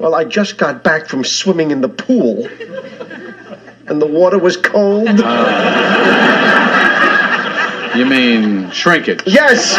Well, 0.00 0.14
I 0.14 0.24
just 0.24 0.56
got 0.56 0.82
back 0.82 1.08
from 1.08 1.24
swimming 1.24 1.72
in 1.72 1.82
the 1.82 1.88
pool, 1.90 2.48
and 3.86 4.00
the 4.00 4.06
water 4.06 4.38
was 4.38 4.56
cold. 4.56 5.06
Uh, 5.10 5.52
you 7.94 8.06
mean 8.06 8.70
shrinkage? 8.70 9.20
Yes! 9.26 9.72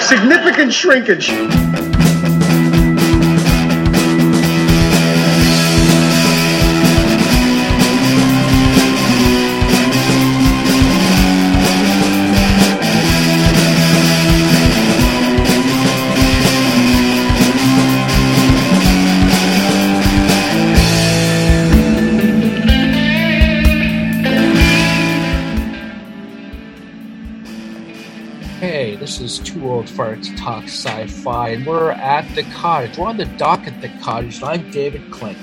Significant 0.00 0.72
shrinkage. 0.72 1.32
Old 29.92 30.18
Farts 30.18 30.36
Talk 30.38 30.64
Sci-Fi, 30.64 31.48
and 31.48 31.66
we're 31.66 31.90
at 31.90 32.34
the 32.34 32.42
cottage. 32.44 32.98
We're 32.98 33.08
on 33.08 33.16
the 33.16 33.24
dock 33.24 33.66
at 33.66 33.80
the 33.80 33.88
cottage, 34.00 34.36
and 34.36 34.44
I'm 34.44 34.70
David 34.70 35.10
Clink. 35.10 35.36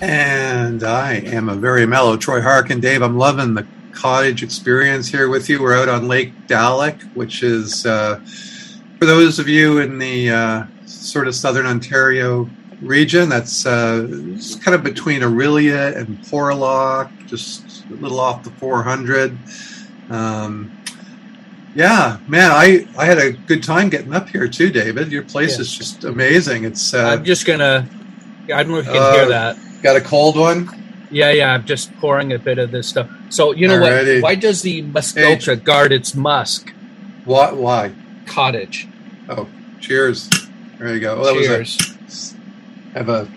And 0.00 0.82
I 0.82 1.14
am 1.14 1.48
a 1.48 1.54
very 1.54 1.86
mellow 1.86 2.16
Troy 2.16 2.40
Harkin. 2.40 2.80
Dave, 2.80 3.02
I'm 3.02 3.16
loving 3.16 3.54
the 3.54 3.66
cottage 3.92 4.42
experience 4.42 5.08
here 5.08 5.28
with 5.28 5.48
you. 5.48 5.62
We're 5.62 5.76
out 5.76 5.88
on 5.88 6.08
Lake 6.08 6.32
Dalek, 6.46 7.00
which 7.14 7.42
is, 7.42 7.86
uh, 7.86 8.20
for 8.98 9.06
those 9.06 9.38
of 9.38 9.48
you 9.48 9.78
in 9.78 9.98
the 9.98 10.30
uh, 10.30 10.64
sort 10.86 11.28
of 11.28 11.34
southern 11.34 11.66
Ontario 11.66 12.50
region, 12.82 13.28
that's 13.28 13.66
uh, 13.66 14.06
kind 14.62 14.74
of 14.74 14.82
between 14.82 15.22
Orillia 15.22 15.96
and 15.96 16.18
Porlock, 16.24 17.10
just 17.26 17.84
a 17.90 17.94
little 17.94 18.20
off 18.20 18.42
the 18.42 18.50
400. 18.50 19.36
Um, 20.10 20.79
yeah, 21.74 22.18
man, 22.26 22.50
I, 22.50 22.86
I 22.98 23.04
had 23.04 23.18
a 23.18 23.32
good 23.32 23.62
time 23.62 23.88
getting 23.88 24.12
up 24.12 24.28
here 24.28 24.48
too, 24.48 24.70
David. 24.70 25.12
Your 25.12 25.22
place 25.22 25.56
Yeah. 25.56 25.60
is 25.62 25.72
just 25.76 26.04
amazing. 26.04 26.64
It's 26.64 26.92
uh, 26.94 27.04
I'm 27.18 27.24
just 27.24 27.46
gonna. 27.46 27.88
I 28.52 28.62
don't 28.62 28.72
know 28.72 28.78
if 28.78 28.86
you 28.86 28.92
can 28.92 29.02
Uh, 29.02 29.12
hear 29.12 29.28
that. 29.28 29.56
got 29.82 29.96
a 29.96 30.00
cold 30.00 30.36
one. 30.36 30.68
Yeah, 31.12 31.30
yeah. 31.32 31.52
I'm 31.54 31.64
just 31.64 31.92
pouring 31.98 32.32
a 32.32 32.38
bit 32.38 32.58
of 32.58 32.70
this 32.70 32.88
stuff. 32.88 33.08
So 33.30 33.52
you 33.52 33.68
know 33.68 33.78
Alrighty. 33.78 34.16
what? 34.22 34.30
Why 34.30 34.34
does 34.36 34.62
the 34.62 34.82
Musk 34.82 35.16
Hey. 35.16 35.56
Guard 35.56 35.92
its 35.92 36.14
musk 36.14 36.72
Why? 37.24 37.52
Why? 37.52 37.92
cottage? 38.26 38.86
Oh, 39.28 39.46
cheers. 39.80 40.28
There 40.78 40.94
you 40.94 41.00
go. 41.00 41.20
Well, 41.20 41.34
that 41.34 41.42
Cheers. 41.44 41.78
was 42.06 42.34
a 42.94 42.98
have 42.98 43.08
a 43.08 43.28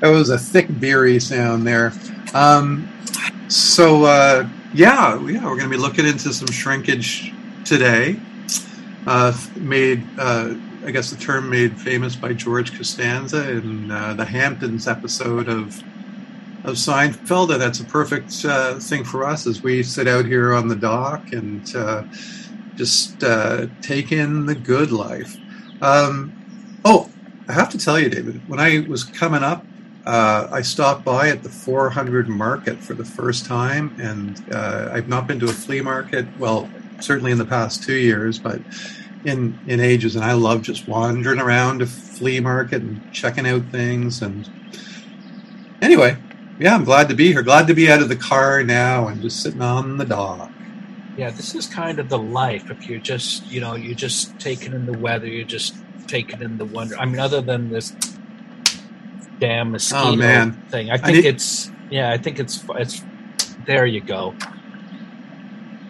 that 0.00 0.08
was 0.08 0.30
a 0.30 0.38
thick 0.38 0.66
beery 0.80 1.18
sound 1.20 1.66
there. 1.66 1.92
Um, 2.34 2.88
so 3.48 4.04
uh, 4.04 4.48
yeah, 4.74 5.18
yeah, 5.26 5.44
we're 5.44 5.56
going 5.56 5.60
to 5.60 5.68
be 5.68 5.76
looking 5.76 6.06
into 6.06 6.32
some 6.32 6.48
shrinkage 6.48 7.32
today. 7.64 8.18
Uh, 9.06 9.36
made, 9.56 10.04
uh, 10.18 10.54
I 10.84 10.90
guess, 10.90 11.10
the 11.10 11.16
term 11.16 11.48
made 11.48 11.80
famous 11.80 12.14
by 12.14 12.34
George 12.34 12.76
Costanza 12.76 13.50
in 13.50 13.90
uh, 13.90 14.14
the 14.14 14.24
Hamptons 14.24 14.86
episode 14.86 15.48
of 15.48 15.82
of 16.64 16.74
Seinfeld, 16.74 17.52
and 17.52 17.62
that's 17.62 17.80
a 17.80 17.84
perfect 17.84 18.44
uh, 18.44 18.78
thing 18.78 19.04
for 19.04 19.24
us 19.24 19.46
as 19.46 19.62
we 19.62 19.82
sit 19.82 20.08
out 20.08 20.24
here 20.24 20.52
on 20.52 20.68
the 20.68 20.74
dock 20.74 21.32
and 21.32 21.74
uh, 21.74 22.02
just 22.74 23.22
uh, 23.22 23.68
take 23.80 24.12
in 24.12 24.44
the 24.44 24.54
good 24.54 24.90
life. 24.90 25.36
Um, 25.80 26.32
oh, 26.84 27.08
I 27.48 27.52
have 27.52 27.70
to 27.70 27.78
tell 27.78 27.98
you, 27.98 28.10
David, 28.10 28.46
when 28.48 28.60
I 28.60 28.84
was 28.88 29.04
coming 29.04 29.42
up, 29.42 29.64
uh, 30.08 30.48
I 30.50 30.62
stopped 30.62 31.04
by 31.04 31.28
at 31.28 31.42
the 31.42 31.50
400 31.50 32.28
market 32.28 32.78
for 32.78 32.94
the 32.94 33.04
first 33.04 33.44
time, 33.44 33.94
and 34.00 34.42
uh, 34.50 34.88
I've 34.90 35.06
not 35.06 35.26
been 35.26 35.38
to 35.40 35.50
a 35.50 35.52
flea 35.52 35.82
market. 35.82 36.26
Well, 36.38 36.70
certainly 36.98 37.30
in 37.30 37.36
the 37.36 37.44
past 37.44 37.82
two 37.82 37.96
years, 37.96 38.38
but 38.38 38.62
in 39.26 39.58
in 39.66 39.80
ages. 39.80 40.16
And 40.16 40.24
I 40.24 40.32
love 40.32 40.62
just 40.62 40.88
wandering 40.88 41.38
around 41.38 41.82
a 41.82 41.86
flea 41.86 42.40
market 42.40 42.80
and 42.80 43.12
checking 43.12 43.46
out 43.46 43.70
things. 43.70 44.22
And 44.22 44.48
anyway, 45.82 46.16
yeah, 46.58 46.74
I'm 46.74 46.84
glad 46.84 47.10
to 47.10 47.14
be 47.14 47.30
here. 47.30 47.42
Glad 47.42 47.66
to 47.66 47.74
be 47.74 47.90
out 47.90 48.00
of 48.00 48.08
the 48.08 48.16
car 48.16 48.64
now 48.64 49.08
and 49.08 49.20
just 49.20 49.42
sitting 49.42 49.60
on 49.60 49.98
the 49.98 50.06
dock. 50.06 50.50
Yeah, 51.18 51.28
this 51.28 51.54
is 51.54 51.66
kind 51.66 51.98
of 51.98 52.08
the 52.08 52.18
life. 52.18 52.70
If 52.70 52.88
you're 52.88 52.98
just, 52.98 53.46
you 53.48 53.60
know, 53.60 53.74
you're 53.74 53.94
just 53.94 54.38
taking 54.38 54.72
in 54.72 54.86
the 54.86 54.96
weather, 54.96 55.26
you're 55.26 55.44
just 55.44 55.76
taking 56.06 56.40
in 56.40 56.56
the 56.56 56.64
wonder. 56.64 56.96
I 56.96 57.04
mean, 57.04 57.18
other 57.18 57.42
than 57.42 57.68
this 57.68 57.92
damn 59.40 59.70
mosquito 59.72 60.12
Oh, 60.12 60.16
man. 60.16 60.52
thing, 60.70 60.90
I 60.90 60.94
I 60.94 60.98
think 60.98 61.16
need- 61.16 61.24
it's 61.26 61.70
yeah, 61.90 62.10
I 62.10 62.18
think 62.18 62.38
it's 62.38 62.62
it's. 62.76 63.02
There 63.66 63.86
you 63.86 64.00
go. 64.00 64.34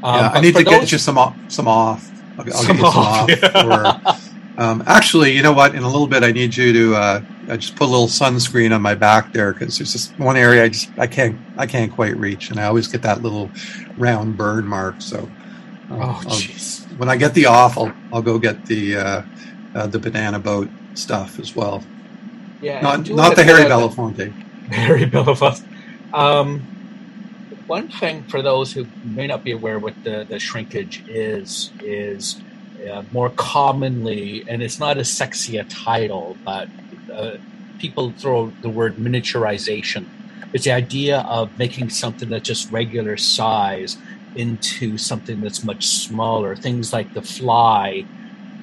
Um, 0.03 0.15
yeah, 0.15 0.31
I 0.33 0.41
need 0.41 0.55
to 0.55 0.65
get 0.65 0.93
you 0.93 0.99
some 0.99 1.19
off. 1.19 1.37
Some 1.49 1.67
off. 1.69 2.09
I'll, 2.39 2.45
I'll 2.45 2.53
Some 2.53 2.77
get 2.77 2.85
you 2.87 2.93
some 2.93 3.03
off. 3.03 4.07
off, 4.07 4.23
for- 4.23 4.63
um, 4.63 4.83
actually, 4.87 5.33
you 5.37 5.43
know 5.43 5.53
what? 5.53 5.75
In 5.77 5.83
a 5.85 5.87
little 5.89 6.07
bit, 6.09 6.23
I 6.25 6.33
need 6.33 6.57
you 6.57 6.73
to 6.73 6.95
uh, 6.97 7.23
uh, 7.49 7.57
just 7.57 7.77
put 7.77 7.85
a 7.85 7.91
little 7.91 8.09
sunscreen 8.09 8.75
on 8.75 8.83
my 8.83 8.95
back 8.95 9.33
there 9.33 9.53
because 9.53 9.79
there's 9.79 9.93
just 9.93 10.19
one 10.19 10.37
area 10.37 10.65
I 10.65 10.69
just 10.69 10.91
I 10.99 11.07
can't 11.07 11.39
I 11.57 11.67
can't 11.67 11.93
quite 11.93 12.17
reach, 12.17 12.51
and 12.51 12.59
I 12.59 12.65
always 12.65 12.89
get 12.89 13.03
that 13.03 13.23
little 13.23 13.51
round 13.97 14.37
burn 14.37 14.67
mark. 14.67 14.97
So, 15.01 15.29
uh, 15.91 15.95
Oh, 16.01 16.21
jeez. 16.27 16.85
when 16.99 17.09
I 17.09 17.17
get 17.17 17.35
the 17.35 17.47
off, 17.47 17.79
I'll 17.79 17.93
I'll 18.13 18.23
go 18.23 18.39
get 18.39 18.67
the 18.67 18.97
uh, 18.97 19.23
uh, 19.77 19.87
the 19.87 19.99
banana 20.01 20.39
boat 20.41 20.69
stuff 20.95 21.39
as 21.39 21.55
well. 21.55 21.85
Yeah, 22.61 22.81
Not 22.81 23.09
not 23.11 23.37
the 23.37 23.45
Harry 23.45 23.65
Belafonte. 23.65 24.33
Harry 24.71 25.05
Belafonte. 25.07 25.65
Um, 26.13 26.63
one 27.67 27.89
thing 27.89 28.25
for 28.25 28.43
those 28.43 28.73
who 28.73 28.87
may 29.05 29.27
not 29.27 29.45
be 29.45 29.53
aware 29.53 29.79
what 29.79 30.03
the, 30.05 30.27
the 30.29 30.39
shrinkage 30.39 31.05
is 31.07 31.71
is 31.81 32.41
uh, 32.91 33.03
more 33.13 33.31
commonly, 33.31 34.45
and 34.49 34.63
it's 34.63 34.79
not 34.79 34.99
as 34.99 35.11
sexy 35.11 35.59
a 35.59 35.65
title, 35.65 36.37
but 36.45 36.69
uh, 37.13 37.37
people 37.79 38.11
throw 38.13 38.53
the 38.63 38.69
word 38.69 38.97
miniaturization. 38.97 40.07
It's 40.53 40.65
the 40.65 40.73
idea 40.73 41.21
of 41.21 41.59
making 41.59 41.91
something 41.91 42.29
that's 42.31 42.47
just 42.47 42.71
regular 42.73 43.17
size 43.17 43.99
into 44.35 44.97
something 44.97 45.41
that's 45.41 45.63
much 45.63 45.87
smaller. 45.87 46.57
Things 46.57 46.93
like 46.93 47.13
the 47.15 47.23
fly. 47.23 48.07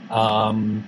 Um, 0.09 0.83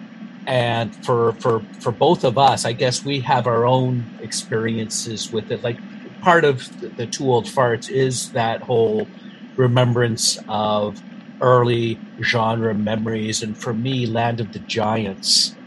and 0.47 0.95
for 1.05 1.35
for 1.41 1.67
for 1.81 1.93
both 1.93 2.25
of 2.25 2.37
us 2.39 2.65
i 2.65 2.73
guess 2.73 3.05
we 3.05 3.21
have 3.21 3.47
our 3.47 3.67
own 3.67 4.11
experiences 4.19 5.31
with 5.31 5.51
it. 5.51 5.63
Like 5.63 5.81
part 6.21 6.45
of 6.45 6.69
the, 6.81 6.93
two 7.07 7.25
old 7.31 7.47
farts 7.47 7.89
is 7.89 8.31
that 8.33 8.63
whole 8.63 9.11
remembrance 9.57 10.37
of 10.49 11.03
early 11.41 12.03
genre 12.23 12.75
memories. 12.75 13.43
And 13.43 13.59
for 13.61 13.73
me 13.75 14.07
land 14.07 14.41
of 14.41 14.53
the 14.53 14.59
giants 14.61 15.57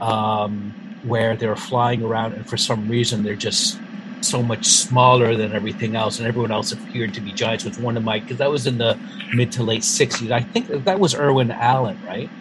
um, 0.00 0.76
where 1.02 1.36
they're 1.36 1.56
flying 1.56 2.02
around 2.02 2.34
and 2.34 2.48
for 2.48 2.58
some 2.58 2.88
reason 2.88 3.24
they're 3.24 3.36
just 3.36 3.82
so 4.22 4.42
much 4.42 4.66
smaller 4.66 5.36
than 5.36 5.52
everything 5.54 5.96
else. 5.96 6.18
And 6.18 6.28
everyone 6.28 6.52
else 6.52 6.72
appeared 6.72 7.14
to 7.14 7.22
be 7.22 7.32
giants 7.34 7.64
was 7.64 7.78
one 7.78 7.96
of 7.98 8.04
my 8.04 8.20
because 8.20 8.38
that 8.38 8.50
was 8.52 8.66
in 8.66 8.78
the 8.78 9.00
mid 9.32 9.52
to 9.52 9.64
late 9.64 9.82
60s 9.82 10.30
i 10.32 10.42
think 10.42 10.68
that 10.68 11.00
was 11.00 11.14
irwin 11.14 11.52
allen 11.52 12.00
right? 12.02 12.32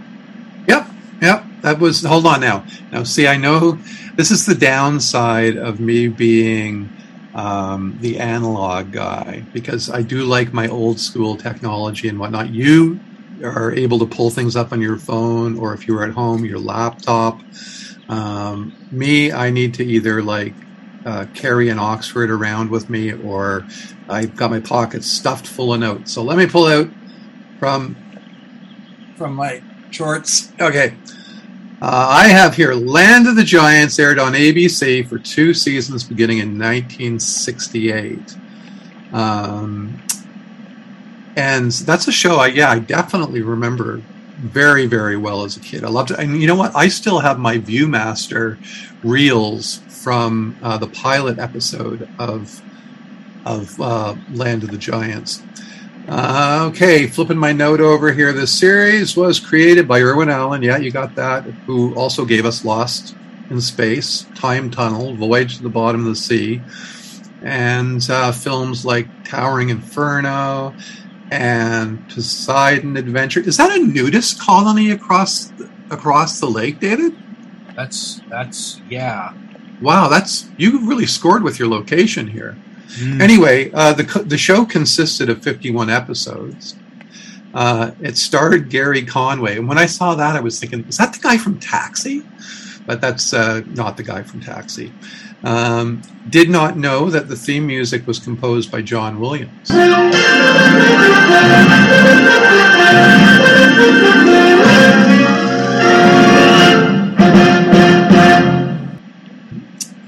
Yep, 0.67 0.87
yep. 1.21 1.50
That 1.61 1.79
was. 1.79 2.03
Hold 2.03 2.25
on 2.25 2.41
now. 2.41 2.65
Now, 2.91 3.03
see, 3.03 3.27
I 3.27 3.37
know 3.37 3.79
this 4.15 4.31
is 4.31 4.45
the 4.45 4.55
downside 4.55 5.57
of 5.57 5.79
me 5.79 6.07
being 6.07 6.89
um, 7.33 7.97
the 8.01 8.19
analog 8.19 8.91
guy 8.91 9.45
because 9.53 9.89
I 9.89 10.01
do 10.01 10.23
like 10.23 10.53
my 10.53 10.67
old 10.67 10.99
school 10.99 11.37
technology 11.37 12.07
and 12.09 12.19
whatnot. 12.19 12.49
You 12.49 12.99
are 13.43 13.71
able 13.73 13.99
to 13.99 14.05
pull 14.05 14.29
things 14.29 14.55
up 14.55 14.71
on 14.71 14.81
your 14.81 14.97
phone, 14.97 15.57
or 15.57 15.73
if 15.73 15.87
you're 15.87 16.03
at 16.03 16.11
home, 16.11 16.45
your 16.45 16.59
laptop. 16.59 17.41
Um, 18.09 18.75
me, 18.91 19.31
I 19.31 19.49
need 19.51 19.73
to 19.75 19.85
either 19.85 20.21
like 20.21 20.53
uh, 21.05 21.25
carry 21.33 21.69
an 21.69 21.79
Oxford 21.79 22.29
around 22.29 22.69
with 22.69 22.89
me, 22.89 23.13
or 23.13 23.65
I've 24.09 24.35
got 24.35 24.51
my 24.51 24.59
pockets 24.59 25.07
stuffed 25.07 25.47
full 25.47 25.73
of 25.73 25.79
notes. 25.79 26.11
So 26.11 26.21
let 26.23 26.37
me 26.37 26.47
pull 26.47 26.65
out 26.65 26.89
from 27.59 27.95
from 29.15 29.35
my 29.35 29.61
shorts. 29.91 30.51
Okay. 30.59 30.95
Uh, 31.81 32.07
I 32.09 32.27
have 32.27 32.55
here 32.55 32.75
Land 32.75 33.27
of 33.27 33.35
the 33.35 33.43
Giants 33.43 33.97
aired 33.97 34.19
on 34.19 34.33
ABC 34.33 35.07
for 35.07 35.17
two 35.17 35.51
seasons 35.51 36.03
beginning 36.03 36.37
in 36.37 36.49
1968. 36.59 38.37
Um, 39.11 39.99
and 41.35 41.71
that's 41.71 42.07
a 42.07 42.11
show 42.11 42.35
I, 42.35 42.47
yeah, 42.47 42.69
I 42.69 42.77
definitely 42.77 43.41
remember 43.41 43.99
very, 44.37 44.85
very 44.85 45.17
well 45.17 45.43
as 45.43 45.57
a 45.57 45.59
kid. 45.59 45.83
I 45.83 45.89
loved 45.89 46.11
it. 46.11 46.19
And 46.19 46.39
you 46.39 46.45
know 46.45 46.55
what? 46.55 46.75
I 46.75 46.87
still 46.87 47.17
have 47.17 47.39
my 47.39 47.57
Viewmaster 47.57 48.59
reels 49.03 49.77
from 49.87 50.55
uh, 50.61 50.77
the 50.77 50.87
pilot 50.87 51.39
episode 51.39 52.07
of 52.19 52.61
of 53.43 53.81
uh, 53.81 54.15
Land 54.31 54.61
of 54.61 54.69
the 54.69 54.77
Giants. 54.77 55.41
Uh, 56.11 56.67
okay, 56.69 57.07
flipping 57.07 57.37
my 57.37 57.53
note 57.53 57.79
over 57.79 58.11
here. 58.11 58.33
This 58.33 58.51
series 58.51 59.15
was 59.15 59.39
created 59.39 59.87
by 59.87 60.01
Irwin 60.01 60.29
Allen. 60.29 60.61
Yeah, 60.61 60.75
you 60.75 60.91
got 60.91 61.15
that. 61.15 61.45
Who 61.65 61.95
also 61.95 62.25
gave 62.25 62.45
us 62.45 62.65
Lost 62.65 63.15
in 63.49 63.61
Space, 63.61 64.25
Time 64.35 64.69
Tunnel, 64.69 65.15
Voyage 65.15 65.55
to 65.55 65.63
the 65.63 65.69
Bottom 65.69 66.01
of 66.01 66.07
the 66.07 66.17
Sea, 66.17 66.61
and 67.43 68.05
uh, 68.09 68.33
films 68.33 68.83
like 68.83 69.07
Towering 69.23 69.69
Inferno 69.69 70.75
and 71.31 72.05
Poseidon 72.09 72.97
Adventure. 72.97 73.39
Is 73.39 73.55
that 73.55 73.71
a 73.71 73.79
nudist 73.81 74.37
colony 74.37 74.91
across 74.91 75.53
across 75.91 76.41
the 76.41 76.49
lake, 76.49 76.81
David? 76.81 77.15
That's 77.77 78.19
that's 78.29 78.81
yeah. 78.89 79.31
Wow, 79.81 80.09
that's 80.09 80.49
you 80.57 80.85
really 80.85 81.05
scored 81.05 81.41
with 81.41 81.57
your 81.57 81.69
location 81.69 82.27
here. 82.27 82.57
Mm. 82.99 83.21
Anyway, 83.21 83.71
uh, 83.73 83.93
the 83.93 84.03
the 84.25 84.37
show 84.37 84.65
consisted 84.65 85.29
of 85.29 85.41
51 85.41 85.89
episodes. 85.89 86.75
Uh, 87.53 87.91
it 88.01 88.17
starred 88.17 88.69
Gary 88.69 89.03
Conway, 89.03 89.57
and 89.57 89.67
when 89.67 89.77
I 89.77 89.85
saw 89.85 90.15
that, 90.15 90.35
I 90.35 90.39
was 90.39 90.59
thinking, 90.59 90.85
is 90.87 90.97
that 90.97 91.13
the 91.13 91.19
guy 91.19 91.37
from 91.37 91.59
Taxi? 91.59 92.23
But 92.85 93.01
that's 93.01 93.33
uh, 93.33 93.61
not 93.67 93.97
the 93.97 94.03
guy 94.03 94.23
from 94.23 94.39
Taxi. 94.39 94.91
Um, 95.43 96.01
did 96.29 96.49
not 96.49 96.77
know 96.77 97.09
that 97.09 97.27
the 97.27 97.35
theme 97.35 97.67
music 97.67 98.07
was 98.07 98.19
composed 98.19 98.71
by 98.71 98.81
John 98.81 99.19
Williams. 99.19 99.69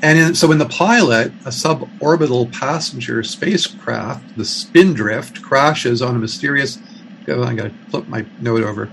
And 0.03 0.19
in, 0.19 0.35
so 0.35 0.51
in 0.51 0.57
the 0.57 0.67
pilot, 0.67 1.31
a 1.45 1.49
suborbital 1.49 2.51
passenger 2.51 3.23
spacecraft, 3.23 4.35
the 4.35 4.43
Spindrift, 4.43 5.41
crashes 5.41 6.01
on 6.01 6.13
a 6.17 6.19
mysterious. 6.19 6.77
Oh, 7.29 7.41
I 7.41 7.55
got 7.55 7.63
to 7.63 7.73
flip 7.89 8.09
my 8.09 8.25
note 8.41 8.63
over. 8.63 8.91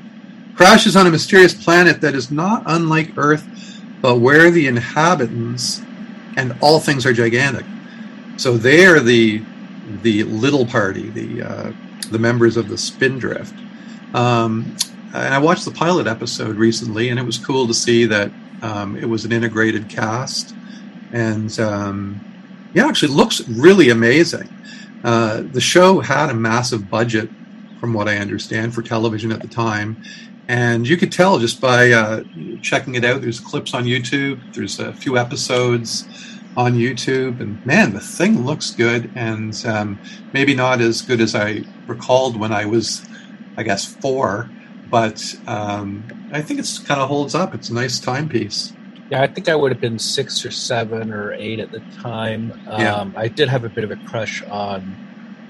Crashes 0.54 0.94
on 0.94 1.08
a 1.08 1.10
mysterious 1.10 1.52
planet 1.52 2.00
that 2.02 2.14
is 2.14 2.30
not 2.30 2.62
unlike 2.66 3.18
Earth, 3.18 3.44
but 4.00 4.20
where 4.20 4.52
the 4.52 4.68
inhabitants 4.68 5.82
and 6.36 6.56
all 6.60 6.78
things 6.78 7.04
are 7.04 7.12
gigantic. 7.12 7.66
So 8.36 8.56
they 8.56 8.86
are 8.86 9.00
the 9.00 9.42
the 10.02 10.22
little 10.22 10.64
party, 10.64 11.10
the 11.10 11.42
uh, 11.42 11.72
the 12.12 12.20
members 12.20 12.56
of 12.56 12.68
the 12.68 12.78
Spindrift. 12.78 13.54
Um, 14.14 14.76
and 15.12 15.34
I 15.34 15.38
watched 15.38 15.64
the 15.64 15.72
pilot 15.72 16.06
episode 16.06 16.54
recently, 16.54 17.08
and 17.08 17.18
it 17.18 17.24
was 17.24 17.36
cool 17.36 17.66
to 17.66 17.74
see 17.74 18.04
that 18.04 18.30
um, 18.62 18.94
it 18.94 19.06
was 19.06 19.24
an 19.24 19.32
integrated 19.32 19.88
cast 19.88 20.54
and 21.12 21.58
um, 21.60 22.20
yeah, 22.74 22.86
actually 22.86 23.12
looks 23.12 23.46
really 23.48 23.90
amazing. 23.90 24.48
Uh, 25.02 25.42
the 25.52 25.60
show 25.60 26.00
had 26.00 26.30
a 26.30 26.34
massive 26.34 26.90
budget, 26.90 27.30
from 27.80 27.94
what 27.94 28.08
I 28.08 28.18
understand, 28.18 28.74
for 28.74 28.82
television 28.82 29.32
at 29.32 29.40
the 29.40 29.48
time, 29.48 30.02
and 30.48 30.86
you 30.86 30.96
could 30.96 31.12
tell 31.12 31.38
just 31.38 31.60
by 31.60 31.92
uh, 31.92 32.24
checking 32.60 32.96
it 32.96 33.04
out. 33.04 33.22
There's 33.22 33.40
clips 33.40 33.72
on 33.72 33.84
YouTube. 33.84 34.40
There's 34.52 34.78
a 34.78 34.92
few 34.92 35.16
episodes 35.16 36.06
on 36.56 36.74
YouTube, 36.74 37.40
and 37.40 37.64
man, 37.64 37.92
the 37.92 38.00
thing 38.00 38.44
looks 38.44 38.72
good, 38.72 39.10
and 39.14 39.64
um, 39.64 39.98
maybe 40.32 40.54
not 40.54 40.80
as 40.80 41.02
good 41.02 41.20
as 41.20 41.34
I 41.34 41.64
recalled 41.86 42.38
when 42.38 42.52
I 42.52 42.66
was, 42.66 43.06
I 43.56 43.62
guess, 43.62 43.86
four. 43.86 44.50
But 44.90 45.22
um, 45.46 46.02
I 46.32 46.42
think 46.42 46.58
it's 46.58 46.78
kind 46.78 47.00
of 47.00 47.08
holds 47.08 47.34
up. 47.34 47.54
It's 47.54 47.68
a 47.68 47.74
nice 47.74 48.00
timepiece. 48.00 48.72
Yeah, 49.10 49.22
I 49.22 49.26
think 49.26 49.48
I 49.48 49.56
would 49.56 49.72
have 49.72 49.80
been 49.80 49.98
six 49.98 50.44
or 50.44 50.52
seven 50.52 51.12
or 51.12 51.32
eight 51.32 51.58
at 51.58 51.72
the 51.72 51.80
time. 52.00 52.52
Yeah. 52.66 52.94
Um, 52.94 53.14
I 53.16 53.26
did 53.26 53.48
have 53.48 53.64
a 53.64 53.68
bit 53.68 53.82
of 53.82 53.90
a 53.90 53.96
crush 53.96 54.42
on 54.44 54.96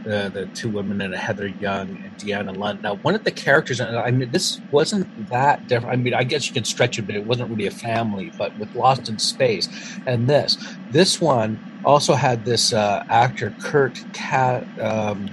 the, 0.04 0.30
the 0.32 0.46
two 0.46 0.70
women 0.70 1.02
and 1.02 1.14
Heather 1.14 1.46
Young 1.46 1.90
and 1.90 2.16
Deanna 2.16 2.56
Lund. 2.56 2.82
Now, 2.82 2.96
one 2.96 3.14
of 3.14 3.24
the 3.24 3.30
characters, 3.30 3.78
and 3.80 3.98
I 3.98 4.10
mean, 4.10 4.30
this 4.30 4.60
wasn't 4.70 5.28
that 5.28 5.66
different. 5.68 5.92
I 5.92 5.96
mean, 5.96 6.14
I 6.14 6.24
guess 6.24 6.48
you 6.48 6.54
can 6.54 6.64
stretch 6.64 6.98
it, 6.98 7.02
but 7.02 7.14
it 7.14 7.26
wasn't 7.26 7.50
really 7.50 7.66
a 7.66 7.70
family. 7.70 8.32
But 8.38 8.56
with 8.56 8.74
Lost 8.74 9.10
in 9.10 9.18
Space 9.18 9.68
and 10.06 10.26
this, 10.26 10.56
this 10.90 11.20
one 11.20 11.60
also 11.84 12.14
had 12.14 12.46
this 12.46 12.72
uh, 12.72 13.04
actor 13.10 13.54
Kurt 13.62 14.02
Ka- 14.14 14.64
um, 14.80 15.28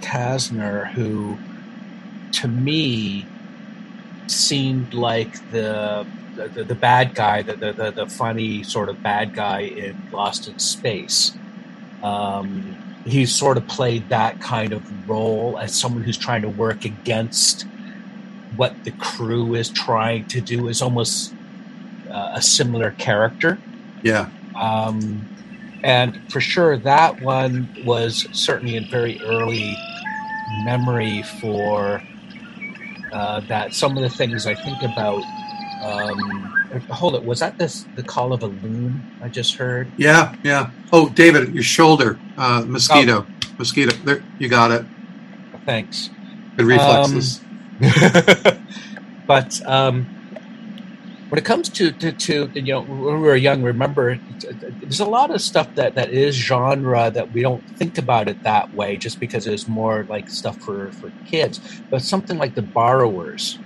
Kasznar, 0.00 0.92
who, 0.92 1.38
to 2.32 2.48
me, 2.48 3.26
seemed 4.26 4.92
like 4.92 5.50
the 5.50 6.06
the, 6.36 6.64
the 6.64 6.74
bad 6.74 7.14
guy, 7.14 7.42
the, 7.42 7.54
the, 7.56 7.90
the 7.90 8.06
funny 8.06 8.62
sort 8.62 8.88
of 8.88 9.02
bad 9.02 9.34
guy 9.34 9.60
in 9.60 9.96
Lost 10.10 10.48
in 10.48 10.58
Space. 10.58 11.32
Um, 12.02 12.76
he 13.04 13.26
sort 13.26 13.56
of 13.56 13.66
played 13.66 14.08
that 14.08 14.40
kind 14.40 14.72
of 14.72 15.08
role 15.08 15.58
as 15.58 15.74
someone 15.74 16.02
who's 16.02 16.18
trying 16.18 16.42
to 16.42 16.48
work 16.48 16.84
against 16.84 17.66
what 18.56 18.84
the 18.84 18.90
crew 18.92 19.54
is 19.54 19.68
trying 19.68 20.26
to 20.26 20.40
do. 20.40 20.68
Is 20.68 20.82
almost 20.82 21.34
uh, 22.10 22.32
a 22.34 22.42
similar 22.42 22.92
character. 22.92 23.58
Yeah. 24.02 24.28
Um, 24.54 25.26
and 25.82 26.20
for 26.30 26.40
sure, 26.40 26.76
that 26.78 27.20
one 27.22 27.68
was 27.84 28.28
certainly 28.32 28.76
a 28.76 28.82
very 28.82 29.20
early 29.22 29.76
memory 30.64 31.22
for 31.40 32.02
uh, 33.12 33.40
that. 33.48 33.74
Some 33.74 33.96
of 33.96 34.02
the 34.02 34.10
things 34.10 34.46
I 34.46 34.54
think 34.54 34.82
about 34.82 35.24
um, 35.82 36.78
hold 36.90 37.14
it. 37.14 37.24
Was 37.24 37.40
that 37.40 37.58
this 37.58 37.86
the 37.96 38.02
call 38.02 38.32
of 38.32 38.42
a 38.42 38.46
loon 38.46 39.02
I 39.20 39.28
just 39.28 39.56
heard? 39.56 39.90
Yeah, 39.96 40.34
yeah. 40.42 40.70
Oh, 40.92 41.08
David, 41.08 41.54
your 41.54 41.62
shoulder, 41.62 42.18
uh, 42.36 42.64
mosquito, 42.66 43.26
mosquito. 43.58 43.92
There, 44.04 44.22
you 44.38 44.48
got 44.48 44.70
it. 44.70 44.84
Thanks. 45.66 46.10
Good 46.56 46.66
reflexes. 46.66 47.40
but 49.26 49.60
um, 49.66 50.06
when 51.32 51.38
it 51.38 51.44
comes 51.44 51.70
to, 51.70 51.90
to, 51.92 52.12
to 52.12 52.50
you 52.54 52.74
know 52.74 52.82
when 52.82 53.20
we 53.20 53.26
were 53.26 53.36
young, 53.36 53.62
remember 53.62 54.20
there's 54.82 55.00
a 55.00 55.06
lot 55.06 55.30
of 55.30 55.40
stuff 55.40 55.74
that, 55.76 55.94
that 55.94 56.10
is 56.10 56.34
genre 56.34 57.10
that 57.10 57.32
we 57.32 57.40
don't 57.40 57.62
think 57.78 57.96
about 57.96 58.28
it 58.28 58.42
that 58.42 58.74
way 58.74 58.96
just 58.96 59.18
because 59.18 59.46
it's 59.46 59.66
more 59.66 60.04
like 60.10 60.28
stuff 60.28 60.58
for, 60.58 60.92
for 60.92 61.10
kids. 61.26 61.60
But 61.90 62.02
something 62.02 62.36
like 62.36 62.54
the 62.54 62.62
borrowers 62.62 63.58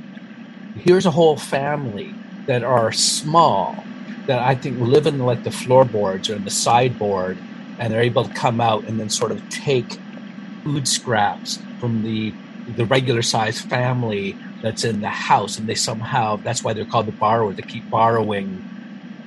here's 0.86 1.04
a 1.04 1.10
whole 1.10 1.36
family 1.36 2.14
that 2.46 2.62
are 2.62 2.92
small 2.92 3.84
that 4.26 4.38
I 4.40 4.54
think 4.54 4.78
live 4.78 5.06
in 5.06 5.18
like 5.18 5.42
the 5.42 5.50
floorboards 5.50 6.30
or 6.30 6.36
in 6.36 6.44
the 6.44 6.50
sideboard, 6.50 7.38
and 7.78 7.92
they're 7.92 8.02
able 8.02 8.24
to 8.24 8.32
come 8.34 8.60
out 8.60 8.84
and 8.84 8.98
then 8.98 9.10
sort 9.10 9.32
of 9.32 9.46
take 9.48 9.98
food 10.62 10.86
scraps 10.86 11.58
from 11.80 12.02
the 12.02 12.32
the 12.76 12.84
regular 12.86 13.22
sized 13.22 13.68
family 13.68 14.36
that's 14.62 14.84
in 14.84 15.00
the 15.00 15.08
house, 15.08 15.58
and 15.58 15.68
they 15.68 15.74
somehow 15.74 16.36
that's 16.36 16.62
why 16.62 16.72
they're 16.72 16.84
called 16.84 17.06
the 17.06 17.12
borrower. 17.12 17.52
They 17.52 17.62
keep 17.62 17.90
borrowing. 17.90 18.64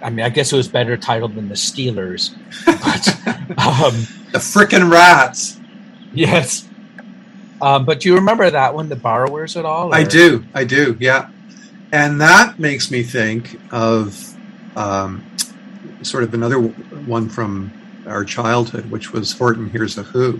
I 0.02 0.10
mean, 0.10 0.26
I 0.26 0.30
guess 0.30 0.54
it 0.54 0.56
was 0.56 0.70
better 0.70 0.96
titled 0.96 1.36
than 1.36 1.50
the 1.50 1.56
Steelers, 1.56 2.32
but 2.66 3.08
um, 3.60 3.96
the 4.32 4.40
frickin' 4.40 4.90
rats. 4.90 5.60
Yes. 6.14 6.66
Um, 7.62 7.84
but 7.84 8.00
do 8.00 8.08
you 8.08 8.16
remember 8.16 8.50
that 8.50 8.74
one, 8.74 8.88
the 8.88 8.96
borrowers 8.96 9.58
at 9.58 9.66
all? 9.66 9.94
I 9.94 10.04
do, 10.04 10.46
I 10.54 10.64
do, 10.64 10.96
yeah. 11.02 11.30
And 11.92 12.22
that 12.22 12.60
makes 12.60 12.92
me 12.92 13.02
think 13.02 13.60
of 13.72 14.36
um, 14.76 15.26
sort 16.04 16.24
of 16.24 16.34
another 16.34 16.60
one 16.60 17.30
from 17.30 17.72
our 18.06 18.24
childhood, 18.24 18.90
which 18.92 19.12
was 19.12 19.32
Horton 19.32 19.70
Hears 19.70 19.98
a 19.98 20.04
Who. 20.04 20.40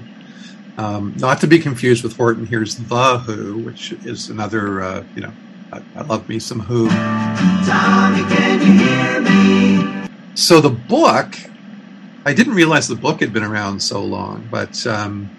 Um, 0.78 1.14
not 1.18 1.42
to 1.42 1.48
be 1.48 1.60
confused 1.60 2.04
with 2.04 2.16
Horton 2.16 2.46
Hears 2.46 2.76
the 2.76 3.18
Who, 3.20 3.58
which 3.60 3.92
is 4.06 4.30
another, 4.30 4.82
uh, 4.82 5.04
you 5.16 5.22
know, 5.22 5.34
I, 5.74 5.82
I 5.96 6.02
love 6.04 6.30
me 6.30 6.40
some 6.40 6.60
Who. 6.60 6.88
Tommy, 6.88 8.24
can 8.34 8.62
you 8.62 8.86
hear 8.86 9.22
me? 9.22 10.10
So 10.36 10.62
the 10.62 10.70
book, 10.70 11.36
I 12.26 12.34
didn't 12.34 12.54
realize 12.54 12.88
the 12.88 12.96
book 12.96 13.20
had 13.22 13.34
been 13.34 13.44
around 13.44 13.82
so 13.82 14.04
long, 14.04 14.48
but 14.52 14.86
um, 14.88 15.30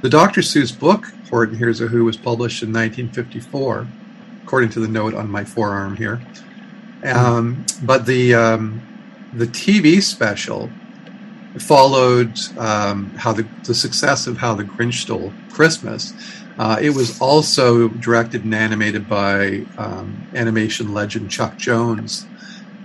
the 0.00 0.08
Dr. 0.08 0.40
Seuss 0.40 0.76
book, 0.76 1.06
Horton 1.28 1.56
Hears 1.56 1.80
a 1.80 1.88
Who, 1.88 2.04
was 2.04 2.16
published 2.16 2.62
in 2.62 2.72
1954, 2.72 3.86
according 4.50 4.68
to 4.68 4.80
the 4.80 4.88
note 4.88 5.14
on 5.14 5.30
my 5.30 5.44
forearm 5.44 5.96
here. 5.96 6.20
Um, 7.04 7.64
but 7.84 8.04
the 8.04 8.34
um, 8.34 8.82
the 9.34 9.46
TV 9.46 10.02
special 10.02 10.68
followed 11.60 12.36
um, 12.58 13.10
how 13.10 13.32
the, 13.32 13.46
the 13.62 13.74
success 13.74 14.26
of 14.26 14.36
How 14.36 14.54
the 14.54 14.64
Grinch 14.64 15.02
Stole 15.02 15.32
Christmas. 15.52 16.12
Uh, 16.58 16.78
it 16.82 16.90
was 16.90 17.20
also 17.20 17.86
directed 17.86 18.42
and 18.42 18.52
animated 18.52 19.08
by 19.08 19.64
um, 19.78 20.26
animation 20.34 20.92
legend 20.92 21.30
Chuck 21.30 21.56
Jones. 21.56 22.26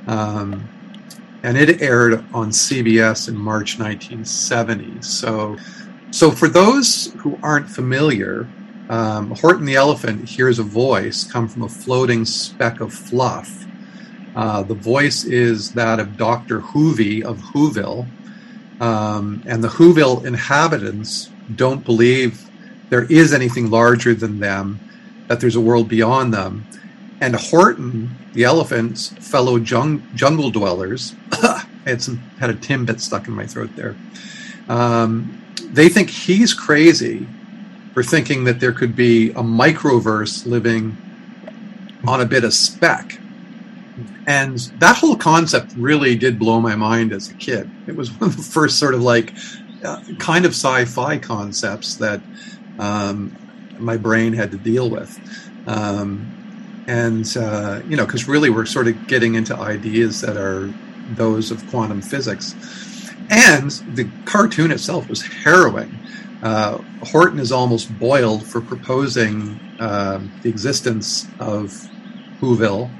Um, 0.06 0.70
and 1.42 1.58
it 1.58 1.82
aired 1.82 2.24
on 2.32 2.52
CBS 2.52 3.28
in 3.28 3.36
March 3.36 3.80
1970. 3.80 5.02
So, 5.02 5.58
so 6.12 6.30
for 6.30 6.48
those 6.48 7.12
who 7.18 7.40
aren't 7.42 7.68
familiar, 7.68 8.48
um, 8.90 9.32
Horton 9.32 9.66
the 9.66 9.76
elephant 9.76 10.30
hears 10.30 10.60
a 10.60 10.64
voice 10.64 11.24
come 11.24 11.48
from 11.48 11.64
a 11.64 11.70
floating 11.70 12.26
speck 12.26 12.82
of 12.82 12.94
fluff. 12.94 13.66
Uh, 14.36 14.64
the 14.64 14.76
voice 14.76 15.24
is 15.24 15.72
that 15.72 16.00
of 16.00 16.18
Dr. 16.18 16.60
Hoovey 16.60 17.24
of 17.24 17.40
Whoville, 17.40 18.06
um, 18.80 19.42
and 19.48 19.64
the 19.64 19.70
Whoville 19.70 20.26
inhabitants 20.26 21.32
don't 21.56 21.86
believe 21.86 22.50
there 22.90 23.06
is 23.06 23.34
anything 23.34 23.70
larger 23.72 24.14
than 24.14 24.40
them, 24.40 24.80
that 25.28 25.40
there's 25.40 25.56
a 25.56 25.62
world 25.62 25.88
beyond 25.88 26.34
them. 26.34 26.66
And 27.22 27.36
Horton, 27.36 28.16
the 28.34 28.44
elephant's 28.44 29.08
fellow 29.08 29.56
jung- 29.56 30.06
jungle 30.14 30.52
dwellers, 30.52 31.16
I 31.32 31.66
had 31.86 32.02
some 32.02 32.18
had 32.40 32.50
a 32.50 32.54
timbit 32.54 33.00
stuck 33.00 33.28
in 33.28 33.34
my 33.34 33.48
throat 33.48 33.76
there. 33.76 33.96
Um, 34.68 35.42
they 35.72 35.90
think 35.90 36.10
he's 36.10 36.54
crazy 36.54 37.26
for 37.96 38.04
thinking 38.04 38.44
that 38.44 38.60
there 38.60 38.74
could 38.74 38.94
be 38.94 39.32
a 39.32 39.42
microverse 39.42 40.46
living 40.46 40.96
on 42.06 42.20
a 42.20 42.26
bit 42.26 42.44
of 42.44 42.54
speck. 42.54 43.18
And 44.28 44.60
that 44.80 44.98
whole 44.98 45.16
concept 45.16 45.74
really 45.78 46.18
did 46.18 46.38
blow 46.38 46.60
my 46.60 46.76
mind 46.76 47.14
as 47.14 47.32
a 47.32 47.34
kid. 47.36 47.72
It 47.88 47.96
was 47.96 48.12
one 48.20 48.30
of 48.30 48.38
the 48.38 48.44
first 48.44 48.78
sort 48.78 48.94
of 48.94 49.02
like 49.02 49.34
uh, 49.84 50.04
kind 50.20 50.46
of 50.46 50.52
sci-fi 50.52 51.18
concepts 51.18 51.96
that 51.96 52.22
um, 52.80 53.34
my 53.80 53.96
brain 53.96 54.34
had 54.34 54.52
to 54.52 54.58
deal 54.58 54.90
with. 54.90 55.18
Um, 55.66 56.84
and, 56.88 57.26
uh, 57.38 57.82
you 57.88 57.96
know, 57.96 58.06
because 58.06 58.28
really 58.28 58.50
we're 58.50 58.66
sort 58.66 58.90
of 58.90 59.08
getting 59.08 59.36
into 59.36 59.56
ideas 59.56 60.20
that 60.20 60.36
are 60.36 60.72
those 61.12 61.50
of 61.50 61.66
quantum 61.70 62.02
physics. 62.02 62.56
And 63.30 63.72
the 63.96 64.10
cartoon 64.26 64.72
itself 64.72 65.08
was 65.08 65.22
harrowing. 65.22 65.98
Uh, 66.46 66.78
Horton 67.02 67.40
is 67.40 67.52
almost 67.52 67.98
boiled 67.98 68.46
for 68.46 68.62
proposing 68.62 69.60
uh, 69.80 70.22
the 70.44 70.50
existence 70.50 71.26
of 71.40 71.72
Whoville. 72.40 72.92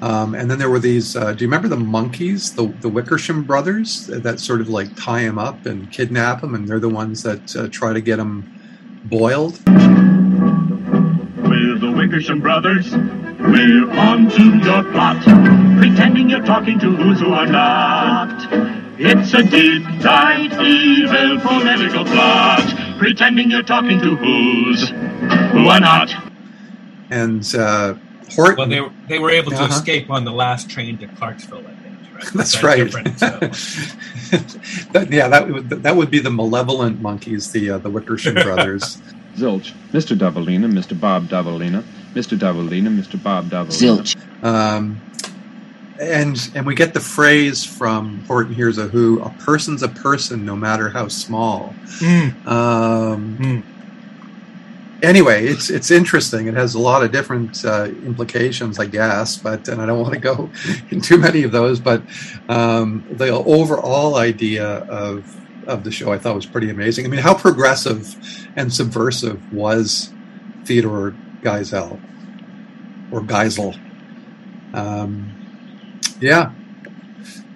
Um, 0.00 0.34
and 0.34 0.50
then 0.50 0.58
there 0.58 0.70
were 0.70 0.78
these. 0.78 1.14
Uh, 1.14 1.34
do 1.34 1.44
you 1.44 1.48
remember 1.48 1.68
the 1.68 1.76
monkeys, 1.76 2.54
the 2.54 2.68
the 2.80 2.88
Wickersham 2.88 3.44
brothers, 3.44 4.06
that 4.06 4.40
sort 4.40 4.62
of 4.62 4.70
like 4.70 4.96
tie 4.96 5.20
him 5.20 5.38
up 5.38 5.66
and 5.66 5.92
kidnap 5.92 6.42
him, 6.42 6.54
and 6.54 6.66
they're 6.66 6.80
the 6.80 6.88
ones 6.88 7.22
that 7.22 7.54
uh, 7.54 7.68
try 7.68 7.92
to 7.92 8.00
get 8.00 8.18
him 8.18 8.50
boiled. 9.04 9.60
We're 9.66 9.74
the 11.78 11.92
Wickersham 11.94 12.40
brothers. 12.40 12.90
We're 12.92 13.90
on 13.90 14.30
to 14.30 14.58
your 14.64 14.84
plot. 14.90 15.22
Pretending 15.78 16.30
you're 16.30 16.46
talking 16.46 16.78
to 16.78 16.96
who's 16.96 17.20
who 17.20 17.34
are 17.34 17.46
not. 17.46 18.79
It's 19.02 19.32
a 19.32 19.42
deep, 19.42 19.82
tight, 20.02 20.52
evil 20.60 21.40
political 21.40 22.04
plot. 22.04 22.98
Pretending 22.98 23.50
you're 23.50 23.62
talking 23.62 23.98
to 24.00 24.14
who's 24.16 24.90
who 24.90 25.68
are 25.68 25.80
not. 25.80 26.12
And 27.10 27.42
uh, 27.54 27.94
Horton. 28.32 28.56
Well, 28.58 28.68
they 28.68 28.80
were, 28.80 28.90
they 29.08 29.18
were 29.18 29.30
able 29.30 29.50
to 29.52 29.56
Uh-huh. 29.56 29.66
escape 29.74 30.10
on 30.10 30.24
the 30.24 30.32
last 30.32 30.68
train 30.68 30.98
to 30.98 31.06
Clarksville, 31.08 31.66
I 31.66 31.74
think. 31.76 31.96
Right? 32.14 32.24
That's 32.34 32.60
That's 32.60 32.62
right. 32.62 33.18
so. 33.18 33.28
that, 34.92 35.08
yeah, 35.10 35.28
that 35.28 35.48
would 35.48 35.70
that 35.70 35.96
would 35.96 36.10
be 36.10 36.18
the 36.20 36.30
malevolent 36.30 37.00
monkeys, 37.00 37.50
the 37.52 37.70
uh, 37.70 37.78
the 37.78 37.88
Wickersham 37.90 38.34
brothers. 38.34 38.98
Zilch. 39.36 39.72
Mr. 39.92 40.16
Davalina, 40.18 40.70
Mr. 40.70 40.98
Bob 40.98 41.28
Davalina, 41.28 41.82
Mr. 42.12 42.36
Davalina, 42.38 42.88
Mr. 42.94 43.20
Bob 43.22 43.48
Davalina. 43.48 44.02
Zilch. 44.02 44.44
Um, 44.44 45.00
and 46.00 46.50
and 46.54 46.66
we 46.66 46.74
get 46.74 46.94
the 46.94 47.00
phrase 47.00 47.64
from 47.64 48.20
Horton 48.24 48.54
Hears 48.54 48.78
a 48.78 48.88
Who: 48.88 49.20
"A 49.20 49.30
person's 49.30 49.82
a 49.82 49.88
person, 49.88 50.44
no 50.44 50.56
matter 50.56 50.88
how 50.88 51.08
small." 51.08 51.74
Mm. 51.98 52.46
Um, 52.46 53.36
Hmm. 53.36 53.60
Anyway, 55.02 55.46
it's 55.46 55.70
it's 55.70 55.90
interesting. 55.90 56.46
It 56.46 56.54
has 56.54 56.74
a 56.74 56.78
lot 56.78 57.02
of 57.02 57.10
different 57.12 57.64
uh, 57.64 57.84
implications, 58.04 58.78
I 58.78 58.86
guess, 58.86 59.36
but 59.38 59.68
and 59.68 59.80
I 59.80 59.86
don't 59.86 60.00
want 60.00 60.14
to 60.14 60.20
go 60.20 60.50
in 60.90 61.00
too 61.00 61.18
many 61.18 61.42
of 61.42 61.52
those. 61.52 61.80
But 61.80 62.02
um, 62.48 63.04
the 63.10 63.28
overall 63.30 64.16
idea 64.16 64.66
of 64.66 65.24
of 65.66 65.84
the 65.84 65.90
show, 65.90 66.12
I 66.12 66.18
thought 66.18 66.34
was 66.34 66.46
pretty 66.46 66.70
amazing. 66.70 67.06
I 67.06 67.08
mean, 67.08 67.20
how 67.20 67.34
progressive 67.34 68.16
and 68.56 68.72
subversive 68.72 69.52
was 69.52 70.12
Theodore 70.64 71.14
Geisel 71.42 72.00
or 73.10 73.20
Geisel? 73.22 73.78
Um, 74.74 75.39
yeah. 76.20 76.52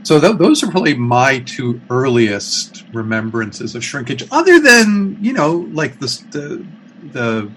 So 0.04 0.20
th- 0.20 0.36
those 0.36 0.62
are 0.62 0.70
probably 0.70 0.94
my 0.94 1.40
two 1.40 1.80
earliest 1.90 2.84
remembrances 2.92 3.74
of 3.74 3.82
shrinkage, 3.82 4.24
other 4.30 4.60
than 4.60 5.16
you 5.20 5.32
know, 5.32 5.68
like 5.72 5.98
the 5.98 6.06
the, 6.30 6.66
the 7.12 7.52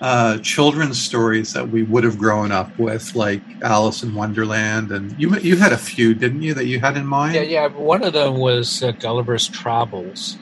uh, 0.00 0.38
children's 0.38 1.00
stories 1.00 1.52
that 1.52 1.68
we 1.68 1.82
would 1.82 2.04
have 2.04 2.18
grown 2.18 2.52
up 2.52 2.78
with, 2.78 3.14
like 3.14 3.42
Alice 3.62 4.02
in 4.02 4.14
Wonderland, 4.14 4.92
and 4.92 5.14
you 5.20 5.36
you 5.38 5.56
had 5.56 5.72
a 5.72 5.78
few, 5.78 6.14
didn't 6.14 6.42
you, 6.42 6.54
that 6.54 6.66
you 6.66 6.80
had 6.80 6.96
in 6.96 7.06
mind? 7.06 7.34
Yeah, 7.34 7.42
yeah. 7.42 7.66
One 7.68 8.02
of 8.04 8.14
them 8.14 8.38
was 8.38 8.82
uh, 8.82 8.92
Gulliver's 8.92 9.48
Travels. 9.48 10.38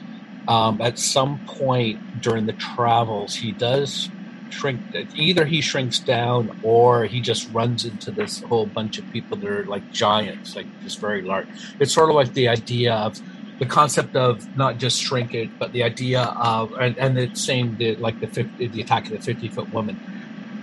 Um, 0.47 0.79
at 0.79 0.97
some 0.97 1.41
point 1.45 2.21
during 2.21 2.45
the 2.45 2.53
travels, 2.53 3.35
he 3.35 3.51
does 3.51 4.09
shrink. 4.51 4.81
Either 5.15 5.45
he 5.45 5.61
shrinks 5.61 5.99
down, 5.99 6.51
or 6.63 7.05
he 7.05 7.21
just 7.21 7.49
runs 7.51 7.85
into 7.85 8.11
this 8.11 8.41
whole 8.41 8.67
bunch 8.67 8.97
of 8.97 9.09
people 9.11 9.37
that 9.37 9.49
are 9.49 9.65
like 9.65 9.89
giants, 9.91 10.55
like 10.55 10.67
just 10.81 10.99
very 10.99 11.21
large. 11.21 11.47
It's 11.79 11.93
sort 11.93 12.09
of 12.09 12.15
like 12.15 12.33
the 12.33 12.47
idea 12.49 12.93
of 12.95 13.19
the 13.59 13.65
concept 13.65 14.15
of 14.15 14.47
not 14.55 14.77
just 14.77 15.01
shrinkage, 15.01 15.51
but 15.59 15.71
the 15.73 15.83
idea 15.83 16.23
of 16.23 16.73
and, 16.79 16.97
and 16.97 17.17
the 17.17 17.31
same 17.35 17.77
the, 17.77 17.95
like 17.97 18.19
the 18.19 18.27
50, 18.27 18.67
the 18.69 18.81
attack 18.81 19.05
of 19.07 19.13
the 19.13 19.19
fifty 19.19 19.49
foot 19.49 19.71
woman. 19.71 19.99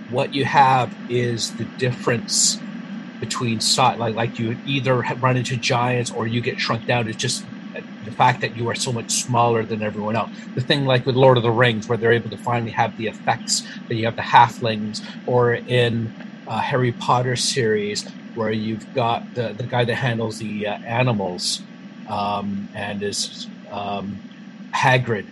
What 0.07 0.33
you 0.33 0.45
have 0.45 0.95
is 1.07 1.55
the 1.55 1.65
difference 1.65 2.63
between 3.19 3.59
size, 3.61 3.97
like 3.99 4.15
like 4.15 4.39
you 4.39 4.59
either 4.65 4.97
run 5.19 5.37
into 5.37 5.57
giants 5.57 6.11
or 6.11 6.27
you 6.27 6.41
get 6.41 6.59
shrunk 6.59 6.85
down. 6.85 7.07
It's 7.07 7.17
just 7.17 7.47
the 8.05 8.13
fact 8.13 8.41
that 8.41 8.55
you 8.55 8.69
are 8.69 8.75
so 8.75 8.93
much 8.93 9.11
smaller 9.23 9.65
than 9.65 9.83
everyone 9.83 10.15
else. 10.17 10.31
The 10.55 10.63
thing 10.63 10.85
like 10.85 11.05
with 11.05 11.15
Lord 11.17 11.37
of 11.37 11.43
the 11.43 11.51
Rings, 11.51 11.87
where 11.89 11.97
they're 11.99 12.13
able 12.13 12.31
to 12.31 12.37
finally 12.39 12.71
have 12.73 12.93
the 12.97 13.07
effects 13.07 13.63
that 13.89 13.95
you 13.95 14.05
have 14.07 14.17
the 14.17 14.23
halflings, 14.23 14.99
or 15.25 15.55
in 15.67 16.13
uh, 16.47 16.61
Harry 16.61 16.93
Potter 16.93 17.35
series, 17.37 18.05
where 18.33 18.51
you've 18.51 18.91
got 18.93 19.25
the 19.35 19.55
the 19.57 19.67
guy 19.67 19.85
that 19.85 19.95
handles 19.95 20.39
the 20.39 20.67
uh, 20.67 20.77
animals 20.87 21.67
um, 22.07 22.69
and 22.73 23.03
is 23.03 23.51
um, 23.71 24.21
Hagrid, 24.75 25.29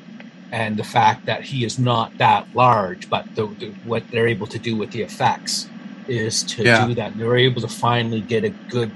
and 0.51 0.77
the 0.77 0.85
fact 0.85 1.27
that 1.27 1.43
he 1.45 1.65
is 1.65 1.79
not 1.79 2.13
that 2.19 2.47
large, 2.53 3.09
but 3.09 3.27
the, 3.35 3.55
the, 3.59 3.75
what 3.83 4.05
they're 4.11 4.27
able 4.29 4.47
to 4.47 4.59
do 4.59 4.77
with 4.77 4.91
the 4.91 5.01
effects 5.03 5.71
is 6.07 6.43
to 6.45 6.65
Yeah. 6.65 6.77
do 6.77 6.95
that. 6.95 7.17
They're 7.17 7.37
able 7.37 7.61
to 7.61 7.69
finally 7.69 8.21
get 8.21 8.45
a 8.45 8.57
good 8.69 8.93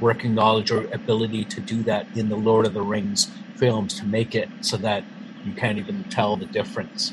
working 0.00 0.34
knowledge 0.34 0.70
or 0.70 0.84
ability 0.92 1.44
to 1.44 1.60
do 1.60 1.82
that 1.84 2.06
in 2.14 2.28
the 2.28 2.36
Lord 2.36 2.66
of 2.66 2.74
the 2.74 2.82
Rings 2.82 3.30
films 3.56 3.98
to 3.98 4.06
make 4.06 4.34
it 4.34 4.48
so 4.60 4.76
that 4.78 5.04
you 5.44 5.52
can't 5.52 5.78
even 5.78 6.04
tell 6.04 6.36
the 6.36 6.46
difference. 6.46 7.12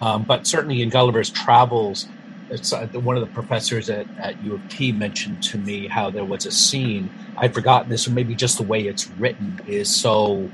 Um, 0.00 0.22
but 0.22 0.46
certainly 0.46 0.82
in 0.82 0.88
Gulliver's 0.88 1.30
Travels, 1.30 2.08
uh, 2.50 2.86
one 2.88 3.16
of 3.16 3.20
the 3.20 3.32
professors 3.32 3.88
at, 3.88 4.06
at 4.18 4.42
U 4.42 4.54
of 4.54 4.68
T 4.68 4.92
mentioned 4.92 5.42
to 5.44 5.58
me 5.58 5.86
how 5.86 6.10
there 6.10 6.24
was 6.24 6.46
a 6.46 6.50
scene. 6.50 7.10
I'd 7.36 7.54
forgotten 7.54 7.90
this, 7.90 8.08
or 8.08 8.10
maybe 8.10 8.34
just 8.34 8.56
the 8.56 8.64
way 8.64 8.86
it's 8.86 9.08
written 9.10 9.60
is 9.66 9.94
so 9.94 10.50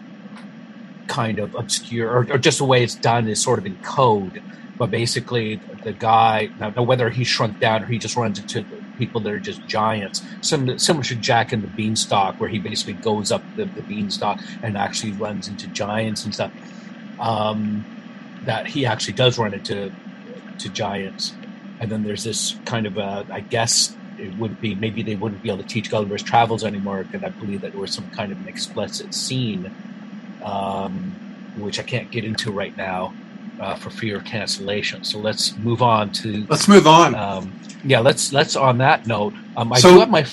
kind 1.07 1.39
of 1.39 1.55
obscure, 1.55 2.11
or, 2.11 2.27
or 2.31 2.39
just 2.39 2.59
the 2.59 2.65
way 2.65 2.83
it's 2.83 2.95
done 2.95 3.29
is 3.29 3.41
sort 3.41 3.59
of 3.59 3.67
in 3.67 3.77
code. 3.77 4.43
But 4.77 4.91
basically, 4.91 5.57
the 5.85 5.93
guy, 5.93 6.51
now 6.61 6.71
whether 6.83 7.09
he 7.09 7.25
shrunk 7.25 7.61
down 7.61 7.83
or 7.83 7.87
he 7.87 7.99
just 7.99 8.17
runs 8.17 8.39
into 8.39 8.67
people 8.97 9.21
that 9.23 9.33
are 9.33 9.41
just 9.41 9.67
giants, 9.67 10.23
similar, 10.41 10.79
similar 10.79 11.05
to 11.05 11.17
Jack 11.17 11.53
and 11.53 11.63
the 11.63 11.69
Beanstalk, 11.69 12.41
where 12.41 12.49
he 12.49 12.59
basically 12.59 12.95
goes 12.95 13.31
up 13.33 13.43
the, 13.57 13.65
the 13.65 13.83
beanstalk 13.83 14.41
and 14.63 14.77
actually 14.77 15.13
runs 15.13 15.49
into 15.49 15.67
giants 15.69 16.25
and 16.25 16.35
stuff. 16.35 16.53
Um, 17.19 17.85
that 18.45 18.67
he 18.67 18.87
actually 18.87 19.15
does 19.15 19.39
run 19.39 19.55
into 19.55 19.93
to 20.59 20.69
giants, 20.69 21.33
and 21.81 21.91
then 21.91 22.05
there's 22.05 22.25
this 22.25 22.57
kind 22.65 22.87
of 22.87 22.97
a, 22.97 23.27
I 23.31 23.41
guess 23.41 23.97
it 24.19 24.35
would 24.37 24.61
be 24.61 24.75
maybe 24.75 25.03
they 25.03 25.15
wouldn't 25.15 25.43
be 25.43 25.49
able 25.49 25.63
to 25.63 25.69
teach 25.69 25.91
Gulliver's 25.91 26.23
Travels 26.23 26.65
anymore 26.65 27.05
because 27.05 27.23
I 27.25 27.31
believe 27.31 27.63
that 27.63 27.73
there 27.73 27.81
was 27.81 27.93
some 27.93 28.09
kind 28.11 28.33
of 28.33 28.41
an 28.41 28.49
explicit 28.49 29.15
scene, 29.15 29.71
um, 30.43 31.15
which 31.57 31.79
I 31.79 31.83
can't 31.83 32.11
get 32.11 32.25
into 32.25 32.53
right 32.53 32.77
now 32.77 33.13
uh, 33.61 33.75
for 33.77 33.91
fear 33.91 34.17
of 34.17 34.25
cancellation. 34.25 35.05
So 35.05 35.19
let's 35.19 35.57
move 35.59 35.83
on 35.83 36.11
to 36.15 36.47
Let's 36.49 36.69
move 36.69 36.87
on. 36.87 37.15
um, 37.15 37.53
yeah, 37.85 38.01
let's 38.01 38.33
let's 38.33 38.57
on 38.57 38.79
that 38.79 39.07
note. 39.07 39.35
Um, 39.57 39.73
I 39.73 39.79
So- 39.79 39.93
do 39.95 40.01
have 40.01 40.11
my 40.11 40.27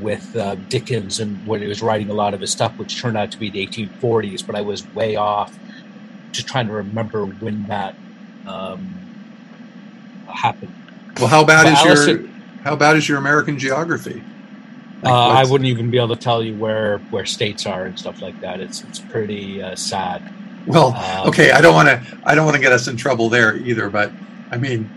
with 0.00 0.34
uh, 0.36 0.56
Dickens 0.68 1.20
and 1.20 1.44
when 1.46 1.60
he 1.62 1.68
was 1.68 1.82
writing 1.82 2.10
a 2.10 2.14
lot 2.14 2.34
of 2.34 2.40
his 2.40 2.50
stuff, 2.50 2.76
which 2.78 3.00
turned 3.00 3.16
out 3.16 3.30
to 3.32 3.38
be 3.38 3.50
the 3.50 3.66
1840s. 3.66 4.46
But 4.46 4.56
I 4.56 4.60
was 4.62 4.86
way 4.94 5.16
off, 5.16 5.56
just 6.32 6.48
trying 6.48 6.66
to 6.68 6.72
remember 6.72 7.26
when 7.26 7.66
that 7.66 7.96
um, 8.46 9.04
happened. 10.32 10.74
Well, 11.18 11.28
how 11.28 11.44
bad 11.44 11.64
But 11.64 11.90
is 11.90 12.08
your 12.08 12.28
how 12.64 12.76
bad 12.76 12.96
is 12.96 13.08
your 13.08 13.18
American 13.18 13.58
geography? 13.58 14.22
Like, 15.02 15.12
Uh, 15.12 15.28
I 15.28 15.44
wouldn't 15.44 15.68
even 15.68 15.90
be 15.90 15.98
able 15.98 16.16
to 16.16 16.16
tell 16.16 16.42
you 16.42 16.56
where 16.56 16.98
where 17.10 17.26
states 17.26 17.66
are 17.66 17.84
and 17.84 17.98
stuff 17.98 18.22
like 18.22 18.40
that. 18.40 18.60
It's 18.60 18.82
it's 18.84 19.00
pretty 19.00 19.62
uh, 19.62 19.76
sad. 19.76 20.22
Well, 20.66 20.94
Um, 20.94 21.28
okay, 21.28 21.50
I 21.50 21.60
don't 21.60 21.74
want 21.74 21.88
to. 21.88 22.02
I 22.24 22.34
don't 22.34 22.44
want 22.44 22.56
to 22.56 22.62
get 22.62 22.72
us 22.72 22.88
in 22.88 22.96
trouble 22.96 23.28
there 23.28 23.56
either. 23.56 23.90
But 23.90 24.12
I 24.50 24.56
mean, 24.56 24.90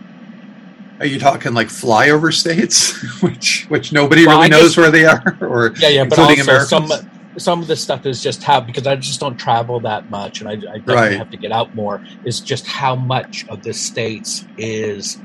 are 0.99 1.05
you 1.05 1.19
talking 1.19 1.53
like 1.53 1.67
flyover 1.67 2.33
states, 2.33 2.91
which 3.21 3.65
which 3.69 3.91
nobody 3.91 4.25
Well, 4.25 4.37
really 4.37 4.45
I 4.45 4.49
knows 4.49 4.75
just- 4.75 4.77
where 4.77 4.91
they 4.91 5.05
are, 5.05 5.37
or 5.41 5.73
Yeah, 5.77 5.89
yeah, 5.89 6.03
but 6.05 6.19
also 6.19 6.35
some 6.65 6.83
Americans? 6.85 7.11
some 7.37 7.61
of 7.61 7.67
the 7.67 7.75
stuff 7.75 8.05
is 8.05 8.23
just 8.23 8.41
how 8.43 8.59
because 8.61 8.87
I 8.87 8.95
just 8.95 9.19
don't 9.19 9.37
travel 9.37 9.79
that 9.81 10.09
much, 10.09 10.41
and 10.41 10.49
I, 10.49 10.53
I 10.53 10.55
definitely 10.55 10.93
Right. 10.95 11.17
have 11.17 11.29
to 11.31 11.37
get 11.37 11.51
out 11.51 11.75
more. 11.75 12.01
Is 12.23 12.39
just 12.39 12.65
how 12.65 12.95
much 12.95 13.45
of 13.49 13.61
the 13.63 13.73
states 13.73 14.45
is 14.57 15.19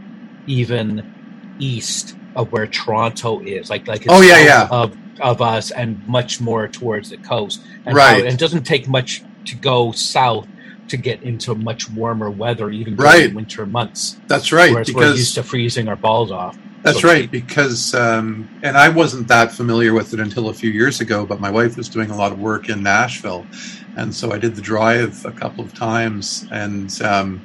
even 0.46 1.10
east 1.58 2.16
of 2.34 2.50
where 2.50 2.66
Toronto 2.66 3.40
is, 3.40 3.70
like 3.70 3.86
like 3.86 4.02
it's 4.06 4.12
Oh, 4.12 4.22
yeah, 4.22 4.38
yeah. 4.44 4.68
of 4.70 4.96
of 5.20 5.40
us, 5.40 5.70
and 5.70 6.04
much 6.08 6.40
more 6.40 6.66
towards 6.66 7.10
the 7.10 7.16
coast. 7.18 7.60
And 7.86 7.94
Right. 7.94 8.10
how- 8.20 8.24
and 8.24 8.34
it 8.34 8.38
doesn't 8.38 8.64
take 8.64 8.88
much 8.88 9.22
to 9.46 9.58
go 9.58 9.92
south 9.92 10.46
to 10.88 10.96
get 10.98 11.22
into 11.22 11.54
much 11.54 11.88
warmer 11.90 12.30
weather, 12.30 12.70
even 12.70 12.96
during 12.96 13.04
Right. 13.04 13.34
winter 13.34 13.66
months. 13.66 14.22
That's 14.28 14.52
right, 14.52 14.70
whereas 14.72 14.92
we're 14.94 15.06
used 15.06 15.34
to 15.36 15.44
freezing 15.44 15.88
our 15.88 15.96
balls 15.96 16.32
off. 16.32 16.58
that's 16.84 17.02
so 17.02 17.08
right, 17.08 17.30
because 17.30 17.94
um, 17.94 18.50
and 18.62 18.76
I 18.76 18.90
wasn't 18.90 19.28
that 19.28 19.52
familiar 19.52 19.94
with 19.94 20.12
it 20.14 20.20
until 20.20 20.48
a 20.48 20.54
few 20.54 20.70
years 20.70 21.00
ago. 21.00 21.26
But 21.26 21.40
my 21.40 21.50
wife 21.50 21.76
was 21.76 21.90
doing 21.90 22.10
a 22.10 22.16
lot 22.16 22.32
of 22.32 22.38
work 22.38 22.68
in 22.70 22.82
Nashville, 22.82 23.50
and 23.96 24.14
so 24.14 24.32
I 24.32 24.38
did 24.38 24.56
the 24.56 24.62
drive 24.62 25.22
a 25.26 25.32
couple 25.32 25.64
of 25.64 25.74
times, 25.74 26.44
and 26.50 26.90
um, 27.02 27.44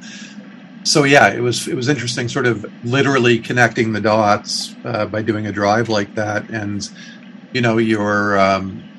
so 0.86 1.04
yeah, 1.06 1.34
it 1.34 1.42
was 1.42 1.68
it 1.68 1.76
was 1.76 1.90
interesting, 1.90 2.30
sort 2.30 2.48
of 2.48 2.66
literally 2.84 3.40
connecting 3.40 3.94
the 3.94 4.02
dots 4.02 4.78
uh, 4.86 5.08
by 5.08 5.22
doing 5.24 5.48
a 5.48 5.54
drive 5.54 5.90
like 5.90 6.16
that, 6.16 6.50
and 6.50 6.82
you 7.54 7.62
know 7.62 7.78
you're 7.80 8.40
um, 8.40 8.90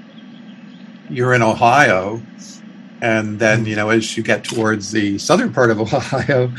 you're 1.09 1.35
in 1.35 1.43
Ohio, 1.43 2.27
and 3.01 3.39
then 3.39 3.65
you 3.67 3.77
know 3.77 3.91
as 3.91 4.17
you 4.17 4.23
get 4.23 4.45
towards 4.45 4.93
the 4.93 5.19
southern 5.19 5.53
part 5.53 5.71
of 5.71 5.81
Ohio, 5.95 6.53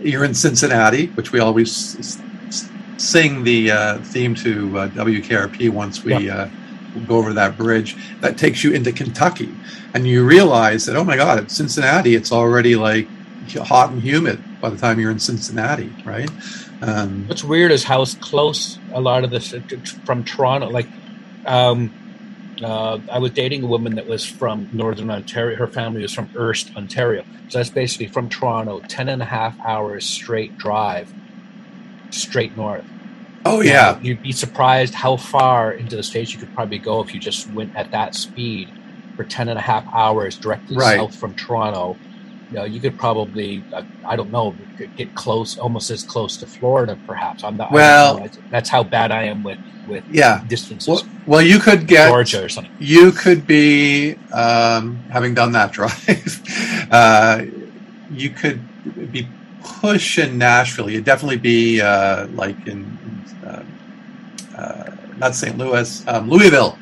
you're 0.00 0.24
in 0.24 0.34
Cincinnati, 0.34 1.06
which 1.08 1.32
we 1.32 1.40
always 1.40 2.20
sing 2.96 3.44
the 3.44 3.70
uh, 3.70 3.98
theme 3.98 4.34
to 4.34 4.78
uh, 4.78 4.88
WKRP 4.88 5.70
once 5.70 6.02
we 6.02 6.28
uh, 6.28 6.48
go 7.06 7.16
over 7.16 7.32
that 7.32 7.56
bridge. 7.56 7.96
That 8.20 8.36
takes 8.38 8.64
you 8.64 8.72
into 8.72 8.92
Kentucky, 8.92 9.54
and 9.94 10.06
you 10.06 10.24
realize 10.24 10.86
that 10.86 10.96
oh 10.96 11.04
my 11.04 11.16
God, 11.16 11.38
at 11.38 11.50
Cincinnati, 11.50 12.14
it's 12.14 12.32
already 12.32 12.76
like 12.76 13.08
hot 13.56 13.90
and 13.90 14.02
humid 14.02 14.42
by 14.60 14.70
the 14.70 14.76
time 14.76 15.00
you're 15.00 15.10
in 15.10 15.18
Cincinnati, 15.18 15.92
right? 16.04 16.30
Um, 16.82 17.26
What's 17.26 17.44
weird 17.44 17.72
is 17.72 17.84
how 17.84 18.04
close 18.20 18.78
a 18.92 19.00
lot 19.00 19.24
of 19.24 19.30
this 19.30 19.54
from 20.04 20.24
Toronto. 20.24 20.68
Like, 20.68 20.88
um, 21.46 21.92
uh, 22.62 23.00
I 23.12 23.18
was 23.18 23.32
dating 23.32 23.62
a 23.64 23.66
woman 23.66 23.94
that 23.96 24.06
was 24.06 24.24
from 24.24 24.68
Northern 24.72 25.10
Ontario. 25.10 25.56
Her 25.56 25.68
family 25.68 26.02
was 26.02 26.12
from 26.14 26.28
Hearst, 26.34 26.72
Ontario. 26.76 27.24
So 27.48 27.58
that's 27.58 27.70
basically 27.70 28.08
from 28.08 28.28
Toronto, 28.28 28.80
10 28.88 29.08
and 29.08 29.22
a 29.22 29.26
half 29.26 29.56
hours 29.66 30.06
straight 30.06 30.56
drive, 30.58 31.14
straight 32.10 32.56
north. 32.56 32.84
oh 33.44 33.60
yeah, 33.60 33.92
Now, 33.92 33.98
You'd 34.02 34.22
be 34.22 34.32
surprised 34.32 34.94
how 34.94 35.16
far 35.16 35.72
into 35.72 35.96
the 35.96 36.02
States 36.02 36.32
you 36.32 36.38
could 36.40 36.54
probably 36.54 36.78
go 36.78 37.00
if 37.00 37.14
you 37.14 37.20
just 37.20 37.48
went 37.50 37.72
at 37.76 37.90
that 37.92 38.14
speed 38.14 38.74
for 39.16 39.24
10 39.24 39.48
and 39.48 39.58
a 39.58 39.62
half 39.62 39.86
hours 39.94 40.38
directly 40.38 40.76
Right. 40.76 40.98
south 40.98 41.16
from 41.16 41.34
Toronto. 41.34 42.00
You 42.50 42.56
know, 42.56 42.64
you 42.64 42.80
could 42.80 42.98
probably, 42.98 43.62
uh, 43.72 43.82
I 44.04 44.16
don't 44.16 44.30
know, 44.30 44.54
get 44.96 45.14
close, 45.14 45.58
almost 45.58 45.90
as 45.90 46.02
close 46.02 46.36
to 46.38 46.46
Florida, 46.46 46.98
perhaps. 47.06 47.44
I'm 47.44 47.56
not. 47.56 47.70
Well- 47.72 48.20
know. 48.20 48.28
that's 48.50 48.68
how 48.70 48.82
bad 48.82 49.10
I 49.12 49.24
am 49.24 49.42
with 49.42 49.58
with 49.88 50.04
yeah. 50.10 50.44
distances. 50.48 50.88
Well, 50.88 51.02
well, 51.26 51.42
you 51.42 51.58
could 51.58 51.86
get 51.86 52.08
Georgia 52.08 52.44
or 52.44 52.48
something. 52.48 52.72
you 52.78 53.10
could 53.10 53.46
be 53.46 54.14
um, 54.32 54.96
having 55.10 55.34
done 55.34 55.52
that 55.52 55.72
drive 55.78 56.88
uh, 56.90 57.44
you 58.10 58.30
could 58.30 58.60
be 59.12 59.26
pushing 59.62 60.38
nashville 60.38 60.88
you'd 60.88 61.04
definitely 61.04 61.36
be 61.36 61.80
uh, 61.80 62.26
like 62.28 62.66
in 62.66 62.98
uh, 63.44 63.62
uh, 64.56 64.90
not 65.18 65.34
st 65.34 65.58
louis 65.58 66.06
um, 66.08 66.28
louisville 66.30 66.78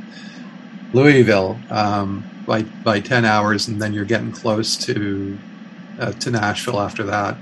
louisville 0.93 1.59
um, 1.71 2.25
by, 2.47 2.63
by 2.63 3.01
10 3.01 3.25
hours 3.25 3.69
and 3.69 3.81
then 3.83 3.93
you're 3.93 4.05
getting 4.05 4.31
close 4.31 4.77
to 4.77 5.37
uh, 5.99 6.13
to 6.13 6.31
nashville 6.31 6.81
after 6.81 7.05
that 7.05 7.41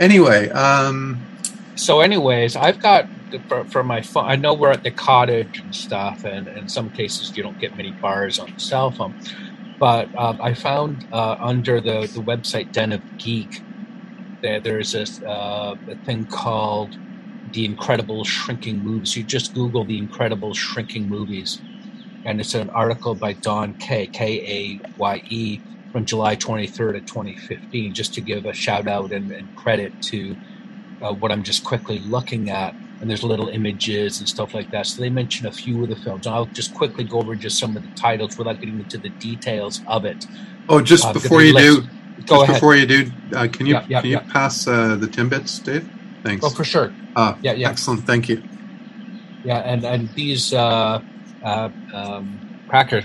anyway 0.00 0.48
um, 0.50 1.28
So, 1.74 2.00
anyways, 2.00 2.56
I've 2.56 2.80
got 2.80 3.06
for, 3.48 3.66
for 3.66 3.84
my 3.84 4.02
phone. 4.02 4.26
I 4.26 4.36
know 4.36 4.54
we're 4.54 4.72
at 4.72 4.82
the 4.84 4.92
cottage 4.92 5.60
and 5.64 5.74
stuff, 5.74 6.20
and 6.24 6.48
in 6.48 6.68
some 6.68 6.90
cases 6.90 7.32
you 7.36 7.42
don't 7.42 7.58
get 7.58 7.76
many 7.76 7.98
bars 8.02 8.38
on 8.38 8.48
the 8.52 8.60
cell 8.60 8.92
phone. 8.92 9.14
But 9.80 10.10
um, 10.18 10.38
I 10.42 10.54
found 10.54 11.06
uh, 11.12 11.36
under 11.40 11.80
the, 11.80 12.10
the 12.14 12.22
website 12.22 12.72
Den 12.72 12.92
of 12.92 13.02
Geek 13.18 13.52
that 14.42 14.64
there's 14.64 14.92
this 14.92 15.20
uh, 15.28 15.76
a 15.90 15.96
thing 16.06 16.26
called 16.26 16.96
the 17.50 17.64
Incredible 17.66 18.24
Shrinking 18.24 18.84
Movies. 18.84 19.16
You 19.16 19.24
just 19.24 19.54
Google 19.54 19.86
the 19.86 19.98
Incredible 19.98 20.54
Shrinking 20.54 21.08
Movies, 21.08 21.62
and 22.24 22.40
it's 22.40 22.54
an 22.54 22.70
article 22.70 23.16
by 23.16 23.34
Don 23.34 23.76
Kaye 23.76 24.08
K 24.08 24.40
A 24.46 24.82
Y 24.98 25.22
E 25.30 25.62
from 25.96 26.04
July 26.04 26.36
23rd 26.36 26.98
of 26.98 27.06
2015. 27.06 27.94
Just 27.94 28.12
to 28.14 28.20
give 28.20 28.44
a 28.44 28.52
shout 28.52 28.86
out 28.86 29.14
and, 29.14 29.30
and 29.32 29.54
credit 29.54 29.94
to 30.10 30.36
uh, 31.00 31.14
what 31.14 31.32
I'm 31.32 31.42
just 31.42 31.64
quickly 31.64 32.00
looking 32.00 32.50
at, 32.50 32.74
and 33.00 33.08
there's 33.08 33.22
little 33.24 33.48
images 33.48 34.20
and 34.20 34.28
stuff 34.28 34.52
like 34.52 34.70
that. 34.72 34.86
So 34.86 35.00
they 35.00 35.08
mention 35.08 35.46
a 35.46 35.52
few 35.52 35.82
of 35.82 35.88
the 35.88 35.96
films. 35.96 36.26
And 36.26 36.34
I'll 36.34 36.50
just 36.54 36.74
quickly 36.74 37.04
go 37.04 37.20
over 37.20 37.34
just 37.34 37.58
some 37.58 37.78
of 37.78 37.82
the 37.82 37.88
titles 37.98 38.36
without 38.36 38.60
getting 38.60 38.78
into 38.78 38.98
the 38.98 39.08
details 39.08 39.80
of 39.86 40.04
it. 40.04 40.26
oh 40.68 40.82
just 40.82 41.06
Uh, 41.06 41.14
before 41.14 41.42
you 41.42 41.54
list- 41.54 41.80
do 41.80 41.88
Go 42.26 42.36
just 42.36 42.42
ahead. 42.44 42.56
before 42.56 42.74
you 42.76 42.86
do 42.86 43.10
uh, 43.34 43.46
can 43.50 43.64
you 43.66 43.74
Yeah, 43.74 43.84
yeah, 43.88 44.00
can 44.02 44.10
you 44.10 44.16
yeah. 44.16 44.32
pass 44.32 44.66
uh, 44.66 44.96
the 44.96 45.06
timbits 45.06 45.62
dave 45.62 45.90
thanks 46.24 46.44
Oh, 46.44 46.50
for 46.50 46.64
sure. 46.64 46.92
Ah, 47.14 47.38
Yeah, 47.42 47.52
yeah. 47.52 47.70
excellent 47.70 48.06
thank 48.06 48.28
you 48.30 48.42
Yeah, 49.44 49.58
and 49.58 49.84
and 49.84 50.08
these 50.14 50.52
uh, 50.54 51.00
uh, 51.42 51.68
um, 51.92 52.40
crackers. 52.68 53.04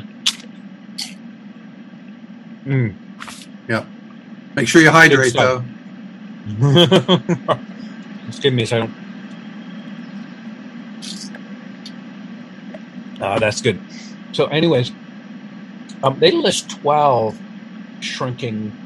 Mm. 2.66 2.98
Yeah. 3.68 3.86
Make 4.56 4.68
sure 4.68 4.82
you 4.82 4.92
hydrate 4.92 5.32
stuff. 5.32 5.66
though 6.46 6.46
Just 8.26 8.42
give 8.42 8.54
me 8.54 8.64
a 8.64 8.68
second. 8.68 8.96
Ah, 13.22 13.40
that's 13.40 13.62
good. 13.62 13.84
So, 14.34 14.48
anyways, 14.48 14.94
um, 16.04 16.20
they 16.20 16.32
list 16.32 16.70
12 16.72 17.42
shrinking 18.00 18.78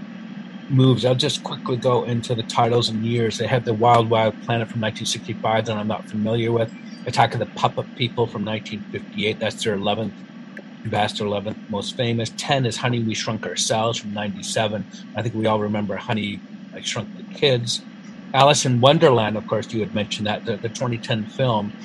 moves. 0.69 1.05
I'll 1.05 1.15
just 1.15 1.43
quickly 1.43 1.77
go 1.77 2.03
into 2.05 2.35
the 2.35 2.43
titles 2.43 2.89
and 2.89 3.05
years. 3.05 3.37
They 3.37 3.47
have 3.47 3.65
The 3.65 3.73
Wild 3.75 4.09
Wild 4.09 4.39
Planet 4.41 4.69
from 4.69 4.81
1965 4.81 5.65
that 5.65 5.77
I'm 5.77 5.87
not 5.87 6.09
familiar 6.09 6.51
with. 6.51 6.73
Attack 7.05 7.35
of 7.35 7.39
the 7.39 7.47
Puppet 7.47 7.87
People 7.95 8.27
from 8.27 8.45
1958. 8.45 9.39
That's 9.39 9.63
their 9.63 9.77
11th, 9.77 10.15
vast 10.89 11.19
11th 11.19 11.57
most 11.69 11.97
famous. 11.97 12.31
10 12.37 12.65
is 12.67 12.77
Honey, 12.77 13.03
We 13.03 13.15
Shrunk 13.15 13.45
Ourselves 13.47 13.99
from 13.99 14.13
97. 14.13 14.87
I 15.15 15.23
think 15.23 15.35
we 15.35 15.47
all 15.47 15.61
remember 15.61 15.97
Honey, 15.97 16.43
I 16.75 16.81
Shrunk 16.81 17.09
the 17.17 17.25
Kids. 17.33 17.85
Alice 18.33 18.65
in 18.65 18.81
Wonderland, 18.81 19.37
of 19.37 19.47
course, 19.47 19.71
you 19.73 19.81
had 19.81 19.93
mentioned 19.93 20.27
that 20.27 20.45
the, 20.45 20.57
the 20.57 20.69
2010 20.69 21.27
film, 21.27 21.75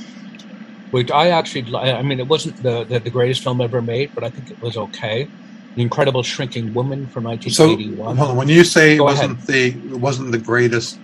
which 0.90 1.10
I 1.12 1.30
actually, 1.30 1.74
I 1.76 2.02
mean, 2.02 2.20
it 2.20 2.28
wasn't 2.28 2.62
the, 2.62 2.86
the 2.86 3.00
the 3.00 3.10
greatest 3.10 3.42
film 3.42 3.60
ever 3.60 3.82
made, 3.82 4.12
but 4.14 4.24
I 4.24 4.30
think 4.30 4.50
it 4.50 4.58
was 4.60 4.76
okay. 4.76 5.30
The 5.76 5.82
Incredible 5.82 6.22
Shrinking 6.24 6.74
Woman 6.74 7.08
from 7.08 7.24
So 7.46 7.76
1981. 7.76 8.16
hold 8.16 8.30
on, 8.32 8.36
when 8.36 8.48
you 8.48 8.64
say 8.64 8.96
it 8.96 9.02
wasn't 9.02 9.46
the 9.46 9.68
it 9.68 10.00
wasn't 10.00 10.32
the 10.32 10.38
greatest 10.38 11.00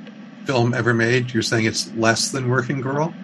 film 0.47 0.75
ever 0.75 0.95
made, 0.95 1.33
you're 1.35 1.43
saying 1.43 1.67
it's 1.67 1.93
less 1.95 2.31
than 2.31 2.49
Working 2.49 2.81
Girl? 2.81 3.19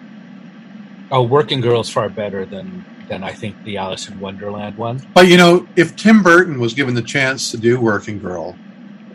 oh, 1.11 1.23
Working 1.23 1.61
Girl 1.61 1.81
is 1.81 1.89
far 1.89 2.09
better 2.09 2.45
than 2.45 2.87
than 3.13 3.23
I 3.23 3.31
think 3.31 3.63
the 3.63 3.77
Alice 3.77 4.09
in 4.09 4.19
Wonderland 4.19 4.77
one. 4.77 5.01
But 5.13 5.27
you 5.27 5.37
know, 5.37 5.67
if 5.75 5.95
Tim 5.95 6.23
Burton 6.23 6.59
was 6.59 6.73
given 6.73 6.95
the 6.95 7.01
chance 7.01 7.51
to 7.51 7.57
do 7.57 7.79
Working 7.79 8.19
Girl, 8.19 8.57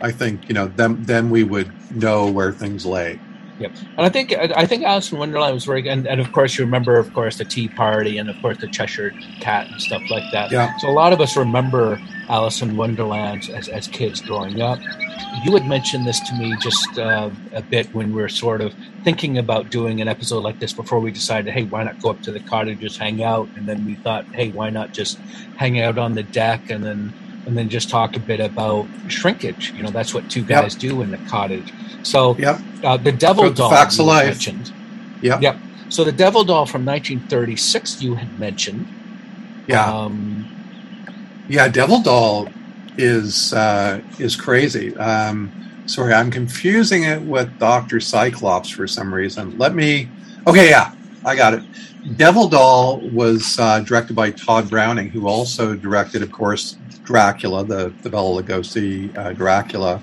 I 0.01 0.11
think 0.11 0.47
you 0.47 0.53
know 0.53 0.67
then 0.67 1.03
then 1.03 1.29
we 1.29 1.43
would 1.43 1.71
know 1.95 2.29
where 2.29 2.51
things 2.51 2.85
lay. 2.85 3.19
Yep, 3.59 3.71
and 3.97 4.05
I 4.05 4.09
think 4.09 4.33
I 4.33 4.65
think 4.65 4.83
Alice 4.83 5.11
in 5.11 5.17
Wonderland 5.17 5.53
was 5.53 5.65
very 5.65 5.81
good, 5.81 5.91
and, 5.91 6.07
and 6.07 6.21
of 6.21 6.31
course 6.31 6.57
you 6.57 6.63
remember, 6.63 6.97
of 6.97 7.13
course, 7.13 7.37
the 7.37 7.45
Tea 7.45 7.67
Party, 7.67 8.17
and 8.17 8.29
of 8.29 8.35
course 8.41 8.57
the 8.57 8.67
Cheshire 8.67 9.11
Cat 9.41 9.67
and 9.69 9.81
stuff 9.81 10.01
like 10.09 10.23
that. 10.31 10.51
Yeah. 10.51 10.75
So 10.77 10.89
a 10.89 10.91
lot 10.91 11.11
of 11.11 11.19
us 11.19 11.35
remember 11.35 11.99
Alice 12.29 12.61
in 12.61 12.77
Wonderland 12.77 13.49
as, 13.49 13.67
as 13.67 13.87
kids 13.87 14.21
growing 14.21 14.61
up. 14.61 14.79
You 15.43 15.53
had 15.53 15.67
mentioned 15.67 16.07
this 16.07 16.19
to 16.21 16.35
me 16.35 16.55
just 16.61 16.97
uh, 16.97 17.29
a 17.53 17.61
bit 17.61 17.93
when 17.93 18.13
we 18.13 18.21
were 18.21 18.29
sort 18.29 18.61
of 18.61 18.73
thinking 19.03 19.37
about 19.37 19.69
doing 19.69 20.01
an 20.01 20.07
episode 20.07 20.39
like 20.39 20.59
this 20.59 20.73
before 20.73 20.99
we 20.99 21.11
decided, 21.11 21.53
hey, 21.53 21.63
why 21.63 21.83
not 21.83 22.01
go 22.01 22.09
up 22.09 22.21
to 22.23 22.31
the 22.31 22.39
cottage, 22.39 22.79
just 22.79 22.97
hang 22.97 23.23
out, 23.23 23.49
and 23.55 23.67
then 23.67 23.85
we 23.85 23.95
thought, 23.95 24.25
hey, 24.27 24.51
why 24.51 24.69
not 24.69 24.93
just 24.93 25.17
hang 25.57 25.79
out 25.79 25.97
on 25.97 26.13
the 26.13 26.23
deck, 26.23 26.69
and 26.69 26.83
then 26.83 27.13
and 27.49 27.57
then 27.57 27.69
just 27.69 27.89
talk 27.89 28.15
a 28.15 28.21
bit 28.21 28.39
about 28.41 28.91
shrinkage. 29.07 29.73
You 29.75 29.83
know, 29.83 29.91
that's 29.91 30.13
what 30.13 30.29
two 30.29 30.45
Yep. 30.49 30.63
guys 30.63 30.77
do 30.77 31.01
in 31.01 31.11
the 31.11 31.19
cottage. 31.19 31.75
So 32.03 32.37
Yep. 32.39 32.65
uh, 32.83 32.97
the 32.97 33.11
Devil 33.13 33.45
the 33.45 33.55
Doll 33.55 33.71
facts 33.71 33.99
you 33.99 34.05
of 34.05 34.07
life. 34.07 34.25
mentioned. 34.27 34.71
Yep. 35.21 35.41
Yep. 35.43 35.63
So 35.89 36.05
the 36.05 36.13
Devil 36.13 36.45
Doll 36.45 36.67
from 36.67 36.85
1936 36.85 38.01
you 38.01 38.15
had 38.15 38.37
mentioned. 38.39 38.91
Yeah. 39.67 39.85
Um, 39.85 40.49
Yeah, 41.47 41.67
Devil 41.69 42.03
Doll 42.03 42.55
is 42.97 43.53
uh, 43.53 44.01
is 44.19 44.35
crazy. 44.35 44.95
Um, 44.97 45.55
sorry, 45.85 46.13
I'm 46.13 46.31
confusing 46.31 47.03
it 47.03 47.23
with 47.23 47.57
Doctor 47.59 47.99
Cyclops 47.99 48.69
for 48.69 48.87
some 48.87 49.13
reason. 49.13 49.57
Let 49.57 49.75
me. 49.75 50.13
Okay, 50.47 50.69
yeah, 50.69 50.91
I 51.25 51.35
got 51.35 51.55
it. 51.55 51.63
Devil 52.15 52.47
Doll 52.47 52.99
was 53.11 53.59
uh, 53.59 53.81
directed 53.81 54.15
by 54.15 54.31
Tod 54.31 54.69
Browning, 54.69 55.09
who 55.09 55.27
also 55.27 55.75
directed, 55.75 56.21
of 56.21 56.31
course, 56.31 56.77
Dracula, 57.03 57.65
the 57.65 57.93
the 58.01 58.09
Bela 58.09 58.41
Lugosi 58.41 59.15
uh, 59.17 59.33
Dracula, 59.33 60.01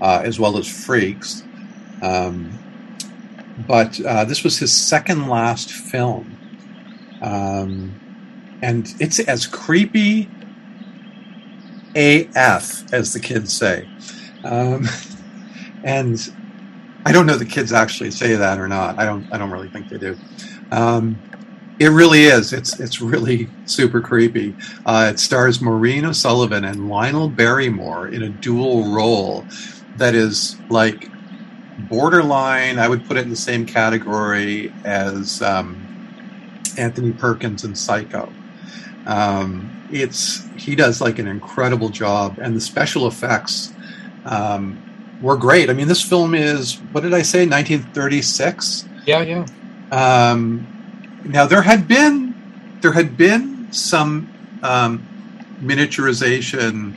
uh, 0.00 0.22
as 0.24 0.40
well 0.40 0.58
as 0.58 0.66
Freaks. 0.66 1.44
Um, 2.02 2.58
but 3.66 4.00
uh, 4.00 4.24
this 4.24 4.42
was 4.42 4.58
his 4.58 4.72
second 4.72 5.28
last 5.28 5.70
film, 5.70 6.36
um, 7.22 7.94
and 8.62 8.92
it's 8.98 9.20
as 9.20 9.46
creepy 9.46 10.28
AF, 11.94 12.92
as 12.92 13.12
the 13.12 13.20
kids 13.20 13.52
say. 13.56 13.88
Um, 14.44 14.88
and 15.84 16.18
I 17.06 17.12
don't 17.12 17.26
know 17.26 17.36
the 17.36 17.44
kids 17.44 17.72
actually 17.72 18.10
say 18.10 18.34
that 18.34 18.58
or 18.58 18.68
not. 18.68 18.98
I 18.98 19.04
don't. 19.04 19.32
I 19.32 19.38
don't 19.38 19.50
really 19.50 19.68
think 19.68 19.88
they 19.88 19.98
do. 19.98 20.18
Um, 20.70 21.20
it 21.80 21.88
really 21.88 22.24
is. 22.24 22.52
It's 22.52 22.78
it's 22.78 23.00
really 23.00 23.48
super 23.64 24.00
creepy. 24.02 24.54
Uh, 24.84 25.12
it 25.14 25.18
stars 25.18 25.62
Maureen 25.62 26.04
O'Sullivan 26.04 26.64
and 26.64 26.90
Lionel 26.90 27.28
Barrymore 27.28 28.08
in 28.08 28.22
a 28.22 28.28
dual 28.28 28.94
role 28.94 29.46
that 29.96 30.14
is 30.14 30.56
like 30.68 31.08
borderline. 31.88 32.78
I 32.78 32.86
would 32.86 33.06
put 33.06 33.16
it 33.16 33.20
in 33.20 33.30
the 33.30 33.36
same 33.36 33.64
category 33.64 34.72
as 34.84 35.40
um, 35.40 35.86
Anthony 36.76 37.12
Perkins 37.12 37.64
in 37.64 37.74
Psycho. 37.74 38.30
Um, 39.06 39.88
it's 39.90 40.46
he 40.56 40.76
does 40.76 41.00
like 41.00 41.18
an 41.18 41.26
incredible 41.26 41.88
job, 41.88 42.38
and 42.38 42.54
the 42.54 42.60
special 42.60 43.06
effects 43.06 43.72
um, 44.26 44.78
were 45.22 45.36
great. 45.36 45.70
I 45.70 45.72
mean, 45.72 45.88
this 45.88 46.02
film 46.02 46.34
is 46.34 46.74
what 46.92 47.02
did 47.02 47.14
I 47.14 47.22
say, 47.22 47.46
1936? 47.46 48.84
yeah, 49.06 49.22
yeah. 49.22 49.46
Um, 49.90 50.66
now 51.24 51.46
there 51.46 51.62
had 51.62 51.86
been 51.86 52.34
there 52.80 52.92
had 52.92 53.16
been 53.16 53.72
some 53.72 54.32
um, 54.62 55.06
miniaturization 55.60 56.94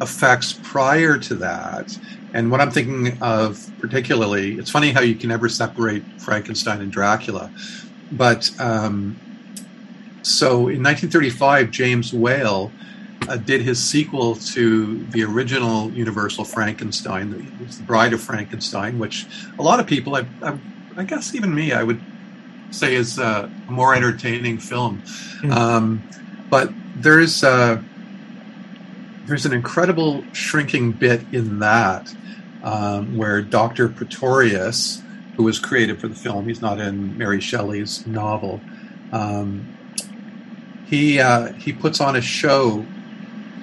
effects 0.00 0.58
prior 0.62 1.18
to 1.18 1.34
that, 1.36 1.96
and 2.34 2.50
what 2.50 2.60
I'm 2.60 2.70
thinking 2.70 3.22
of 3.22 3.70
particularly, 3.78 4.58
it's 4.58 4.70
funny 4.70 4.90
how 4.90 5.00
you 5.00 5.14
can 5.14 5.28
never 5.28 5.48
separate 5.48 6.02
Frankenstein 6.18 6.80
and 6.80 6.90
Dracula, 6.90 7.50
but 8.10 8.50
um, 8.60 9.16
so 10.22 10.68
in 10.68 10.82
1935, 10.82 11.70
James 11.70 12.12
Whale 12.12 12.70
uh, 13.28 13.36
did 13.36 13.60
his 13.60 13.82
sequel 13.82 14.36
to 14.36 15.04
the 15.06 15.24
original 15.24 15.90
Universal 15.92 16.44
Frankenstein, 16.44 17.56
was 17.64 17.78
The 17.78 17.84
Bride 17.84 18.12
of 18.12 18.20
Frankenstein, 18.20 18.98
which 18.98 19.26
a 19.58 19.62
lot 19.62 19.80
of 19.80 19.86
people, 19.86 20.16
I, 20.16 20.26
I, 20.42 20.58
I 20.96 21.04
guess 21.04 21.34
even 21.34 21.54
me, 21.54 21.72
I 21.72 21.82
would 21.82 22.00
say 22.72 22.94
is 22.94 23.18
uh, 23.18 23.48
a 23.68 23.70
more 23.70 23.94
entertaining 23.94 24.58
film. 24.58 25.02
Mm. 25.40 25.52
Um, 25.52 26.02
but 26.50 26.72
there's 26.96 27.42
uh, 27.44 27.80
there's 29.26 29.46
an 29.46 29.52
incredible 29.52 30.24
shrinking 30.32 30.92
bit 30.92 31.22
in 31.32 31.60
that 31.60 32.12
um, 32.62 33.16
where 33.16 33.40
Dr. 33.42 33.88
Pretorius, 33.88 35.02
who 35.36 35.44
was 35.44 35.58
created 35.58 36.00
for 36.00 36.08
the 36.08 36.14
film, 36.14 36.48
he's 36.48 36.60
not 36.60 36.80
in 36.80 37.16
Mary 37.16 37.40
Shelley's 37.40 38.06
novel. 38.06 38.60
Um, 39.12 39.76
he 40.86 41.20
uh, 41.20 41.52
he 41.54 41.72
puts 41.72 42.00
on 42.00 42.16
a 42.16 42.20
show 42.20 42.84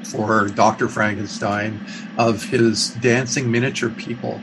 for 0.03 0.47
Doctor 0.47 0.87
Frankenstein 0.87 1.85
of 2.17 2.43
his 2.43 2.89
dancing 2.95 3.51
miniature 3.51 3.89
people 3.89 4.41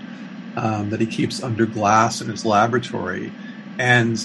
um, 0.56 0.90
that 0.90 1.00
he 1.00 1.06
keeps 1.06 1.42
under 1.42 1.66
glass 1.66 2.20
in 2.20 2.28
his 2.28 2.44
laboratory, 2.44 3.32
and 3.78 4.18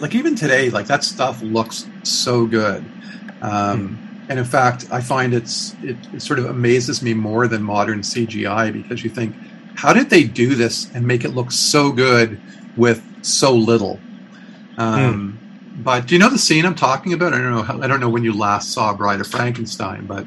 like 0.00 0.14
even 0.14 0.34
today, 0.34 0.70
like 0.70 0.86
that 0.86 1.04
stuff 1.04 1.42
looks 1.42 1.86
so 2.02 2.46
good. 2.46 2.84
Um, 3.40 3.98
And 4.28 4.38
in 4.38 4.44
fact, 4.44 4.86
I 4.90 5.00
find 5.00 5.34
it's 5.34 5.74
it, 5.82 5.96
it 6.14 6.22
sort 6.22 6.38
of 6.38 6.46
amazes 6.46 7.02
me 7.02 7.12
more 7.12 7.48
than 7.48 7.62
modern 7.62 8.02
CGI 8.02 8.72
because 8.72 9.02
you 9.04 9.10
think, 9.10 9.34
how 9.74 9.92
did 9.92 10.10
they 10.10 10.24
do 10.24 10.54
this 10.54 10.88
and 10.94 11.06
make 11.06 11.24
it 11.24 11.30
look 11.30 11.50
so 11.52 11.90
good 11.92 12.40
with 12.76 13.02
so 13.22 13.52
little? 13.54 13.98
Um, 14.78 15.38
But 15.76 16.06
do 16.06 16.14
you 16.14 16.18
know 16.20 16.30
the 16.30 16.38
scene 16.38 16.64
I'm 16.64 16.74
talking 16.74 17.12
about? 17.12 17.34
I 17.34 17.38
don't 17.38 17.50
know. 17.50 17.62
How, 17.62 17.80
I 17.82 17.86
don't 17.86 18.00
know 18.00 18.08
when 18.08 18.24
you 18.24 18.32
last 18.32 18.72
saw 18.72 18.94
Bride 18.94 19.20
of 19.20 19.26
Frankenstein, 19.26 20.06
but 20.06 20.26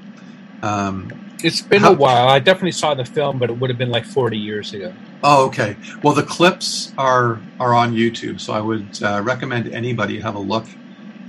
um, 0.61 1.11
It's 1.43 1.61
been 1.61 1.81
How- 1.81 1.91
a 1.91 1.95
while. 1.95 2.27
I 2.29 2.39
definitely 2.39 2.71
saw 2.71 2.93
the 2.93 3.05
film, 3.05 3.37
but 3.37 3.49
it 3.49 3.57
would 3.59 3.69
have 3.69 3.77
been 3.77 3.91
like 3.91 4.05
40 4.05 4.37
years 4.37 4.73
ago. 4.73 4.93
oh, 5.23 5.45
okay. 5.47 5.75
Well, 6.03 6.13
the 6.13 6.23
clips 6.23 6.93
are 6.97 7.39
are 7.59 7.73
on 7.73 7.93
YouTube, 7.93 8.39
so 8.39 8.53
I 8.53 8.61
would 8.61 9.01
uh, 9.03 9.21
recommend 9.23 9.67
anybody 9.73 10.19
have 10.19 10.35
a 10.35 10.39
look 10.39 10.65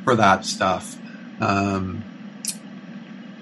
for 0.04 0.14
that 0.16 0.44
stuff. 0.44 0.96
Um, 1.40 2.04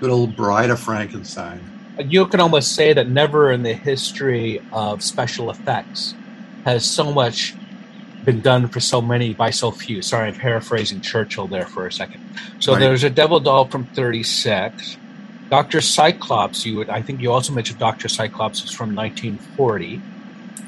good 0.00 0.10
old 0.10 0.36
Bride 0.36 0.70
of 0.70 0.80
Frankenstein. 0.80 1.60
You 1.98 2.26
can 2.26 2.40
almost 2.40 2.74
say 2.74 2.92
that 2.92 3.08
never 3.08 3.52
in 3.52 3.62
the 3.62 3.72
history 3.74 4.60
of 4.72 5.02
special 5.02 5.50
effects 5.50 6.14
has 6.64 6.84
so 6.84 7.12
much 7.12 7.54
been 8.24 8.40
done 8.40 8.66
for 8.68 8.80
so 8.80 9.00
many 9.00 9.32
by 9.34 9.50
so 9.50 9.70
few. 9.70 10.02
Sorry, 10.02 10.28
I'm 10.28 10.34
paraphrasing 10.34 11.00
Churchill 11.02 11.46
there 11.46 11.66
for 11.66 11.86
a 11.86 11.92
second. 11.92 12.20
So 12.58 12.72
Right. 12.72 12.80
there's 12.80 13.04
a 13.04 13.10
Devil 13.10 13.38
Doll 13.40 13.66
from 13.66 13.84
36. 13.84 14.96
Dr. 15.50 15.80
Cyclops, 15.80 16.64
you 16.64 16.76
would, 16.76 16.88
I 16.88 17.02
think 17.02 17.20
you 17.20 17.32
also 17.32 17.52
mentioned 17.52 17.78
Dr. 17.78 18.08
Cyclops 18.08 18.64
is 18.64 18.70
from 18.70 18.94
1940. 18.94 20.00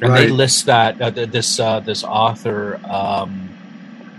And 0.02 0.14
they 0.14 0.28
list 0.28 0.66
that, 0.66 1.00
uh, 1.00 1.10
this, 1.10 1.58
uh, 1.58 1.80
this 1.80 2.04
author, 2.04 2.78
um, 2.84 3.48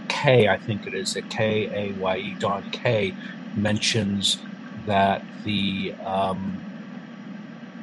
Kaye, 0.08 0.48
I 0.48 0.58
think 0.58 0.88
it 0.88 0.94
is, 0.94 1.16
a 1.16 1.22
K 1.22 1.70
A 1.72 1.94
Y 1.94 2.18
E, 2.18 2.36
Don 2.40 2.70
Kaye, 2.72 3.16
mentions 3.56 4.40
that 4.88 5.24
the 5.44 5.94
um, 6.04 6.60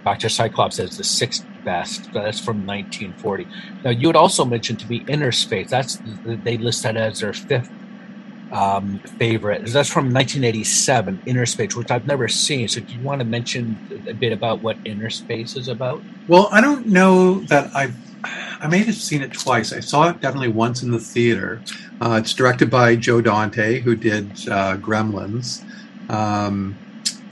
Dr. 0.04 0.28
Cyclops 0.28 0.78
is 0.78 0.96
the 0.96 1.04
sixth 1.04 1.46
best. 1.64 2.12
That's 2.12 2.40
from 2.40 2.66
1940. 2.66 3.46
Now, 3.84 3.90
you 3.90 4.08
had 4.08 4.16
also 4.16 4.44
mentioned 4.44 4.80
to 4.80 4.86
be 4.86 5.00
Innerspace. 5.00 5.68
That's 5.68 5.98
they 6.24 6.58
list 6.58 6.82
that 6.82 6.96
as 6.96 7.20
their 7.20 7.32
fifth 7.32 7.70
um, 8.54 9.00
favorite. 9.18 9.66
That's 9.66 9.88
from 9.88 10.04
1987, 10.04 11.22
Innerspace, 11.26 11.74
which 11.74 11.90
I've 11.90 12.06
never 12.06 12.28
seen. 12.28 12.68
So, 12.68 12.80
do 12.80 12.94
you 12.94 13.00
want 13.02 13.18
to 13.18 13.24
mention 13.24 13.76
a 14.08 14.14
bit 14.14 14.32
about 14.32 14.62
what 14.62 14.82
Innerspace 14.84 15.56
is 15.56 15.68
about? 15.68 16.02
Well, 16.28 16.48
I 16.52 16.60
don't 16.60 16.86
know 16.86 17.40
that 17.40 17.74
I've. 17.74 17.94
I 18.24 18.68
may 18.68 18.78
have 18.78 18.94
seen 18.94 19.20
it 19.20 19.34
twice. 19.34 19.74
I 19.74 19.80
saw 19.80 20.08
it 20.08 20.20
definitely 20.22 20.48
once 20.48 20.82
in 20.82 20.90
the 20.90 20.98
theater. 20.98 21.60
Uh, 22.00 22.18
it's 22.22 22.32
directed 22.32 22.70
by 22.70 22.96
Joe 22.96 23.20
Dante, 23.20 23.80
who 23.80 23.94
did 23.94 24.24
uh, 24.48 24.78
Gremlins, 24.78 25.62
um, 26.08 26.74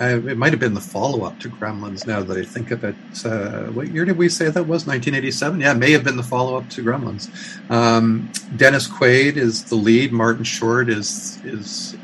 uh, 0.03 0.21
it 0.27 0.37
might 0.37 0.53
have 0.53 0.59
been 0.59 0.75
the 0.75 0.81
follow-up 0.81 1.39
to 1.41 1.49
Gremlins. 1.49 2.07
Now 2.07 2.23
that 2.23 2.37
I 2.37 2.43
think 2.43 2.73
of 2.73 2.83
it, 2.83 2.97
uh, 3.25 3.67
what 3.67 3.89
year 3.89 4.05
did 4.05 4.19
we 4.19 4.29
say 4.29 4.47
that 4.47 4.63
was? 4.63 4.87
1987. 4.87 5.61
Yeah, 5.61 5.73
it 5.73 5.77
may 5.77 5.93
have 5.93 6.03
been 6.03 6.17
the 6.17 6.25
follow-up 6.25 6.69
to 6.71 6.83
Gremlins. 6.83 7.31
Um, 7.71 8.31
Dennis 8.57 8.89
Quaid 8.89 9.37
is 9.37 9.65
the 9.65 9.77
lead. 9.77 10.13
Martin 10.13 10.45
Short 10.45 10.89
is 10.89 11.41
is 11.45 11.97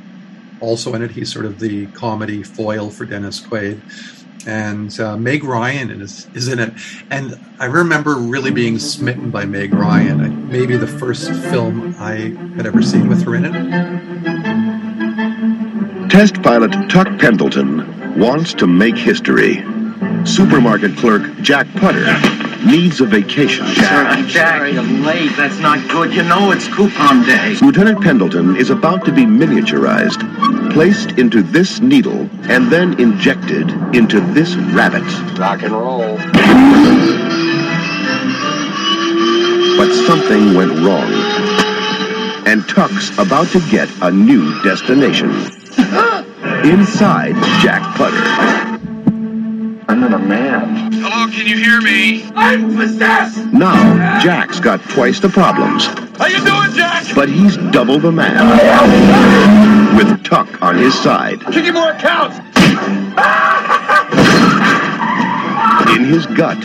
also 0.60 0.94
in 0.94 1.02
it. 1.02 1.10
He's 1.10 1.32
sort 1.32 1.44
of 1.44 1.58
the 1.58 1.86
comedy 1.88 2.42
foil 2.42 2.90
for 2.90 3.04
Dennis 3.04 3.40
Quaid. 3.40 3.80
And 4.46 4.98
uh, 5.00 5.16
Meg 5.16 5.44
Ryan 5.44 6.00
is, 6.00 6.26
is 6.34 6.48
in 6.48 6.58
it. 6.58 6.72
And 7.10 7.38
I 7.58 7.66
remember 7.66 8.14
really 8.14 8.50
being 8.50 8.78
smitten 8.78 9.30
by 9.30 9.44
Meg 9.44 9.74
Ryan. 9.74 10.20
I, 10.20 10.28
maybe 10.28 10.76
the 10.76 10.86
first 10.86 11.30
film 11.30 11.94
I 11.98 12.34
had 12.56 12.64
ever 12.64 12.80
seen 12.80 13.08
with 13.08 13.22
her 13.24 13.34
in 13.34 13.44
it. 13.44 14.27
Test 16.08 16.42
pilot 16.42 16.72
Tuck 16.88 17.06
Pendleton 17.18 18.18
wants 18.18 18.54
to 18.54 18.66
make 18.66 18.96
history. 18.96 19.56
Supermarket 20.24 20.96
clerk 20.96 21.22
Jack 21.42 21.66
Putter 21.74 22.06
needs 22.66 23.00
a 23.00 23.06
vacation. 23.06 23.66
Jack, 23.66 24.26
Jack, 24.26 24.72
you're 24.72 24.82
late. 24.82 25.30
That's 25.36 25.58
not 25.58 25.86
good. 25.90 26.12
You 26.14 26.22
know 26.22 26.50
it's 26.50 26.66
coupon 26.74 27.24
day. 27.24 27.56
Lieutenant 27.60 28.00
Pendleton 28.02 28.56
is 28.56 28.70
about 28.70 29.04
to 29.04 29.12
be 29.12 29.24
miniaturized, 29.24 30.72
placed 30.72 31.18
into 31.18 31.42
this 31.42 31.80
needle, 31.80 32.28
and 32.48 32.72
then 32.72 32.98
injected 32.98 33.70
into 33.94 34.20
this 34.32 34.56
rabbit. 34.56 35.04
Rock 35.38 35.62
and 35.62 35.72
roll. 35.72 36.16
But 39.76 39.92
something 40.06 40.54
went 40.54 40.72
wrong. 40.80 41.12
And 42.46 42.66
Tuck's 42.66 43.16
about 43.18 43.48
to 43.48 43.60
get 43.70 43.90
a 44.00 44.10
new 44.10 44.60
destination. 44.62 45.57
Inside 45.78 47.34
Jack 47.62 47.82
Putter. 47.96 48.16
I'm 49.88 50.00
not 50.00 50.12
a 50.12 50.18
man. 50.18 50.92
Hello, 50.92 51.28
can 51.30 51.46
you 51.46 51.56
hear 51.56 51.80
me? 51.80 52.24
I'm 52.34 52.74
possessed! 52.76 53.46
Now, 53.52 54.18
Jack's 54.20 54.58
got 54.60 54.80
twice 54.90 55.20
the 55.20 55.28
problems, 55.28 55.86
How 56.18 56.26
you 56.26 56.44
doing, 56.44 56.72
Jack? 56.72 57.06
but 57.14 57.28
he's 57.28 57.56
double 57.70 58.00
the 58.00 58.10
man. 58.10 59.96
With 59.96 60.24
Tuck 60.24 60.60
on 60.60 60.76
his 60.76 60.94
side, 60.98 61.40
Should 61.52 61.64
get 61.64 61.74
more 61.74 61.90
accounts. 61.92 62.38
in 65.96 66.04
his 66.04 66.26
gut, 66.26 66.58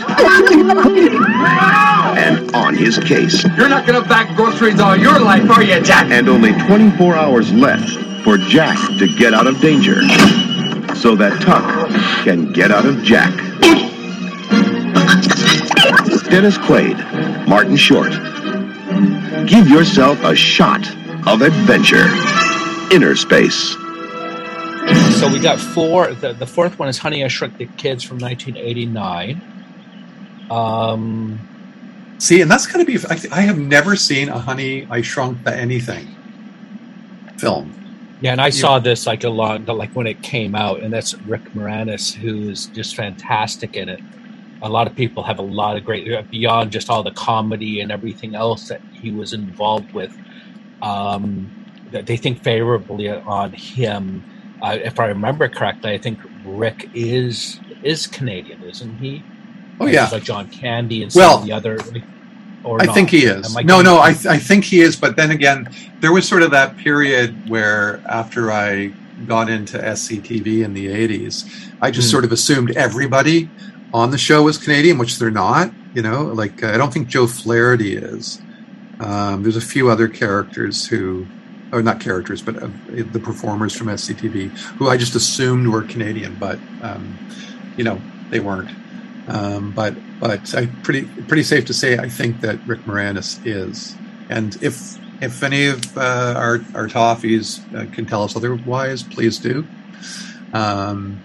and 2.18 2.54
on 2.54 2.74
his 2.74 2.98
case. 2.98 3.44
You're 3.56 3.68
not 3.68 3.86
gonna 3.86 4.02
back 4.02 4.34
groceries 4.36 4.80
all 4.80 4.96
your 4.96 5.18
life, 5.20 5.48
are 5.50 5.62
you, 5.62 5.80
Jack? 5.80 6.10
And 6.10 6.28
only 6.28 6.52
24 6.52 7.14
hours 7.14 7.52
left 7.52 7.96
for 8.24 8.38
Jack 8.38 8.78
to 8.98 9.06
get 9.06 9.34
out 9.34 9.46
of 9.46 9.60
danger. 9.60 10.00
So 10.96 11.14
that 11.16 11.40
Tuck 11.42 11.90
can 12.24 12.52
get 12.52 12.70
out 12.70 12.86
of 12.86 13.02
Jack. 13.02 13.36
Dennis 16.30 16.56
Quaid, 16.58 17.46
Martin 17.46 17.76
Short. 17.76 18.10
Give 19.46 19.68
yourself 19.68 20.18
a 20.24 20.34
shot 20.34 20.86
of 21.28 21.42
adventure. 21.42 22.06
Innerspace. 22.90 23.80
So 25.18 25.28
we 25.28 25.38
got 25.38 25.60
four. 25.60 26.14
The, 26.14 26.32
the 26.32 26.46
fourth 26.46 26.78
one 26.78 26.88
is 26.88 26.98
Honey, 26.98 27.24
I 27.24 27.28
Shrunk 27.28 27.58
the 27.58 27.66
Kids 27.76 28.02
from 28.02 28.18
1989. 28.18 29.40
Um, 30.50 31.38
See, 32.18 32.40
and 32.40 32.50
that's 32.50 32.66
going 32.66 32.84
to 32.84 32.90
be. 32.90 32.98
I, 33.06 33.38
I 33.38 33.40
have 33.42 33.58
never 33.58 33.96
seen 33.96 34.28
a 34.28 34.38
Honey 34.38 34.86
I 34.90 35.02
Shrunk 35.02 35.44
the 35.44 35.54
Anything 35.54 36.08
film. 37.36 37.83
Yeah, 38.20 38.32
and 38.32 38.40
I 38.40 38.50
saw 38.50 38.78
this 38.78 39.06
like 39.06 39.24
a 39.24 39.30
lot, 39.30 39.66
like 39.66 39.92
when 39.94 40.06
it 40.06 40.22
came 40.22 40.54
out, 40.54 40.80
and 40.82 40.92
that's 40.92 41.14
Rick 41.14 41.52
Moranis, 41.52 42.14
who's 42.14 42.66
just 42.66 42.96
fantastic 42.96 43.76
in 43.76 43.88
it. 43.88 44.00
A 44.62 44.68
lot 44.68 44.86
of 44.86 44.94
people 44.94 45.24
have 45.24 45.38
a 45.38 45.42
lot 45.42 45.76
of 45.76 45.84
great 45.84 46.30
beyond 46.30 46.72
just 46.72 46.88
all 46.90 47.02
the 47.02 47.10
comedy 47.12 47.80
and 47.80 47.92
everything 47.92 48.34
else 48.34 48.68
that 48.68 48.82
he 48.92 49.10
was 49.12 49.32
involved 49.32 49.92
with. 49.92 50.16
Um, 50.82 51.52
that 51.90 52.06
they 52.06 52.16
think 52.16 52.42
favorably 52.42 53.08
on 53.10 53.52
him. 53.52 54.24
Uh, 54.60 54.78
if 54.82 54.98
I 54.98 55.06
remember 55.06 55.48
correctly, 55.48 55.92
I 55.92 55.98
think 55.98 56.20
Rick 56.44 56.90
is 56.94 57.60
is 57.82 58.06
Canadian, 58.06 58.62
isn't 58.62 58.98
he? 58.98 59.26
Oh 59.80 59.86
Like, 59.86 59.94
yeah, 59.94 60.02
he's 60.02 60.12
like 60.12 60.24
John 60.24 60.48
Candy 60.48 61.02
and 61.02 61.12
some 61.12 61.20
Well, 61.22 61.34
of 61.34 61.42
the 61.42 61.52
other. 61.52 61.78
Or 62.64 62.80
I 62.80 62.86
not. 62.86 62.94
think 62.94 63.10
he 63.10 63.24
is. 63.24 63.54
No, 63.64 63.82
no, 63.82 64.00
I, 64.00 64.12
th- 64.14 64.26
I 64.26 64.38
think 64.38 64.64
he 64.64 64.80
is. 64.80 64.96
But 64.96 65.16
then 65.16 65.30
again, 65.30 65.68
there 66.00 66.12
was 66.12 66.26
sort 66.26 66.42
of 66.42 66.50
that 66.52 66.76
period 66.78 67.48
where 67.48 68.00
after 68.08 68.50
I 68.50 68.92
got 69.26 69.48
into 69.50 69.78
SCTV 69.78 70.64
in 70.64 70.74
the 70.74 70.86
80s, 70.86 71.44
I 71.80 71.90
just 71.90 72.08
Hmm. 72.08 72.12
sort 72.12 72.24
of 72.24 72.32
assumed 72.32 72.70
everybody 72.76 73.48
on 73.92 74.10
the 74.10 74.18
show 74.18 74.42
was 74.42 74.58
Canadian, 74.58 74.98
which 74.98 75.18
they're 75.18 75.30
not. 75.30 75.72
You 75.94 76.02
know, 76.02 76.24
like 76.24 76.62
uh, 76.64 76.68
I 76.68 76.76
don't 76.76 76.92
think 76.92 77.06
Joe 77.08 77.26
Flaherty 77.28 77.96
is. 77.96 78.40
Um, 79.00 79.42
there's 79.42 79.56
a 79.56 79.60
few 79.60 79.90
other 79.90 80.08
characters 80.08 80.86
who, 80.86 81.26
or 81.72 81.82
not 81.82 82.00
characters, 82.00 82.42
but 82.42 82.60
uh, 82.62 82.68
the 83.12 83.20
performers 83.20 83.76
from 83.76 83.86
SCTV 83.88 84.50
who 84.78 84.88
I 84.88 84.96
just 84.96 85.14
assumed 85.14 85.68
were 85.68 85.82
Canadian, 85.82 86.34
but 86.40 86.58
um, 86.82 87.16
you 87.76 87.84
know 87.84 88.00
they 88.30 88.40
weren't. 88.40 88.70
Um, 89.26 89.72
but 89.72 89.94
but 90.20 90.54
I 90.54 90.66
pretty 90.82 91.06
pretty 91.22 91.42
safe 91.42 91.64
to 91.66 91.74
say 91.74 91.96
I 91.98 92.08
think 92.08 92.40
that 92.42 92.58
Rick 92.66 92.80
Moranis 92.80 93.40
is, 93.46 93.94
and 94.28 94.56
if 94.62 94.98
if 95.22 95.42
any 95.42 95.66
of 95.66 95.96
uh, 95.96 96.34
our 96.36 96.60
our 96.74 96.88
toffees 96.88 97.60
uh, 97.74 97.90
can 97.92 98.06
tell 98.06 98.22
us 98.22 98.36
otherwise, 98.36 99.02
please 99.02 99.38
do. 99.38 99.66
Um, 100.52 101.22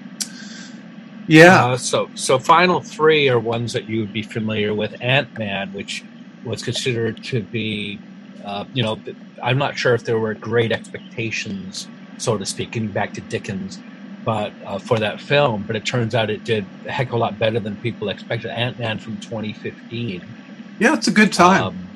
yeah, 1.27 1.65
Uh, 1.65 1.77
so, 1.77 2.09
so 2.15 2.39
final 2.39 2.81
three 2.81 3.29
are 3.29 3.39
ones 3.39 3.73
that 3.73 3.88
you 3.88 3.99
would 3.99 4.12
be 4.13 4.23
familiar 4.23 4.73
with. 4.73 4.99
Ant 4.99 5.38
Man, 5.38 5.71
which 5.73 6.03
was 6.43 6.63
considered 6.63 7.23
to 7.25 7.43
be, 7.43 7.99
uh, 8.43 8.65
you 8.73 8.81
know, 8.81 8.99
I'm 9.43 9.59
not 9.59 9.77
sure 9.77 9.93
if 9.93 10.03
there 10.05 10.17
were 10.17 10.33
great 10.33 10.71
expectations, 10.71 11.88
so 12.17 12.35
to 12.38 12.45
speak, 12.47 12.71
getting 12.71 12.89
back 12.89 13.13
to 13.13 13.21
Dickens, 13.21 13.77
but 14.30 14.54
uh, 14.63 14.78
for 14.78 15.00
that 15.00 15.20
film. 15.20 15.63
But 15.65 15.76
it 15.76 15.88
turns 15.88 16.13
out 16.13 16.30
it 16.30 16.44
did 16.44 16.63
a 16.86 16.92
heck 16.92 17.08
of 17.08 17.13
a 17.13 17.18
lot 17.18 17.39
better 17.39 17.60
than 17.60 17.76
people 17.78 18.10
expected. 18.10 18.52
Ant 18.52 18.78
Man 18.78 19.00
from 19.00 19.18
2015. 19.18 20.22
yeah, 20.78 20.94
it's 20.94 21.08
a 21.08 21.12
good 21.12 21.34
time. 21.34 21.63
Um, 21.63 21.88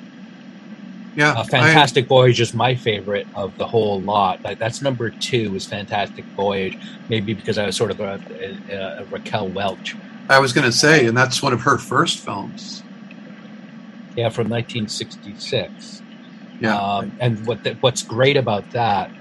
yeah, 1.16 1.34
uh, 1.34 1.44
Fantastic 1.44 2.08
Voyage 2.08 2.42
is 2.42 2.56
my 2.56 2.74
favorite 2.74 3.28
of 3.36 3.56
the 3.60 3.68
whole 3.68 4.02
lot. 4.02 4.42
Like 4.42 4.58
that's 4.58 4.82
number 4.82 5.12
two 5.12 5.56
is 5.56 5.68
Fantastic 5.68 6.26
Voyage. 6.36 6.76
Maybe 7.08 7.36
because 7.36 7.60
I 7.60 7.68
was 7.68 7.76
sort 7.76 7.92
of 7.92 8.00
a, 8.00 8.20
a, 8.72 9.04
a 9.04 9.06
Raquel 9.12 9.50
Welch. 9.50 9.96
I, 10.28 10.38
I 10.38 10.40
was 10.40 10.54
going 10.54 10.66
to 10.66 10.76
say, 10.76 11.06
and 11.06 11.16
that's 11.16 11.44
one 11.44 11.54
of 11.54 11.62
her 11.62 11.78
first 11.78 12.18
films. 12.18 12.82
Yeah, 14.16 14.30
from 14.30 14.50
1966. 14.50 16.02
Yeah, 16.60 16.76
Um, 16.76 17.16
and 17.20 17.46
what 17.46 17.64
the, 17.64 17.76
what's 17.76 18.02
great 18.02 18.38
about 18.38 18.72
that 18.72 19.12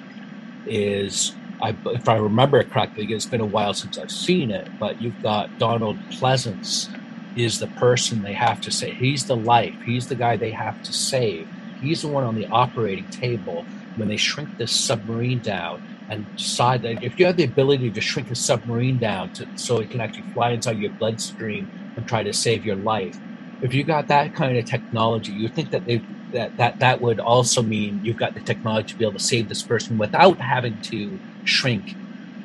is, 0.66 1.34
I, 1.62 1.78
if 1.86 2.08
I 2.08 2.16
remember 2.16 2.58
it 2.60 2.70
correctly, 2.70 3.06
it's 3.12 3.26
been 3.26 3.42
a 3.42 3.46
while 3.46 3.74
since 3.74 3.98
I've 3.98 4.12
seen 4.12 4.52
it, 4.52 4.70
but 4.80 5.00
you've 5.00 5.22
got 5.22 5.58
Donald 5.58 6.00
Pleasence 6.10 6.90
is 7.36 7.60
the 7.60 7.68
person 7.68 8.22
they 8.22 8.34
have 8.34 8.60
to 8.62 8.72
say. 8.72 8.94
He's 8.94 9.26
the 9.26 9.36
life. 9.36 9.76
He's 9.84 10.08
the 10.08 10.16
guy 10.16 10.36
they 10.38 10.52
have 10.52 10.82
to 10.84 10.94
save. 10.94 11.48
He's 11.80 12.02
the 12.02 12.08
one 12.08 12.24
on 12.24 12.36
the 12.36 12.48
operating 12.50 13.08
table 13.10 13.68
when 13.96 14.08
they 14.08 14.18
shrink 14.18 14.50
this 14.58 14.74
submarine 14.74 15.40
down 15.40 15.82
and 16.08 16.28
decide 16.36 16.82
that 16.82 16.98
if 17.02 17.18
you 17.18 17.26
have 17.26 17.38
the 17.38 17.44
ability 17.44 17.92
to 17.92 18.02
shrink 18.02 18.30
a 18.30 18.36
submarine 18.36 18.98
down 18.98 19.32
to, 19.34 19.48
so 19.56 19.80
it 19.80 19.90
can 19.90 20.00
actually 20.02 20.26
fly 20.34 20.52
inside 20.52 20.78
your 20.78 20.92
bloodstream 20.92 21.70
and 21.96 22.06
try 22.08 22.24
to 22.24 22.34
save 22.34 22.66
your 22.66 22.76
life, 22.76 23.20
if 23.62 23.74
you 23.74 23.84
got 23.84 24.08
that 24.08 24.34
kind 24.34 24.58
of 24.58 24.66
technology, 24.66 25.32
you 25.32 25.48
think 25.48 25.70
that 25.72 25.86
they 25.86 26.06
that 26.32 26.56
that 26.58 26.80
that 26.80 27.02
would 27.02 27.20
also 27.20 27.62
mean 27.62 28.00
you've 28.04 28.18
got 28.18 28.34
the 28.34 28.42
technology 28.42 28.92
to 28.94 28.98
be 28.98 29.04
able 29.06 29.14
to 29.14 29.20
save 29.20 29.48
this 29.48 29.64
person 29.64 29.98
without 29.98 30.40
having 30.40 30.80
to 30.82 31.22
shrink 31.44 31.94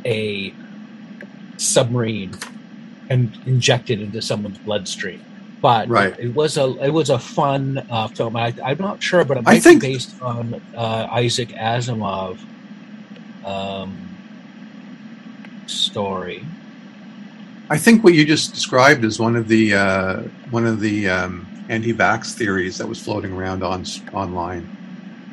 a 0.06 0.54
submarine 1.58 2.36
and 3.10 3.38
inject 3.46 3.90
it 3.90 4.02
into 4.02 4.22
someone's 4.22 4.58
bloodstream. 4.60 5.24
But 5.62 5.90
Right. 5.90 6.16
it 6.20 6.36
was 6.36 6.58
a 6.58 6.66
it 6.86 6.92
was 6.92 7.10
a 7.10 7.18
fun 7.18 7.84
uh, 7.90 8.08
film. 8.10 8.36
I, 8.36 8.54
I'm 8.64 8.78
not 8.78 9.02
sure, 9.02 9.24
but 9.26 9.38
it 9.38 9.44
I 9.48 9.60
think- 9.60 9.82
be 9.82 9.94
based 9.94 10.22
on 10.22 10.62
uh, 10.76 11.08
Isaac 11.12 11.50
Asimov 11.50 12.38
um, 13.44 13.98
story. 15.66 16.46
I 17.70 17.78
think 17.78 18.04
what 18.04 18.14
you 18.14 18.26
just 18.26 18.54
described 18.54 19.04
is 19.04 19.20
one 19.20 19.36
of 19.36 19.48
the 19.48 19.74
uh, 19.74 20.22
one 20.52 20.66
of 20.66 20.80
the 20.80 21.10
um, 21.10 21.46
anti-vax 21.70 22.34
theories 22.34 22.78
that 22.78 22.88
was 22.88 23.02
floating 23.02 23.34
around 23.34 23.64
on 23.64 23.84
online. 24.14 24.70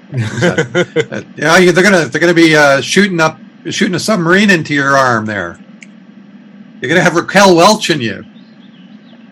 that, 0.11 0.73
that, 1.11 1.27
yeah, 1.37 1.71
they're 1.71 1.83
gonna 1.85 2.07
they're 2.07 2.21
gonna 2.21 2.35
be 2.35 2.57
uh, 2.57 2.81
shooting 2.81 3.21
up 3.21 3.39
shooting 3.71 3.95
a 3.95 3.99
submarine 4.01 4.51
into 4.51 4.75
your 4.75 4.97
arm 4.97 5.27
there. 5.27 5.59
You're 6.81 6.89
gonna 6.89 7.01
have 7.03 7.15
Raquel 7.17 7.57
Welch 7.57 7.91
in 7.91 8.01
you. 8.01 8.25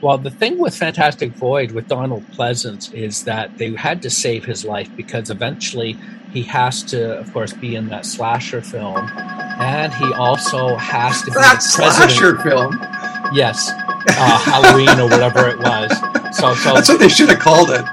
Well, 0.00 0.18
the 0.18 0.30
thing 0.30 0.58
with 0.58 0.74
Fantastic 0.76 1.32
Void 1.34 1.70
with 1.72 1.86
Donald 1.86 2.24
Pleasence 2.32 2.92
is 2.92 3.22
that 3.24 3.56
they 3.58 3.72
had 3.74 4.02
to 4.02 4.10
save 4.10 4.44
his 4.44 4.64
life 4.64 4.88
because 4.96 5.30
eventually 5.30 5.96
he 6.32 6.42
has 6.44 6.82
to, 6.84 7.18
of 7.18 7.32
course, 7.32 7.52
be 7.52 7.76
in 7.76 7.88
that 7.90 8.04
slasher 8.04 8.62
film, 8.62 8.96
and 8.96 9.92
he 9.94 10.12
also 10.14 10.76
has 10.76 11.20
to 11.20 11.26
be 11.26 11.32
That 11.34 11.62
president. 11.74 12.10
slasher 12.10 12.38
film. 12.38 12.78
Yes, 13.32 13.70
uh, 13.70 14.38
Halloween 14.38 14.98
or 14.98 15.08
whatever 15.08 15.46
it 15.48 15.58
was. 15.58 15.92
So, 16.36 16.54
so 16.54 16.74
That's 16.74 16.88
what 16.88 16.98
they 16.98 17.08
should 17.08 17.28
have 17.28 17.38
called 17.38 17.70
it. 17.70 17.84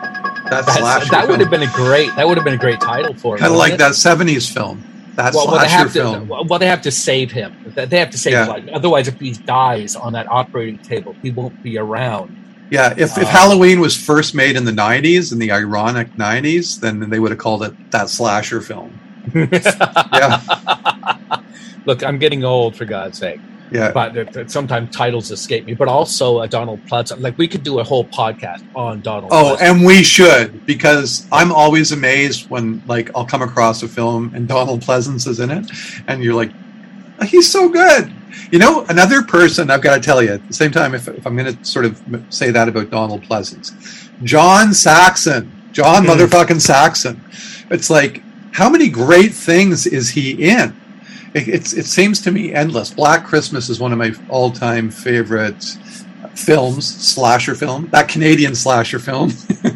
That 0.50 0.66
slasher 0.66 1.12
that 1.12 1.28
would 1.28 1.38
film. 1.38 1.40
have 1.42 1.50
been 1.52 1.62
a 1.64 1.72
great. 1.74 2.16
That 2.16 2.28
would 2.28 2.38
have 2.38 2.46
been 2.46 2.56
a 2.56 2.58
great 2.58 2.80
title 2.82 3.14
for 3.14 3.36
it. 3.36 3.40
kind 3.40 3.52
of 3.52 3.58
like 3.60 3.74
it? 3.74 3.78
that 3.80 3.92
'70s 3.92 4.52
film. 4.52 4.84
That 5.20 5.34
well, 5.34 5.48
well, 5.48 5.60
they 5.60 5.68
have 5.68 5.92
film. 5.92 6.28
to. 6.30 6.44
Well, 6.48 6.60
they 6.60 6.68
have 6.68 6.82
to 6.84 6.92
save 6.92 7.30
him. 7.30 7.54
They 7.76 8.00
have 8.00 8.10
to 8.12 8.18
save 8.18 8.32
Yeah. 8.34 8.46
life. 8.46 8.64
Otherwise, 8.72 9.10
if 9.10 9.20
he 9.20 9.34
dies 9.34 9.96
on 9.98 10.14
that 10.14 10.32
operating 10.32 10.78
table, 10.80 11.14
he 11.22 11.30
won't 11.32 11.62
be 11.62 11.78
around. 11.78 12.38
Yeah, 12.72 12.94
if, 12.96 13.18
if 13.18 13.24
Uh, 13.24 13.26
Halloween 13.26 13.82
was 13.82 13.98
first 13.98 14.34
made 14.34 14.56
in 14.56 14.64
the 14.64 14.72
'90s, 14.72 15.34
in 15.34 15.40
the 15.40 15.52
ironic 15.52 16.16
'90s, 16.16 16.80
then 16.80 17.10
they 17.10 17.20
would 17.20 17.32
have 17.32 17.38
called 17.38 17.64
it 17.64 17.74
that 17.92 18.10
slasher 18.10 18.62
film. 18.62 18.98
Yeah, 19.36 20.40
Look, 21.86 22.04
I'm 22.04 22.18
getting 22.18 22.44
old 22.46 22.76
for 22.78 22.86
God's 22.86 23.18
sake. 23.18 23.42
Yeah. 23.72 23.92
But 23.92 24.18
it- 24.18 24.36
it- 24.36 24.52
sometimes 24.52 24.96
titles 24.96 25.30
escape 25.32 25.66
me. 25.66 25.74
But 25.76 25.88
also 25.88 26.38
uh, 26.40 26.48
Donald 26.48 26.80
Pleasence. 26.88 27.20
Like 27.22 27.38
we 27.38 27.48
could 27.48 27.64
do 27.64 27.80
a 27.80 27.84
whole 27.84 28.06
podcast 28.06 28.64
on 28.76 29.02
Donald. 29.02 29.32
Oh, 29.32 29.56
Pleasence. 29.60 29.62
and 29.62 29.86
we 29.86 30.04
should 30.04 30.66
because 30.66 31.28
I'm 31.32 31.52
always 31.52 31.92
amazed 31.92 32.50
when 32.50 32.82
like 32.88 33.10
I'll 33.16 33.26
come 33.26 33.42
across 33.42 33.84
a 33.84 33.88
film 33.88 34.32
and 34.34 34.48
Donald 34.48 34.82
Pleasence 34.82 35.28
is 35.28 35.40
in 35.40 35.52
it, 35.52 35.70
and 36.08 36.24
you're 36.24 36.34
like, 36.36 36.52
"Oh, 37.20 37.26
he's 37.26 37.50
so 37.52 37.70
good. 37.70 38.12
You 38.52 38.58
know, 38.60 38.86
another 38.90 39.22
person 39.22 39.70
I've 39.70 39.82
got 39.82 39.96
to 39.96 40.02
tell 40.02 40.24
you 40.24 40.34
at 40.34 40.48
the 40.48 40.54
same 40.54 40.72
time, 40.72 40.96
if, 40.96 41.08
if 41.08 41.26
I'm 41.28 41.36
going 41.36 41.56
to 41.56 41.64
sort 41.66 41.86
of 41.86 42.02
say 42.30 42.50
that 42.52 42.68
about 42.68 42.90
Donald 42.90 43.22
Pleasence, 43.24 43.72
John 44.24 44.74
Saxon, 44.74 45.52
John 45.72 46.04
Hmm. 46.06 46.12
motherfucking 46.12 46.62
Saxon. 46.62 47.22
It's 47.70 47.90
like, 47.92 48.24
how 48.52 48.68
many 48.70 48.90
great 48.90 49.34
things 49.34 49.86
is 49.86 50.10
he 50.10 50.50
in? 50.50 50.76
It, 51.34 51.74
it 51.74 51.86
seems 51.86 52.22
to 52.22 52.32
me 52.32 52.54
endless. 52.54 52.92
Black 52.92 53.26
Christmas 53.26 53.70
is 53.70 53.80
one 53.80 53.92
of 53.92 53.98
my 53.98 54.14
all 54.30 54.52
time 54.52 54.90
favorite 54.90 55.64
films, 56.36 56.88
slasher 56.88 57.56
film, 57.56 57.88
that 57.92 58.08
Canadian 58.08 58.56
slasher 58.56 59.00
film. 59.00 59.32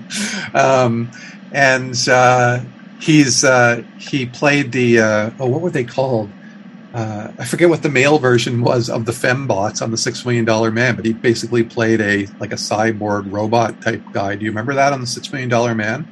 um, 0.54 1.12
and 1.52 1.96
uh, 2.10 2.60
he's 3.00 3.44
uh, 3.44 3.84
he 4.00 4.26
played 4.26 4.72
the 4.72 5.00
uh, 5.00 5.32
oh 5.40 5.48
what 5.48 5.62
were 5.62 5.70
they 5.70 5.84
called? 5.84 6.30
Uh, 6.94 7.32
I 7.40 7.46
forget 7.46 7.70
what 7.70 7.82
the 7.82 7.90
male 7.90 8.20
version 8.20 8.62
was 8.62 8.88
of 8.88 9.06
the 9.06 9.12
fembots 9.12 9.82
on 9.82 9.90
the 9.90 9.98
Six 9.98 10.24
Million 10.26 10.46
Dollar 10.46 10.70
Man, 10.70 10.96
but 10.96 11.06
he 11.06 11.14
basically 11.14 11.64
played 11.64 12.00
a 12.02 12.28
like 12.40 12.52
a 12.52 12.58
cyborg 12.58 13.32
robot 13.32 13.82
type 13.82 14.04
guy. 14.14 14.36
Do 14.36 14.46
you 14.46 14.52
remember 14.52 14.76
that 14.76 14.94
on 14.94 15.02
the 15.02 15.08
Six 15.08 15.32
Million 15.32 15.50
Dollar 15.50 15.74
Man? 15.74 16.08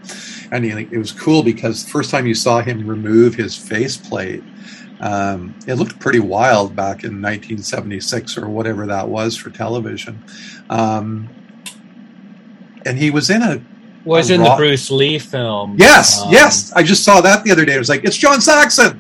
And 0.52 0.66
he, 0.66 0.72
it 0.72 0.98
was 0.98 1.12
cool 1.12 1.44
because 1.44 1.84
the 1.86 1.92
first 1.92 2.10
time 2.10 2.26
you 2.26 2.34
saw 2.34 2.62
him 2.62 2.88
remove 2.88 3.36
his 3.36 3.56
faceplate, 3.56 4.44
um, 5.02 5.56
it 5.68 5.74
looked 5.76 6.00
pretty 6.00 6.20
wild 6.20 6.76
back 6.76 7.04
in 7.04 7.22
1976 7.22 8.38
or 8.38 8.48
whatever 8.48 8.86
that 8.88 9.10
was 9.10 9.36
for 9.36 9.50
television. 9.50 10.24
Um, 10.70 11.28
and 12.86 12.98
he 12.98 13.10
was 13.12 13.30
in 13.30 13.42
a 13.42 13.62
was 14.06 14.30
a 14.32 14.36
in 14.36 14.42
rock- 14.42 14.58
the 14.58 14.62
Bruce 14.64 14.90
Lee 14.90 15.20
film. 15.20 15.76
yes, 15.78 16.22
Um, 16.22 16.32
yes. 16.32 16.72
I 16.74 16.82
just 16.84 17.04
saw 17.04 17.22
that 17.22 17.44
the 17.44 17.52
other 17.52 17.66
day. 17.66 17.76
It 17.76 17.80
was 17.80 17.90
like 17.90 18.04
it's 18.04 18.18
John 18.18 18.42
Saxon. 18.42 19.00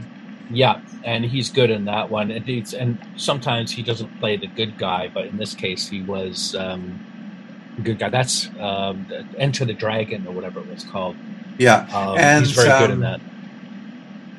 Yeah, 0.51 0.81
and 1.03 1.25
he's 1.25 1.49
good 1.49 1.69
in 1.71 1.85
that 1.85 2.09
one. 2.11 2.29
And, 2.29 2.47
and 2.73 2.97
sometimes 3.15 3.71
he 3.71 3.81
doesn't 3.81 4.19
play 4.19 4.37
the 4.37 4.47
good 4.47 4.77
guy, 4.77 5.09
but 5.11 5.25
in 5.25 5.37
this 5.37 5.55
case, 5.55 5.87
he 5.87 6.01
was 6.01 6.55
um, 6.55 6.99
good 7.83 7.97
guy. 7.99 8.09
That's 8.09 8.49
um, 8.59 9.07
Enter 9.37 9.65
the 9.65 9.73
Dragon 9.73 10.27
or 10.27 10.33
whatever 10.33 10.59
it 10.59 10.67
was 10.67 10.83
called. 10.83 11.15
Yeah, 11.57 11.87
Um, 11.93 12.17
and 12.17 12.45
he's 12.45 12.55
very 12.55 12.69
good 12.69 12.89
in 12.91 13.03
um, 13.03 13.19
that. 13.19 13.21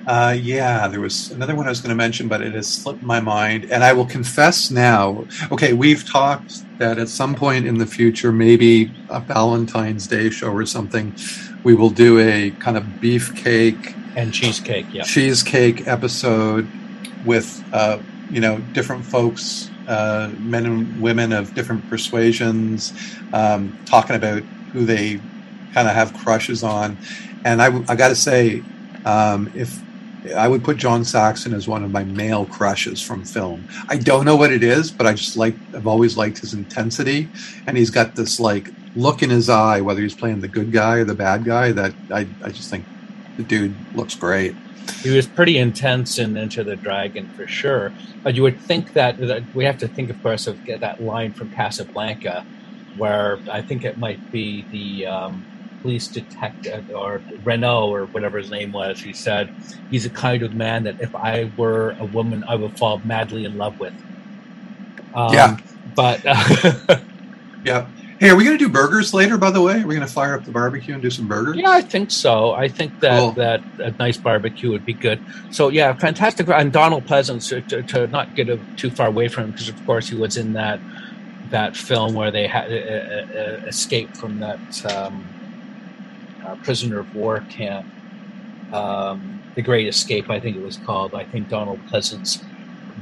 Uh, 0.06 0.36
yeah, 0.38 0.88
there 0.88 1.00
was 1.00 1.30
another 1.30 1.54
one 1.54 1.66
I 1.66 1.68
was 1.68 1.80
going 1.80 1.90
to 1.90 1.96
mention, 1.96 2.26
but 2.28 2.42
it 2.42 2.54
has 2.54 2.68
slipped 2.68 3.02
my 3.02 3.20
mind. 3.20 3.70
And 3.70 3.84
I 3.84 3.92
will 3.92 4.06
confess 4.06 4.70
now. 4.70 5.24
Okay, 5.50 5.72
we've 5.72 6.04
talked 6.08 6.64
that 6.78 6.98
at 6.98 7.08
some 7.08 7.34
point 7.34 7.66
in 7.66 7.78
the 7.78 7.86
future, 7.86 8.32
maybe 8.32 8.90
a 9.08 9.20
Valentine's 9.20 10.06
Day 10.06 10.30
show 10.30 10.50
or 10.52 10.66
something, 10.66 11.14
we 11.62 11.74
will 11.74 11.90
do 11.90 12.18
a 12.18 12.50
kind 12.52 12.76
of 12.76 12.82
beefcake 13.00 13.94
And 14.16 14.34
cheesecake, 14.34 14.86
yeah. 14.92 15.04
cheesecake 15.04 15.86
episode 15.86 16.66
with 17.24 17.62
uh, 17.72 17.98
you 18.30 18.40
know 18.40 18.58
different 18.72 19.04
folks, 19.04 19.70
uh, 19.86 20.32
men 20.38 20.66
and 20.66 21.00
women 21.00 21.32
of 21.32 21.54
different 21.54 21.88
persuasions, 21.88 22.92
um, 23.32 23.78
talking 23.86 24.16
about 24.16 24.42
who 24.72 24.84
they 24.84 25.20
kind 25.72 25.88
of 25.88 25.94
have 25.94 26.12
crushes 26.14 26.62
on. 26.62 26.98
And 27.44 27.62
I, 27.62 27.66
I 27.88 27.94
got 27.96 28.08
to 28.08 28.16
say, 28.16 28.62
um, 29.04 29.50
if 29.54 29.80
I 30.36 30.48
would 30.48 30.62
put 30.62 30.76
John 30.76 31.04
Saxon 31.04 31.52
as 31.52 31.66
one 31.66 31.82
of 31.82 31.90
my 31.90 32.04
male 32.04 32.46
crushes 32.46 33.02
from 33.02 33.24
film. 33.24 33.68
I 33.88 33.96
don't 33.96 34.24
know 34.24 34.36
what 34.36 34.52
it 34.52 34.62
is, 34.62 34.90
but 34.90 35.06
I 35.06 35.14
just 35.14 35.36
like 35.36 35.54
I've 35.74 35.86
always 35.86 36.16
liked 36.16 36.38
his 36.38 36.54
intensity, 36.54 37.28
and 37.66 37.76
he's 37.76 37.90
got 37.90 38.14
this 38.14 38.38
like 38.38 38.70
look 38.94 39.22
in 39.22 39.30
his 39.30 39.48
eye, 39.48 39.80
whether 39.80 40.00
he's 40.00 40.14
playing 40.14 40.40
the 40.40 40.48
good 40.48 40.70
guy 40.72 40.96
or 40.96 41.04
the 41.04 41.14
bad 41.14 41.44
guy. 41.44 41.72
That 41.72 41.92
I, 42.10 42.26
I 42.42 42.50
just 42.50 42.70
think 42.70 42.84
the 43.36 43.42
dude 43.42 43.74
looks 43.94 44.14
great. 44.14 44.54
He 45.02 45.10
was 45.10 45.26
pretty 45.26 45.58
intense 45.58 46.18
in 46.18 46.36
Enter 46.36 46.62
the 46.64 46.76
Dragon 46.76 47.28
for 47.30 47.46
sure. 47.46 47.92
But 48.22 48.34
you 48.34 48.42
would 48.42 48.60
think 48.60 48.92
that, 48.92 49.18
that 49.18 49.42
we 49.54 49.64
have 49.64 49.78
to 49.78 49.88
think, 49.88 50.10
of 50.10 50.22
course, 50.22 50.46
of 50.46 50.64
that 50.66 51.02
line 51.02 51.32
from 51.32 51.50
Casablanca, 51.50 52.46
where 52.96 53.38
I 53.50 53.62
think 53.62 53.84
it 53.84 53.98
might 53.98 54.30
be 54.30 54.64
the 54.70 55.06
um, 55.06 55.44
police 55.82 56.08
detective 56.08 56.90
or 56.94 57.20
Renault 57.44 57.90
or 57.90 58.06
whatever 58.06 58.38
his 58.38 58.50
name 58.50 58.72
was. 58.72 59.00
He 59.00 59.12
said, 59.12 59.50
"He's 59.90 60.06
a 60.06 60.10
kind 60.10 60.42
of 60.42 60.54
man 60.54 60.84
that 60.84 61.00
if 61.00 61.14
I 61.14 61.50
were 61.56 61.96
a 61.98 62.04
woman, 62.06 62.44
I 62.48 62.54
would 62.54 62.78
fall 62.78 63.00
madly 63.04 63.44
in 63.44 63.58
love 63.58 63.78
with." 63.80 63.94
Um, 65.14 65.32
Yeah. 65.34 65.56
but 65.94 66.24
Yeah. 67.64 67.86
Hey, 68.18 68.30
are 68.30 68.36
we 68.36 68.44
going 68.44 68.56
to 68.56 68.64
do 68.64 68.68
burgers 68.70 69.12
later? 69.12 69.36
By 69.36 69.50
the 69.50 69.60
way, 69.60 69.80
are 69.82 69.86
we 69.86 69.96
going 69.96 70.06
to 70.06 70.12
fire 70.12 70.34
up 70.36 70.44
the 70.44 70.52
barbecue 70.52 70.94
and 70.94 71.02
do 71.02 71.10
some 71.10 71.26
burgers? 71.26 71.56
Yeah, 71.56 71.70
I 71.70 71.80
think 71.80 72.12
so. 72.12 72.52
I 72.52 72.68
think 72.68 73.00
that 73.00 73.18
Cool. 73.18 73.32
that 73.32 73.60
a 73.80 73.90
nice 73.98 74.16
barbecue 74.16 74.70
would 74.70 74.84
be 74.86 74.92
good. 74.92 75.20
So 75.50 75.68
yeah, 75.70 75.92
fantastic. 75.94 76.48
And 76.48 76.72
Donald 76.72 77.04
Pleasence 77.04 77.48
to, 77.48 77.60
to, 77.62 77.82
to 77.82 78.06
not 78.06 78.36
get 78.36 78.48
a, 78.48 78.58
too 78.76 78.90
far 78.90 79.08
away 79.08 79.26
from 79.26 79.44
him 79.44 79.50
because 79.50 79.68
of 79.68 79.86
course 79.86 80.08
he 80.08 80.14
was 80.16 80.36
in 80.36 80.52
that 80.52 80.78
that 81.50 81.76
film 81.76 82.14
where 82.14 82.30
they 82.30 82.46
had 82.46 82.72
uh, 82.72 82.76
uh, 82.76 83.66
escaped 83.66 84.16
from 84.16 84.38
that 84.38 84.60
um, 84.94 85.24
uh, 86.44 86.56
prisoner 86.56 86.98
of 86.98 87.14
war 87.14 87.40
camp. 87.50 87.86
Um, 88.72 89.42
the 89.54 89.62
Great 89.62 89.86
Escape, 89.86 90.30
I 90.30 90.40
think 90.40 90.56
it 90.56 90.62
was 90.62 90.78
called. 90.78 91.14
I 91.14 91.24
think 91.24 91.48
Donald 91.48 91.78
Pleasence 91.88 92.42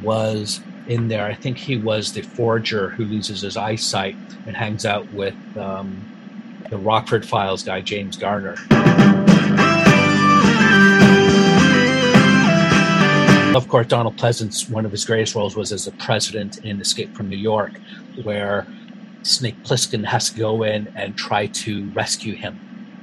was 0.03 0.61
in 0.89 1.09
there. 1.09 1.25
I 1.25 1.35
think 1.35 1.57
he 1.57 1.77
was 1.77 2.13
the 2.13 2.23
forger 2.23 2.91
who 2.91 3.05
loses 3.05 3.43
his 3.43 3.57
eyesight 3.57 4.17
and 4.47 4.57
hangs 4.57 4.85
out 4.85 5.11
with 5.13 5.37
um, 5.57 6.05
the 6.71 6.79
Rockford 6.79 7.25
Files 7.25 7.63
guy, 7.63 7.81
James 7.81 8.17
Garner. 8.17 8.57
Of 13.55 13.69
course, 13.69 13.89
Donald 13.89 14.17
Pleasence, 14.17 14.71
one 14.71 14.85
of 14.87 14.93
his 14.93 15.05
greatest 15.05 15.35
roles 15.35 15.57
was 15.57 15.73
as 15.73 15.87
a 15.87 15.93
president 15.93 16.65
in 16.65 16.81
Escape 16.81 17.15
from 17.17 17.29
New 17.29 17.37
York, 17.37 17.73
where 18.23 18.67
Snake 19.23 19.61
Plissken 19.65 20.05
has 20.05 20.31
to 20.31 20.39
go 20.39 20.63
in 20.63 20.89
and 20.95 21.17
try 21.17 21.47
to 21.47 21.89
rescue 21.91 22.35
him. 22.35 22.59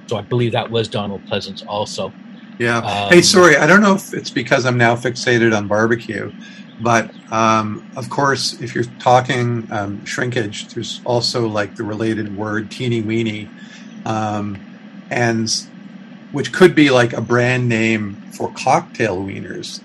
So 0.08 0.18
I 0.18 0.22
believe 0.22 0.54
that 0.54 0.70
was 0.70 0.88
Donald 0.88 1.26
Pleasence 1.26 1.64
also. 1.68 2.14
Yeah. 2.60 2.80
Um, 2.80 3.10
hey, 3.10 3.22
sorry. 3.22 3.56
I 3.58 3.68
don't 3.68 3.82
know 3.82 3.94
if 3.94 4.14
it's 4.14 4.30
because 4.32 4.66
I'm 4.66 4.78
now 4.78 4.96
fixated 4.96 5.56
on 5.56 5.68
barbecue, 5.68 6.32
but 6.82 7.12
um, 7.32 7.88
of 7.96 8.10
course, 8.10 8.60
if 8.62 8.74
you're 8.74 8.86
talking 9.00 9.68
um, 9.72 10.04
shrinkage, 10.06 10.74
there's 10.74 11.02
also 11.06 11.48
like 11.48 11.76
the 11.76 11.84
related 11.84 12.36
word 12.36 12.72
teeny 12.72 13.02
weeny, 13.02 13.50
um, 14.06 14.58
and 15.12 15.50
which 16.32 16.52
could 16.52 16.74
be 16.74 16.90
like 16.90 17.14
a 17.14 17.22
brand 17.22 17.70
name 17.70 18.16
for 18.32 18.52
cocktail 18.54 19.18
wieners. 19.18 19.82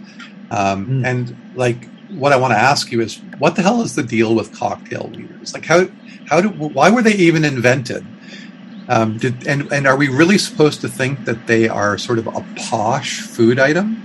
Um, 0.50 0.86
Mm. 0.86 1.06
And 1.06 1.36
like, 1.54 1.88
what 2.10 2.32
I 2.32 2.36
want 2.36 2.52
to 2.52 2.58
ask 2.58 2.92
you 2.92 3.00
is, 3.00 3.20
what 3.38 3.56
the 3.56 3.62
hell 3.62 3.82
is 3.82 3.94
the 3.94 4.02
deal 4.02 4.34
with 4.34 4.52
cocktail 4.52 5.10
wieners? 5.12 5.54
Like, 5.54 5.64
how 5.64 5.88
how 6.28 6.40
do 6.40 6.48
why 6.48 6.90
were 6.90 7.02
they 7.02 7.14
even 7.14 7.44
invented? 7.44 8.04
Um, 8.88 9.18
did, 9.18 9.46
and 9.46 9.72
and 9.72 9.86
are 9.86 9.96
we 9.96 10.08
really 10.08 10.38
supposed 10.38 10.80
to 10.80 10.88
think 10.88 11.24
that 11.24 11.46
they 11.46 11.68
are 11.68 11.96
sort 11.98 12.18
of 12.18 12.26
a 12.26 12.44
posh 12.56 13.20
food 13.20 13.58
item? 13.58 14.02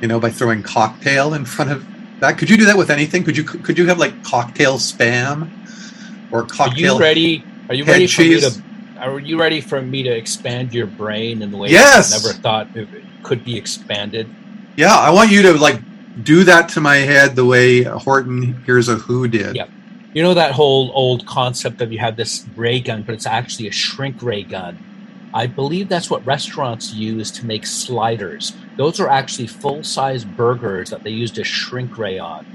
You 0.00 0.08
know, 0.08 0.20
by 0.20 0.30
throwing 0.30 0.62
cocktail 0.62 1.34
in 1.34 1.44
front 1.44 1.70
of 1.70 1.86
that. 2.20 2.38
Could 2.38 2.50
you 2.50 2.56
do 2.56 2.66
that 2.66 2.76
with 2.76 2.90
anything? 2.90 3.24
Could 3.24 3.36
you 3.36 3.44
could 3.44 3.78
you 3.78 3.86
have 3.86 3.98
like 3.98 4.24
cocktail 4.24 4.78
spam 4.78 5.50
or 6.30 6.40
Are 6.40 6.46
cocktail? 6.46 6.94
you 6.94 7.00
ready? 7.00 7.44
Are 7.68 7.74
you 7.74 7.84
ready 7.84 8.06
for 8.06 8.22
me 8.22 8.40
to? 8.40 8.62
Are 8.98 9.20
you 9.20 9.38
ready 9.38 9.60
for 9.60 9.82
me 9.82 10.02
to 10.04 10.10
expand 10.10 10.72
your 10.72 10.86
brain 10.86 11.42
in 11.42 11.50
the 11.50 11.56
way 11.58 11.68
Yes! 11.68 12.14
I 12.14 12.26
never 12.26 12.40
thought 12.40 12.76
it 12.76 12.88
could 13.22 13.44
be 13.44 13.56
expanded? 13.56 14.28
Yeah, 14.76 14.94
I 14.94 15.10
want 15.10 15.30
you 15.30 15.42
to 15.42 15.52
like 15.54 15.80
do 16.22 16.44
that 16.44 16.70
to 16.70 16.80
my 16.80 16.96
head 16.96 17.36
the 17.36 17.44
way 17.44 17.82
Horton 17.82 18.62
hears 18.64 18.88
a 18.88 18.96
Who 18.96 19.28
did. 19.28 19.56
Yep. 19.56 19.70
You 20.16 20.22
know 20.22 20.32
that 20.32 20.52
whole 20.52 20.90
old 20.94 21.26
concept 21.26 21.82
of 21.82 21.92
you 21.92 21.98
have 21.98 22.16
this 22.16 22.46
ray 22.56 22.80
gun, 22.80 23.02
but 23.02 23.14
it's 23.14 23.26
actually 23.26 23.68
a 23.68 23.70
shrink 23.70 24.22
ray 24.22 24.44
gun. 24.44 24.78
I 25.34 25.46
believe 25.46 25.90
that's 25.90 26.08
what 26.08 26.24
restaurants 26.24 26.94
use 26.94 27.30
to 27.32 27.44
make 27.44 27.66
sliders. 27.66 28.54
Those 28.78 28.98
are 28.98 29.10
actually 29.10 29.48
full 29.48 29.84
size 29.84 30.24
burgers 30.24 30.88
that 30.88 31.02
they 31.02 31.10
used 31.10 31.36
a 31.36 31.44
shrink 31.44 31.98
ray 31.98 32.18
on. 32.18 32.46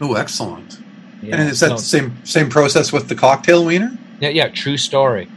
Oh, 0.00 0.14
excellent. 0.14 0.78
Yeah, 1.20 1.40
and 1.40 1.50
is 1.50 1.58
that 1.58 1.70
so- 1.70 1.74
the 1.74 1.82
same 1.82 2.24
same 2.24 2.48
process 2.48 2.92
with 2.92 3.08
the 3.08 3.16
cocktail 3.16 3.64
wiener? 3.64 3.98
Yeah, 4.20 4.28
yeah, 4.28 4.46
true 4.46 4.76
story. 4.76 5.28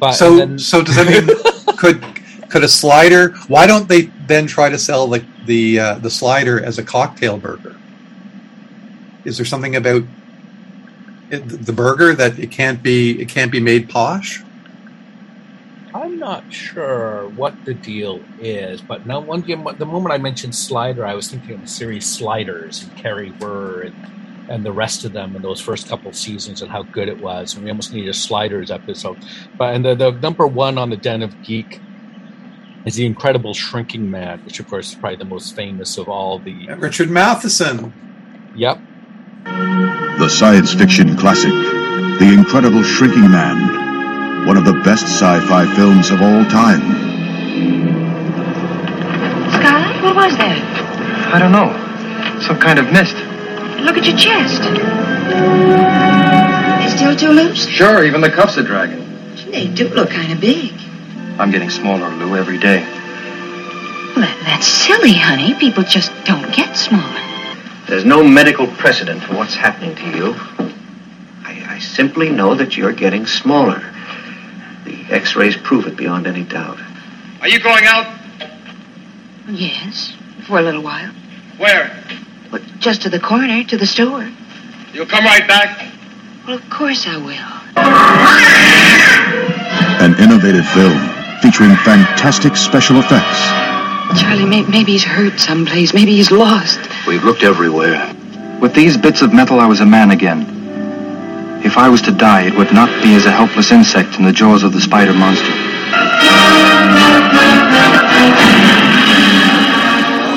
But 0.00 0.14
so 0.14 0.34
then- 0.34 0.58
so 0.58 0.82
does 0.82 0.96
that 0.96 1.06
mean 1.06 1.76
could 1.78 2.02
could 2.50 2.64
a 2.64 2.68
slider? 2.68 3.36
Why 3.46 3.68
don't 3.68 3.88
they 3.88 4.10
then 4.26 4.48
try 4.48 4.68
to 4.68 4.78
sell 4.80 5.06
like 5.06 5.24
the 5.46 5.78
uh, 5.78 5.94
the 6.00 6.10
slider 6.10 6.60
as 6.60 6.78
a 6.78 6.82
cocktail 6.82 7.38
burger? 7.38 7.76
Is 9.24 9.36
there 9.36 9.46
something 9.46 9.76
about 9.76 10.02
it, 11.30 11.66
the 11.66 11.72
burger 11.72 12.14
that 12.14 12.38
it 12.38 12.50
can't 12.50 12.82
be 12.82 13.20
it 13.20 13.28
can't 13.28 13.52
be 13.52 13.60
made 13.60 13.88
posh? 13.88 14.42
I'm 15.94 16.18
not 16.18 16.52
sure 16.52 17.28
what 17.28 17.64
the 17.64 17.72
deal 17.72 18.20
is, 18.40 18.82
but 18.82 19.06
no 19.06 19.20
one. 19.20 19.42
The 19.42 19.86
moment 19.86 20.12
I 20.12 20.18
mentioned 20.18 20.56
Slider, 20.56 21.06
I 21.06 21.14
was 21.14 21.28
thinking 21.30 21.54
of 21.54 21.60
the 21.60 21.68
series 21.68 22.04
Sliders 22.04 22.82
and 22.82 22.96
Carrie 22.96 23.30
Burr 23.30 23.82
and, 23.82 23.94
and 24.48 24.64
the 24.64 24.72
rest 24.72 25.04
of 25.04 25.12
them 25.12 25.36
in 25.36 25.42
those 25.42 25.60
first 25.60 25.88
couple 25.88 26.08
of 26.08 26.16
seasons 26.16 26.62
and 26.62 26.72
how 26.72 26.82
good 26.82 27.08
it 27.08 27.20
was. 27.20 27.54
And 27.54 27.62
we 27.62 27.70
almost 27.70 27.92
needed 27.92 28.10
a 28.10 28.14
Sliders 28.14 28.72
episode. 28.72 29.18
But 29.56 29.74
and 29.74 29.84
the, 29.84 29.94
the 29.94 30.10
number 30.10 30.48
one 30.48 30.78
on 30.78 30.90
the 30.90 30.96
Den 30.96 31.22
of 31.22 31.40
Geek 31.42 31.80
is 32.84 32.96
the 32.96 33.06
Incredible 33.06 33.54
Shrinking 33.54 34.10
Man, 34.10 34.40
which 34.44 34.58
of 34.58 34.66
course 34.66 34.90
is 34.90 34.94
probably 34.96 35.16
the 35.18 35.24
most 35.24 35.54
famous 35.54 35.96
of 35.96 36.08
all 36.08 36.40
the. 36.40 36.68
Richard 36.74 37.08
Matheson. 37.08 37.92
Yep. 38.56 38.80
The 39.44 40.28
science 40.28 40.72
fiction 40.72 41.16
classic, 41.16 41.52
The 42.18 42.32
Incredible 42.32 42.82
Shrinking 42.82 43.30
Man, 43.30 44.46
one 44.46 44.56
of 44.56 44.64
the 44.64 44.72
best 44.72 45.04
sci 45.04 45.40
fi 45.46 45.66
films 45.76 46.10
of 46.10 46.22
all 46.22 46.44
time. 46.46 46.80
Sky, 49.50 50.02
what 50.02 50.16
was 50.16 50.36
that? 50.38 51.30
I 51.34 51.38
don't 51.38 51.52
know. 51.52 52.40
Some 52.40 52.58
kind 52.58 52.78
of 52.78 52.90
mist. 52.90 53.16
Look 53.84 53.98
at 53.98 54.06
your 54.06 54.16
chest. 54.16 54.62
They 56.80 56.96
still 56.96 57.14
too 57.14 57.28
loose? 57.34 57.66
Sure, 57.66 58.02
even 58.02 58.22
the 58.22 58.30
cuffs 58.30 58.56
are 58.56 58.62
dragging. 58.62 59.04
They 59.50 59.66
do 59.68 59.88
look 59.88 60.08
kind 60.08 60.32
of 60.32 60.40
big. 60.40 60.72
I'm 61.38 61.50
getting 61.50 61.68
smaller, 61.68 62.08
Lou, 62.08 62.34
every 62.34 62.58
day. 62.58 62.80
Well, 62.80 64.20
that, 64.20 64.42
that's 64.46 64.66
silly, 64.66 65.12
honey. 65.12 65.52
People 65.54 65.82
just 65.82 66.12
don't 66.24 66.50
get 66.54 66.76
smaller. 66.76 67.33
There's 67.88 68.04
no 68.04 68.22
medical 68.24 68.66
precedent 68.66 69.22
for 69.22 69.34
what's 69.34 69.54
happening 69.54 69.94
to 69.96 70.16
you. 70.16 70.34
I, 71.44 71.74
I 71.74 71.78
simply 71.78 72.30
know 72.30 72.54
that 72.54 72.76
you're 72.76 72.92
getting 72.92 73.26
smaller. 73.26 73.92
The 74.84 75.04
x-rays 75.10 75.56
prove 75.56 75.86
it 75.86 75.96
beyond 75.96 76.26
any 76.26 76.44
doubt. 76.44 76.78
Are 77.40 77.48
you 77.48 77.60
going 77.60 77.84
out? 77.86 78.18
Yes, 79.48 80.14
for 80.46 80.58
a 80.58 80.62
little 80.62 80.82
while. 80.82 81.12
Where? 81.58 82.02
Well, 82.50 82.62
just 82.78 83.02
to 83.02 83.10
the 83.10 83.20
corner, 83.20 83.62
to 83.64 83.76
the 83.76 83.86
store. 83.86 84.28
You'll 84.92 85.06
come 85.06 85.24
right 85.24 85.46
back? 85.46 85.92
Well, 86.46 86.56
of 86.56 86.70
course 86.70 87.06
I 87.06 87.16
will. 87.18 87.50
An 90.04 90.14
innovative 90.22 90.66
film 90.68 90.98
featuring 91.40 91.76
fantastic 91.84 92.56
special 92.56 92.98
effects. 92.98 93.73
Charlie, 94.16 94.44
may, 94.44 94.62
maybe 94.62 94.92
he's 94.92 95.04
hurt 95.04 95.38
someplace. 95.40 95.92
Maybe 95.92 96.16
he's 96.16 96.30
lost. 96.30 96.78
We've 97.06 97.24
looked 97.24 97.42
everywhere. 97.42 98.14
With 98.60 98.74
these 98.74 98.96
bits 98.96 99.22
of 99.22 99.32
metal, 99.32 99.60
I 99.60 99.66
was 99.66 99.80
a 99.80 99.86
man 99.86 100.10
again. 100.10 101.62
If 101.64 101.76
I 101.76 101.88
was 101.88 102.02
to 102.02 102.12
die, 102.12 102.42
it 102.42 102.56
would 102.56 102.72
not 102.72 102.88
be 103.02 103.14
as 103.14 103.26
a 103.26 103.30
helpless 103.30 103.72
insect 103.72 104.18
in 104.18 104.24
the 104.24 104.32
jaws 104.32 104.62
of 104.62 104.72
the 104.72 104.80
spider 104.80 105.14
monster. 105.14 105.50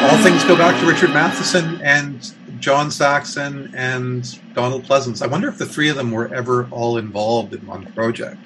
All 0.07 0.17
things 0.23 0.43
go 0.45 0.55
back 0.55 0.79
to 0.79 0.87
Richard 0.87 1.09
Matheson 1.11 1.81
and 1.81 2.33
John 2.59 2.89
Saxon 2.89 3.71
and 3.75 4.39
Donald 4.53 4.85
Pleasence. 4.85 5.21
I 5.21 5.27
wonder 5.27 5.47
if 5.47 5.57
the 5.57 5.65
three 5.65 5.89
of 5.89 5.95
them 5.95 6.11
were 6.11 6.33
ever 6.33 6.67
all 6.71 6.97
involved 6.97 7.53
in 7.53 7.65
one 7.67 7.85
project. 7.93 8.39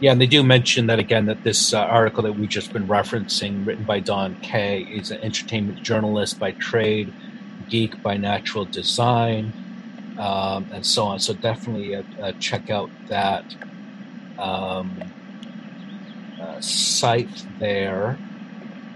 Yeah, 0.00 0.12
and 0.12 0.20
they 0.20 0.26
do 0.26 0.42
mention 0.42 0.86
that 0.88 0.98
again 0.98 1.26
that 1.26 1.42
this 1.44 1.72
uh, 1.72 1.78
article 1.80 2.24
that 2.24 2.32
we've 2.34 2.48
just 2.48 2.72
been 2.72 2.86
referencing, 2.86 3.66
written 3.66 3.84
by 3.84 4.00
Don 4.00 4.36
Kaye, 4.42 4.82
is 4.82 5.10
an 5.10 5.18
entertainment 5.22 5.82
journalist 5.82 6.38
by 6.38 6.52
trade, 6.52 7.14
geek 7.68 8.02
by 8.02 8.16
natural 8.16 8.64
design, 8.66 9.54
um, 10.18 10.68
and 10.72 10.84
so 10.84 11.04
on. 11.04 11.20
So 11.20 11.32
definitely 11.34 11.94
uh, 11.94 12.02
uh, 12.20 12.32
check 12.38 12.70
out 12.70 12.90
that 13.08 13.54
um, 14.36 15.14
uh, 16.40 16.60
site 16.60 17.46
there. 17.58 18.18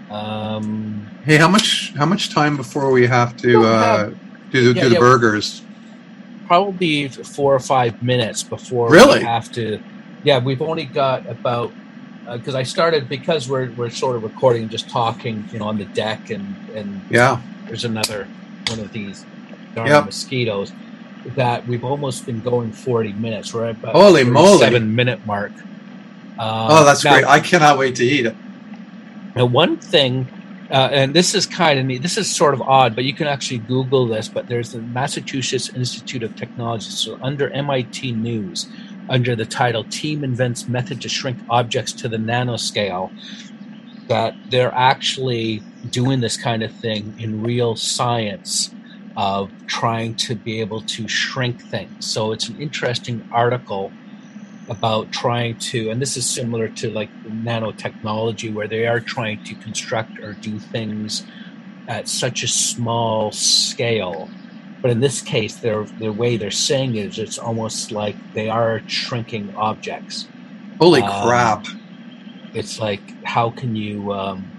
Um, 0.09 1.05
Hey, 1.23 1.37
how 1.37 1.47
much 1.47 1.93
how 1.95 2.05
much 2.05 2.29
time 2.33 2.57
before 2.57 2.91
we 2.91 3.05
have 3.07 3.35
to 3.37 3.51
Don't 3.53 3.65
uh, 3.65 3.97
have- 3.97 4.19
do, 4.51 4.73
the 4.73 4.77
Yeah, 4.79 4.83
do 4.83 4.89
the 4.89 4.95
yeah. 4.95 4.99
burgers? 4.99 5.61
probably 6.47 7.07
four 7.07 7.53
or 7.53 7.59
five 7.59 8.01
minutes 8.01 8.41
before 8.41 8.89
Really? 8.89 9.19
we 9.19 9.25
have 9.25 9.51
to. 9.51 9.79
Yeah, 10.23 10.39
we've 10.39 10.61
only 10.61 10.85
got 10.85 11.25
about 11.27 11.71
because 12.31 12.53
I 12.55 12.63
started 12.63 13.09
because 13.09 13.49
we're 13.49 13.71
we're 13.71 13.89
sort 13.89 14.15
of 14.15 14.23
recording, 14.23 14.69
just 14.69 14.89
talking, 14.89 15.47
you 15.51 15.59
know, 15.59 15.65
on 15.67 15.77
the 15.77 15.85
deck, 15.85 16.29
and 16.29 16.55
and 16.75 17.01
Yeah. 17.09 17.39
there's 17.67 17.85
another 17.85 18.27
one 18.69 18.79
of 18.79 18.91
these 18.91 19.25
darn 19.75 19.87
Yep. 19.87 20.05
mosquitoes 20.05 20.71
that 21.35 21.67
we've 21.67 21.83
almost 21.83 22.25
been 22.25 22.41
going 22.41 22.71
forty 22.71 23.13
minutes. 23.13 23.53
We're 23.53 23.65
at 23.65 23.75
about 23.77 23.93
Holy 23.95 24.23
moly. 24.23 24.59
seven 24.59 24.95
minute 24.95 25.25
mark. 25.25 25.51
Uh, 26.37 26.67
oh, 26.69 26.85
that's 26.85 27.03
now- 27.03 27.13
great! 27.13 27.25
I 27.25 27.39
cannot 27.39 27.77
wait 27.77 27.95
to 27.95 28.05
eat 28.05 28.25
it. 28.25 28.35
now, 29.35 29.45
one 29.45 29.77
thing, 29.77 30.27
uh, 30.71 30.89
and 30.91 31.13
this 31.13 31.33
is 31.35 31.45
kind 31.45 31.79
of 31.79 31.85
neat, 31.85 32.01
this 32.01 32.17
is 32.17 32.29
sort 32.29 32.53
of 32.53 32.61
odd, 32.61 32.95
but 32.95 33.03
you 33.05 33.13
can 33.13 33.27
actually 33.27 33.57
Google 33.59 34.05
this. 34.07 34.27
But 34.27 34.47
there's 34.47 34.71
the 34.71 34.81
Massachusetts 34.81 35.69
Institute 35.75 36.23
of 36.23 36.35
Technology. 36.35 36.89
So, 36.91 37.17
under 37.21 37.49
MIT 37.51 38.11
News, 38.13 38.67
under 39.09 39.35
the 39.35 39.45
title 39.45 39.85
Team 39.85 40.23
Invents 40.23 40.67
Method 40.67 41.01
to 41.01 41.09
Shrink 41.09 41.39
Objects 41.49 41.93
to 41.93 42.09
the 42.09 42.17
Nanoscale, 42.17 43.13
that 44.07 44.37
they're 44.49 44.73
actually 44.75 45.65
doing 45.89 46.21
this 46.21 46.37
kind 46.37 46.63
of 46.63 46.73
thing 46.73 47.15
in 47.17 47.43
real 47.43 47.75
science 47.75 48.75
of 49.17 49.51
trying 49.67 50.15
to 50.15 50.35
be 50.35 50.61
able 50.61 50.81
to 50.83 51.07
shrink 51.07 51.61
things. 51.61 52.07
So, 52.07 52.31
it's 52.33 52.49
an 52.49 52.57
interesting 52.61 53.27
article 53.31 53.93
about 54.69 55.11
trying 55.11 55.57
to, 55.57 55.89
and 55.89 56.01
this 56.01 56.17
is 56.17 56.27
similar 56.29 56.69
to 56.69 56.91
like 56.91 57.11
nanotechnology, 57.23 58.53
where 58.53 58.67
they 58.67 58.87
are 58.87 59.01
trying 59.01 59.43
to 59.45 59.55
construct 59.55 60.19
or 60.19 60.33
do 60.33 60.59
things 60.59 61.25
at 61.87 62.07
such 62.07 62.43
a 62.43 62.47
small 62.47 63.31
scale. 63.31 64.29
But 64.81 64.91
in 64.91 64.99
this 65.01 65.21
case, 65.21 65.55
their 65.57 65.83
the 65.83 66.11
way 66.11 66.37
they're 66.37 66.51
saying 66.51 66.95
it 66.95 67.05
is 67.07 67.19
it's 67.19 67.37
almost 67.37 67.91
like 67.91 68.15
they 68.33 68.49
are 68.49 68.81
shrinking 68.87 69.53
objects. 69.55 70.27
Holy 70.79 71.01
Um, 71.01 71.27
crap! 71.27 71.65
It's 72.53 72.79
like 72.79 73.01
how 73.23 73.51
can 73.51 73.75
you 73.75 74.13
um, 74.13 74.51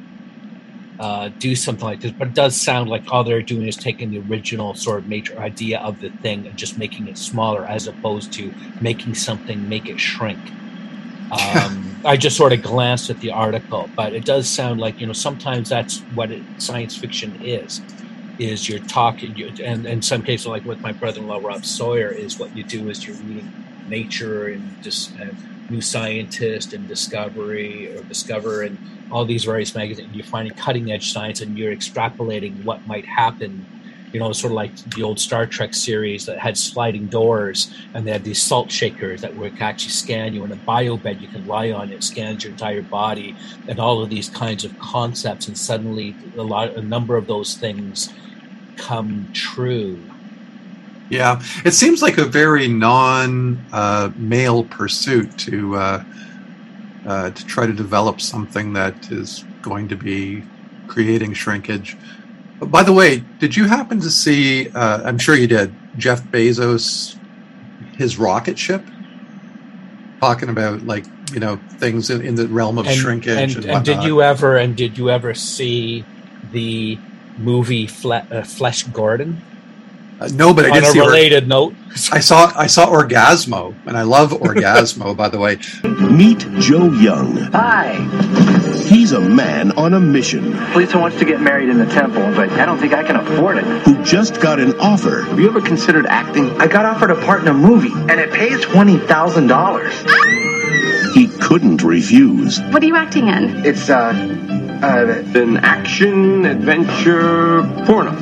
uh, 0.98 1.30
do 1.38 1.56
something 1.56 1.84
like 1.84 2.00
this? 2.00 2.12
But 2.12 2.28
it 2.28 2.34
does 2.34 2.56
sound 2.60 2.90
like 2.90 3.10
all 3.10 3.24
they're 3.24 3.42
doing 3.42 3.66
is 3.66 3.76
taking 3.76 4.10
the 4.10 4.20
original 4.20 4.74
sort 4.74 4.98
of 4.98 5.08
major 5.08 5.38
idea 5.38 5.80
of 5.80 6.00
the 6.00 6.10
thing 6.10 6.46
and 6.46 6.56
just 6.56 6.78
making 6.78 7.08
it 7.08 7.16
smaller, 7.16 7.64
as 7.66 7.86
opposed 7.86 8.32
to 8.34 8.52
making 8.80 9.14
something 9.14 9.68
make 9.68 9.88
it 9.88 9.98
shrink. 9.98 10.38
Um, 11.30 11.96
I 12.04 12.16
just 12.16 12.36
sort 12.36 12.52
of 12.52 12.62
glanced 12.62 13.08
at 13.08 13.20
the 13.20 13.30
article, 13.30 13.88
but 13.96 14.12
it 14.12 14.24
does 14.24 14.48
sound 14.48 14.80
like 14.80 15.00
you 15.00 15.06
know 15.06 15.12
sometimes 15.12 15.68
that's 15.68 16.00
what 16.14 16.30
it, 16.30 16.42
science 16.58 16.96
fiction 16.96 17.40
is. 17.42 17.80
Is 18.40 18.68
you're 18.70 18.78
talking, 18.78 19.36
you, 19.36 19.52
and 19.62 19.84
in 19.84 20.00
some 20.00 20.22
cases, 20.22 20.46
like 20.46 20.64
with 20.64 20.80
my 20.80 20.92
brother-in-law 20.92 21.40
Rob 21.42 21.64
Sawyer, 21.64 22.08
is 22.08 22.38
what 22.38 22.56
you 22.56 22.64
do 22.64 22.88
is 22.88 23.06
you're 23.06 23.16
reading 23.16 23.52
Nature 23.86 24.48
and 24.48 24.82
just 24.82 25.12
New 25.68 25.82
Scientist 25.82 26.72
and 26.72 26.88
Discovery 26.88 27.94
or 27.94 28.02
Discover 28.04 28.62
and 28.62 28.78
all 29.10 29.26
these 29.26 29.44
various 29.44 29.74
magazines. 29.74 30.14
You're 30.14 30.24
finding 30.24 30.54
cutting-edge 30.54 31.12
science, 31.12 31.42
and 31.42 31.58
you're 31.58 31.74
extrapolating 31.74 32.64
what 32.64 32.86
might 32.86 33.04
happen 33.04 33.66
you 34.12 34.18
know, 34.18 34.32
sort 34.32 34.52
of 34.52 34.56
like 34.56 34.74
the 34.96 35.02
old 35.02 35.20
Star 35.20 35.46
Trek 35.46 35.74
series 35.74 36.26
that 36.26 36.38
had 36.38 36.56
sliding 36.58 37.06
doors 37.06 37.72
and 37.94 38.06
they 38.06 38.10
had 38.10 38.24
these 38.24 38.42
salt 38.42 38.70
shakers 38.70 39.20
that 39.20 39.36
would 39.36 39.60
actually 39.60 39.90
scan 39.90 40.34
you 40.34 40.44
in 40.44 40.50
a 40.50 40.56
bio 40.56 40.96
bed 40.96 41.20
you 41.20 41.28
can 41.28 41.46
lie 41.46 41.70
on. 41.70 41.92
It 41.92 42.02
scans 42.02 42.42
your 42.42 42.52
entire 42.52 42.82
body 42.82 43.36
and 43.68 43.78
all 43.78 44.02
of 44.02 44.10
these 44.10 44.28
kinds 44.28 44.64
of 44.64 44.76
concepts. 44.78 45.46
And 45.46 45.56
suddenly, 45.56 46.16
a 46.36 46.42
lot, 46.42 46.74
a 46.74 46.82
number 46.82 47.16
of 47.16 47.26
those 47.26 47.54
things 47.54 48.12
come 48.80 49.28
true. 49.32 49.98
Yeah, 51.08 51.42
it 51.64 51.72
seems 51.72 52.02
like 52.02 52.18
a 52.18 52.24
very 52.24 52.68
non-male 52.68 54.64
pursuit 54.64 55.38
to 55.38 55.76
uh, 55.76 56.04
uh, 57.06 57.30
to 57.30 57.46
try 57.46 57.66
to 57.66 57.72
develop 57.72 58.20
something 58.20 58.72
that 58.74 59.10
is 59.10 59.44
going 59.62 59.88
to 59.88 59.96
be 59.96 60.44
creating 60.86 61.34
shrinkage. 61.34 61.96
By 62.60 62.82
the 62.82 62.92
way, 62.92 63.24
did 63.38 63.56
you 63.56 63.66
happen 63.66 64.00
to 64.00 64.10
see? 64.10 64.68
Uh, 64.68 65.02
I'm 65.04 65.18
sure 65.18 65.34
you 65.34 65.46
did. 65.46 65.74
Jeff 65.96 66.22
Bezos 66.24 67.16
his 68.00 68.18
rocket 68.18 68.58
ship, 68.58 68.82
talking 70.20 70.48
about 70.48 70.82
like 70.86 71.04
you 71.32 71.38
know 71.38 71.60
things 71.72 72.08
in, 72.08 72.22
in 72.22 72.34
the 72.34 72.48
realm 72.48 72.78
of 72.78 72.86
shrinkage 72.88 73.56
and, 73.56 73.56
and, 73.56 73.64
and, 73.64 73.76
and 73.76 73.84
did 73.84 74.02
you 74.02 74.22
ever 74.22 74.56
and 74.56 74.74
did 74.74 74.96
you 74.96 75.10
ever 75.10 75.34
see 75.34 76.02
the 76.50 76.98
movie 77.40 77.86
Fle- 77.86 78.26
uh, 78.30 78.42
Flesh 78.42 78.84
Gordon? 78.84 79.40
Uh, 80.20 80.28
no, 80.34 80.52
but 80.52 80.66
I 80.66 80.70
did 80.70 80.84
On 80.84 80.90
a 80.90 80.92
see 80.92 81.00
Or- 81.00 81.06
related 81.06 81.48
note. 81.48 81.74
I 82.12 82.20
saw 82.20 82.52
I 82.54 82.66
saw 82.66 82.86
Orgazmo, 82.86 83.74
and 83.86 83.96
I 83.96 84.02
love 84.02 84.30
Orgazmo. 84.32 85.16
by 85.16 85.28
the 85.28 85.38
way, 85.38 85.58
Meet 85.82 86.46
Joe 86.60 86.92
Young. 86.92 87.36
Hi. 87.52 87.96
He's 88.84 89.12
a 89.12 89.20
man 89.20 89.72
on 89.72 89.94
a 89.94 90.00
mission 90.00 90.52
Lisa 90.74 90.98
wants 90.98 91.16
to 91.18 91.24
get 91.24 91.40
married 91.40 91.68
in 91.68 91.78
the 91.78 91.86
temple, 91.86 92.22
but 92.34 92.50
I 92.52 92.64
don't 92.66 92.78
think 92.78 92.92
I 92.92 93.02
can 93.04 93.16
afford 93.16 93.56
it. 93.58 93.64
who 93.84 94.02
just 94.04 94.40
got 94.40 94.58
an 94.58 94.78
offer 94.80 95.22
Have 95.22 95.38
you 95.38 95.48
ever 95.48 95.60
considered 95.60 96.06
acting? 96.06 96.50
I 96.60 96.66
got 96.66 96.84
offered 96.84 97.10
a 97.10 97.14
part 97.24 97.40
in 97.42 97.48
a 97.48 97.54
movie, 97.54 97.92
and 98.10 98.20
it 98.20 98.30
pays 98.32 98.60
twenty 98.62 98.98
thousand 98.98 99.46
dollars. 99.46 99.94
he 101.14 101.28
couldn't 101.40 101.82
refuse. 101.82 102.60
What 102.72 102.82
are 102.82 102.86
you 102.86 102.96
acting 102.96 103.28
in? 103.28 103.64
It's 103.64 103.88
uh, 103.90 104.12
uh, 104.82 105.22
an 105.38 105.58
action 105.58 106.44
adventure 106.46 107.62
porno. 107.86 108.12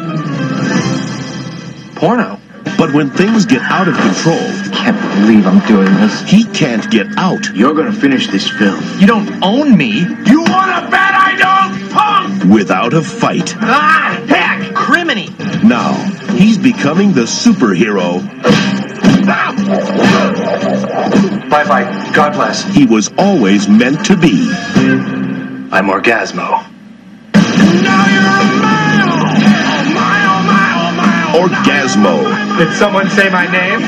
Porno. 1.97 2.41
But 2.77 2.93
when 2.93 3.11
things 3.11 3.45
get 3.45 3.63
out 3.63 3.89
of 3.89 3.97
control, 3.97 4.39
Can't 4.73 4.97
believe 5.21 5.47
I'm 5.47 5.59
doing 5.67 5.93
this. 5.97 6.23
he 6.31 6.45
can't 6.45 6.89
get 6.93 7.07
out 7.17 7.41
You're 7.55 7.75
gonna 7.75 7.93
finish 7.93 8.29
this 8.29 8.49
film. 8.49 8.81
You 9.01 9.07
don't 9.07 9.43
own 9.43 9.77
me. 9.77 9.99
You 10.27 10.43
wanna 10.43 10.89
bet 10.91 11.15
I 11.15 11.35
don't, 11.39 11.91
punk? 11.91 12.45
without 12.53 12.95
a 12.95 13.03
fight. 13.03 13.55
Ah, 13.59 14.23
heck, 14.29 14.73
criminy. 14.75 15.29
Now, 15.65 15.95
he's 16.37 16.57
becoming 16.59 17.13
the 17.13 17.23
superhero 17.23 18.23
Bye 21.51 21.65
bye. 21.67 22.13
God 22.15 22.33
bless. 22.35 22.63
he 22.75 22.87
was 22.87 23.11
always 23.19 23.69
meant 23.69 24.05
to 24.07 24.17
be. 24.17 24.49
I'm 25.71 25.89
Orgazmo. 25.89 26.65
Orgazmo. 31.35 32.57
Did 32.57 32.75
someone 32.75 33.11
say 33.11 33.29
my 33.29 33.47
name? 33.47 33.81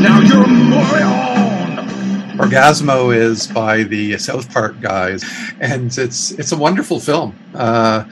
now 0.00 0.20
you're 0.20 0.46
Orgazmo 2.38 3.14
is 3.14 3.46
by 3.46 3.82
the 3.82 4.16
South 4.16 4.50
Park 4.50 4.80
guys, 4.80 5.22
and 5.60 5.96
it's 5.98 6.30
it's 6.30 6.52
a 6.52 6.56
wonderful 6.56 6.98
film, 6.98 7.38
uh, 7.54 8.04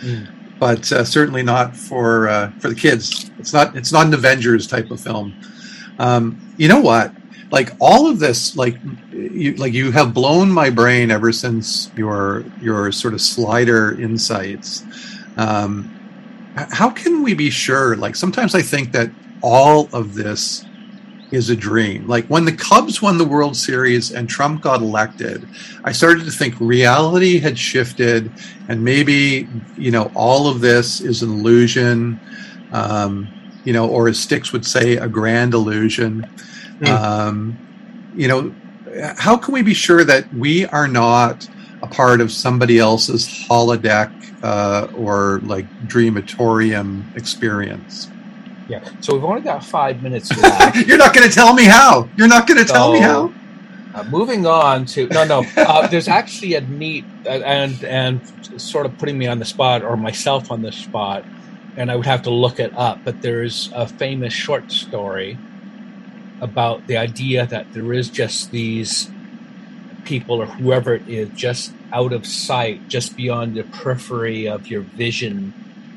but 0.60 0.92
uh, 0.92 1.02
certainly 1.04 1.42
not 1.42 1.74
for 1.74 2.28
uh, 2.28 2.50
for 2.58 2.68
the 2.68 2.74
kids. 2.74 3.30
It's 3.38 3.54
not 3.54 3.74
it's 3.74 3.92
not 3.92 4.06
an 4.06 4.12
Avengers 4.12 4.66
type 4.66 4.90
of 4.90 5.00
film. 5.00 5.34
Um, 5.98 6.54
you 6.58 6.68
know 6.68 6.80
what? 6.80 7.14
Like 7.50 7.70
all 7.80 8.10
of 8.10 8.18
this, 8.18 8.56
like 8.56 8.76
you 9.10 9.54
like 9.54 9.72
you 9.72 9.90
have 9.92 10.12
blown 10.12 10.50
my 10.50 10.68
brain 10.70 11.10
ever 11.10 11.32
since 11.32 11.90
your 11.96 12.44
your 12.60 12.92
sort 12.92 13.14
of 13.14 13.20
slider 13.20 13.98
insights. 14.00 14.84
Um, 15.36 15.94
how 16.54 16.90
can 16.90 17.22
we 17.22 17.34
be 17.34 17.50
sure? 17.50 17.96
Like 17.96 18.16
sometimes 18.16 18.54
I 18.54 18.62
think 18.62 18.92
that 18.92 19.10
all 19.42 19.88
of 19.92 20.14
this 20.14 20.64
is 21.30 21.50
a 21.50 21.56
dream. 21.56 22.06
Like 22.06 22.26
when 22.26 22.44
the 22.44 22.52
Cubs 22.52 23.02
won 23.02 23.18
the 23.18 23.24
World 23.24 23.56
Series 23.56 24.12
and 24.12 24.28
Trump 24.28 24.62
got 24.62 24.80
elected, 24.80 25.46
I 25.84 25.92
started 25.92 26.24
to 26.24 26.30
think 26.30 26.54
reality 26.58 27.38
had 27.38 27.58
shifted 27.58 28.32
and 28.68 28.82
maybe, 28.82 29.48
you 29.76 29.90
know, 29.90 30.10
all 30.14 30.48
of 30.48 30.60
this 30.60 31.00
is 31.00 31.22
an 31.22 31.30
illusion, 31.30 32.18
um, 32.72 33.28
you 33.64 33.72
know, 33.72 33.88
or 33.88 34.08
as 34.08 34.18
Styx 34.18 34.52
would 34.52 34.64
say, 34.64 34.96
a 34.96 35.08
grand 35.08 35.54
illusion. 35.54 36.26
Um, 36.86 37.58
you 38.14 38.28
know, 38.28 38.54
how 39.16 39.36
can 39.36 39.54
we 39.54 39.62
be 39.62 39.74
sure 39.74 40.04
that 40.04 40.32
we 40.34 40.66
are 40.66 40.88
not 40.88 41.48
a 41.82 41.86
part 41.86 42.20
of 42.20 42.32
somebody 42.32 42.78
else's 42.78 43.26
holodeck 43.26 44.12
uh, 44.42 44.88
or 44.96 45.40
like 45.44 45.66
dreamatorium 45.86 47.16
experience? 47.16 48.08
Yeah. 48.68 48.86
So 49.00 49.14
we've 49.14 49.24
only 49.24 49.40
got 49.40 49.64
five 49.64 50.02
minutes 50.02 50.36
left. 50.42 50.76
You're 50.86 50.98
not 50.98 51.14
going 51.14 51.28
to 51.28 51.34
tell 51.34 51.54
me 51.54 51.64
how. 51.64 52.08
You're 52.16 52.28
not 52.28 52.46
going 52.46 52.58
to 52.58 52.70
tell 52.70 52.92
me 52.92 53.00
how. 53.00 53.32
Uh, 53.94 54.04
moving 54.04 54.46
on 54.46 54.84
to 54.84 55.06
no, 55.08 55.24
no. 55.24 55.44
Uh, 55.56 55.86
there's 55.88 56.08
actually 56.08 56.54
a 56.54 56.60
neat 56.60 57.04
uh, 57.24 57.30
and 57.30 57.82
and 57.84 58.20
sort 58.60 58.84
of 58.84 58.96
putting 58.98 59.16
me 59.16 59.26
on 59.26 59.38
the 59.38 59.44
spot 59.46 59.82
or 59.82 59.96
myself 59.96 60.52
on 60.52 60.60
the 60.60 60.70
spot, 60.70 61.24
and 61.76 61.90
I 61.90 61.96
would 61.96 62.04
have 62.04 62.22
to 62.24 62.30
look 62.30 62.60
it 62.60 62.76
up. 62.76 62.98
But 63.02 63.22
there's 63.22 63.70
a 63.74 63.88
famous 63.88 64.34
short 64.34 64.70
story 64.70 65.38
about 66.40 66.86
the 66.86 66.96
idea 66.96 67.46
that 67.46 67.72
there 67.72 67.92
is 67.92 68.08
just 68.10 68.50
these 68.50 69.10
people 70.04 70.40
or 70.40 70.46
whoever 70.46 70.94
it 70.94 71.08
is 71.08 71.28
just 71.30 71.72
out 71.92 72.12
of 72.12 72.26
sight, 72.26 72.88
just 72.88 73.16
beyond 73.16 73.54
the 73.56 73.64
periphery 73.64 74.46
of 74.48 74.68
your 74.68 74.82
vision 74.82 75.54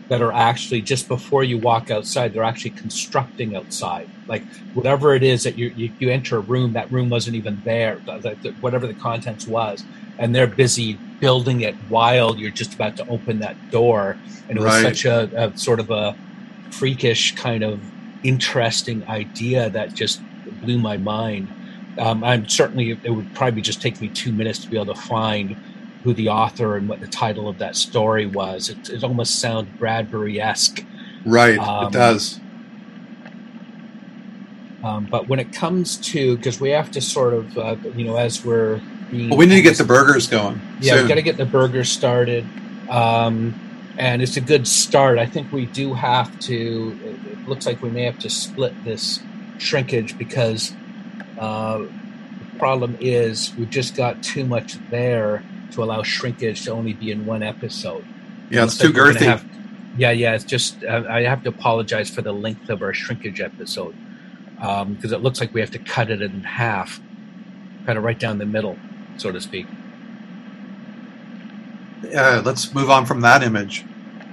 that 0.10 0.22
are 0.22 0.32
actually 0.34 0.82
just 0.82 1.08
before 1.08 1.44
you 1.44 1.58
walk 1.58 1.90
outside, 1.90 2.34
they're 2.34 2.44
actually 2.44 2.72
constructing 2.72 3.56
outside. 3.56 4.10
Like 4.28 4.44
whatever 4.74 5.16
it 5.16 5.24
is 5.24 5.44
that 5.44 5.58
you 5.58 5.72
you, 5.76 5.92
you 6.00 6.10
enter 6.10 6.38
a 6.38 6.40
room, 6.40 6.74
that 6.74 6.92
room 6.92 7.10
wasn't 7.10 7.36
even 7.38 7.62
there. 7.64 8.02
the- 8.06 8.36
the- 8.42 8.52
whatever 8.62 8.88
the 8.88 8.94
contents 8.94 9.48
was, 9.48 9.84
and 10.18 10.36
they're 10.36 10.48
busy 10.48 10.98
building 11.20 11.62
it 11.62 11.76
while 11.88 12.36
you're 12.38 12.52
just 12.52 12.74
about 12.74 12.98
to 12.98 13.08
open 13.08 13.40
that 13.40 13.56
door. 13.72 14.18
And 14.50 14.58
it 14.58 14.62
was 14.62 14.74
such 14.84 15.06
a, 15.06 15.30
a 15.54 15.58
sort 15.58 15.80
of 15.80 15.90
a 15.92 16.16
freakish 16.72 17.36
kind 17.36 17.64
of 17.64 17.80
interesting 18.24 19.04
idea 19.08 19.70
that 19.70 19.94
just 19.94 20.22
blew 20.62 20.78
my 20.78 20.98
mind. 20.98 21.50
Um, 21.98 22.24
I'm 22.24 22.48
certainly 22.48 22.98
it 23.04 23.10
would 23.10 23.34
probably 23.36 23.62
just 23.62 23.82
take 23.82 24.00
me 24.02 24.08
two 24.08 24.32
minutes 24.32 24.60
to 24.60 24.70
be 24.70 24.78
able 24.78 24.94
to 24.94 25.02
find 25.02 25.56
who 26.04 26.14
the 26.14 26.30
author 26.30 26.78
and 26.78 26.90
what 26.90 27.00
the 27.00 27.08
title 27.08 27.48
of 27.48 27.58
that 27.60 27.76
story 27.76 28.26
was. 28.26 28.70
It, 28.70 28.90
it 28.90 29.04
almost 29.04 29.40
sounds 29.40 29.70
Bradbury 29.78 30.42
esque. 30.42 30.84
Right, 31.26 31.60
Um, 31.60 31.88
it 31.88 31.94
does. 31.94 32.40
Um, 34.84 35.08
but 35.12 35.28
when 35.28 35.40
it 35.40 35.54
comes 35.54 35.98
to, 35.98 36.38
because 36.38 36.60
we 36.60 36.72
have 36.72 36.90
to 36.92 37.02
sort 37.02 37.34
of, 37.34 37.58
uh, 37.58 37.76
you 37.96 38.04
know, 38.06 38.16
as 38.16 38.44
we're 38.44 38.82
being. 39.12 39.30
Well, 39.30 39.38
we 39.38 39.46
need 39.46 39.58
to 39.58 39.62
get 39.62 39.78
the 39.78 39.84
burgers 39.84 40.28
going. 40.28 40.60
Yeah, 40.80 40.94
soon. 40.94 41.04
we 41.04 41.10
got 41.10 41.16
to 41.16 41.22
get 41.22 41.38
the 41.38 41.46
burgers 41.46 41.90
started. 41.92 42.48
Um, 42.90 43.54
and 43.98 44.22
it's 44.24 44.38
a 44.38 44.42
good 44.42 44.68
start. 44.68 45.20
I 45.20 45.28
think 45.28 45.52
we 45.52 45.68
do 45.68 45.94
have 45.94 46.40
to, 46.40 46.98
it, 47.04 47.32
it 47.32 47.48
looks 47.48 47.68
like 47.68 47.82
we 47.84 47.92
may 47.92 48.04
have 48.04 48.18
to 48.20 48.30
split 48.30 48.74
this 48.84 49.20
shrinkage 49.62 50.18
because 50.18 50.74
uh, 51.40 51.78
the 51.78 52.60
problem 52.60 52.98
is 53.00 53.54
we've 53.58 53.70
just 53.70 53.96
got 53.96 54.22
too 54.24 54.44
much 54.44 54.76
there 54.90 55.44
to 55.72 55.84
allow 55.84 56.04
shrinkage 56.04 56.66
to 56.66 56.72
only 56.72 56.94
be 56.94 57.12
in 57.12 57.26
one 57.26 57.44
episode. 57.44 58.04
Yeah, 58.50 58.66
it's 58.66 58.78
too 58.78 58.92
girthy. 58.92 59.22
have- 59.22 59.46
yeah, 59.98 60.12
yeah, 60.12 60.36
it's 60.36 60.46
just, 60.46 60.84
uh, 60.84 61.04
I 61.10 61.24
have 61.24 61.44
to 61.44 61.50
apologize 61.50 62.10
for 62.10 62.22
the 62.22 62.32
length 62.32 62.70
of 62.70 62.82
our 62.82 62.94
shrinkage 62.94 63.42
episode 63.42 63.94
because 64.56 65.12
it 65.12 65.22
looks 65.22 65.42
like 65.42 65.54
we 65.54 65.60
have 65.60 65.72
to 65.72 65.80
cut 65.80 66.10
it 66.10 66.22
in 66.22 66.44
half, 66.44 67.02
cut 67.86 67.98
it 67.98 68.00
right 68.00 68.18
down 68.18 68.38
the 68.38 68.46
middle, 68.46 68.78
so 69.18 69.32
to 69.32 69.42
speak. 69.42 69.66
Uh, 72.16 72.42
let's 72.46 72.74
move 72.74 72.90
on 72.90 73.06
from 73.06 73.22
that 73.22 73.44
image. 73.44 73.84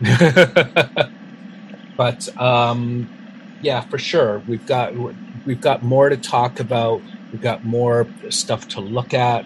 but 1.97 2.29
um, 2.41 3.09
yeah, 3.61 3.81
for 3.83 3.99
sure, 3.99 4.43
we've 4.47 4.65
got 4.67 4.95
we've 5.47 5.61
got 5.61 5.83
more 5.83 6.09
to 6.09 6.17
talk 6.17 6.61
about. 6.61 7.01
We've 7.33 7.43
got 7.43 7.65
more 7.65 8.07
stuff 8.31 8.69
to 8.69 8.81
look 8.81 9.13
at. 9.13 9.45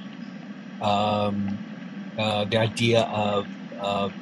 Um, 0.80 1.58
uh, 2.18 2.44
the 2.44 2.58
idea 2.58 3.02
of 3.02 3.46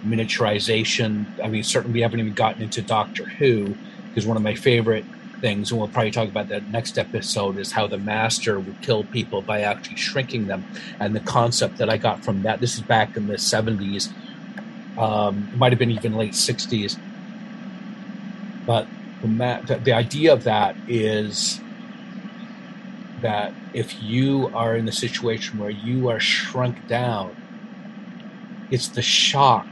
miniaturization. 0.07 1.27
I 1.43 1.49
mean, 1.49 1.63
certainly 1.63 1.95
we 1.95 2.01
haven't 2.03 2.21
even 2.21 2.35
gotten 2.35 2.63
into 2.63 2.83
Doctor 2.83 3.25
Who, 3.25 3.75
because 4.09 4.27
one 4.27 4.37
of 4.37 4.43
my 4.43 4.55
favorite 4.55 5.05
things, 5.41 5.71
and 5.71 5.81
we'll 5.81 5.89
probably 5.89 6.11
talk 6.11 6.29
about 6.29 6.49
that 6.49 6.69
next 6.71 6.99
episode, 6.99 7.59
is 7.59 7.73
how 7.73 7.87
the 7.87 7.99
Master 7.99 8.61
would 8.61 8.81
kill 8.83 9.05
people 9.05 9.43
by 9.43 9.63
actually 9.63 9.97
shrinking 9.97 10.47
them, 10.47 10.65
and 10.99 11.15
the 11.17 11.21
concept 11.21 11.79
that 11.79 11.91
I 11.91 11.97
got 11.97 12.25
from 12.25 12.43
that. 12.43 12.61
This 12.61 12.75
is 12.75 12.83
back 12.83 13.17
in 13.17 13.27
the 13.27 13.39
seventies. 13.39 14.11
Um, 14.99 15.49
it 15.53 15.59
might 15.59 15.73
have 15.73 15.79
been 15.79 15.91
even 15.91 16.17
late 16.17 16.35
sixties 16.35 16.97
but 18.67 18.87
the, 19.23 19.81
the 19.83 19.93
idea 19.93 20.33
of 20.33 20.45
that 20.45 20.77
is 20.89 21.61
that 23.21 23.55
if 23.73 24.03
you 24.03 24.51
are 24.55 24.77
in 24.77 24.87
the 24.87 24.93
situation 24.93 25.59
where 25.59 25.71
you 25.71 26.09
are 26.09 26.21
shrunk 26.21 26.87
down, 26.87 27.37
it's 28.71 28.89
the 28.89 29.03
shock 29.03 29.67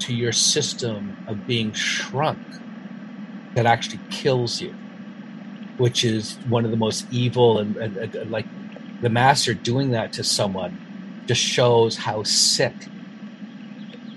to 0.00 0.14
your 0.14 0.32
system 0.32 1.16
of 1.26 1.46
being 1.46 1.72
shrunk 1.72 2.40
that 3.54 3.66
actually 3.66 4.00
kills 4.10 4.60
you, 4.60 4.74
which 5.76 6.04
is 6.04 6.38
one 6.48 6.64
of 6.64 6.70
the 6.70 6.76
most 6.76 7.06
evil 7.10 7.58
and, 7.58 7.76
and, 7.76 7.96
and 7.96 8.30
like 8.30 8.46
the 9.00 9.10
master 9.10 9.54
doing 9.54 9.90
that 9.90 10.12
to 10.14 10.24
someone 10.24 10.78
just 11.26 11.40
shows 11.40 11.98
how 11.98 12.22
sick 12.22 12.88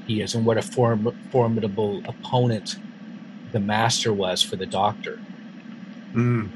he 0.07 0.21
is 0.21 0.36
and 0.36 0.45
what 0.45 0.57
a 0.57 0.61
form, 0.61 1.15
formidable 1.31 2.03
opponent 2.07 2.77
the 3.55 3.59
master 3.61 4.11
was 4.11 4.43
for 4.43 4.57
the 4.57 4.65
doctor. 4.65 5.17
Mm. 6.13 6.49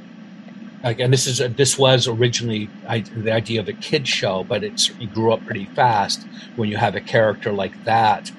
Like, 0.83 0.99
and 0.99 1.13
this 1.13 1.27
is 1.27 1.37
this 1.55 1.77
was 1.77 2.09
originally 2.09 2.69
I, 2.87 2.99
the 2.99 3.31
idea 3.31 3.61
of 3.61 3.69
a 3.69 3.73
kid 3.73 4.05
show, 4.05 4.43
but 4.43 4.65
it's 4.65 4.89
it 4.99 5.13
grew 5.13 5.31
up 5.31 5.45
pretty 5.45 5.65
fast 5.65 6.27
when 6.57 6.67
you 6.69 6.75
have 6.75 6.95
a 6.95 7.01
character 7.01 7.53
like 7.53 7.85
that 7.85 8.31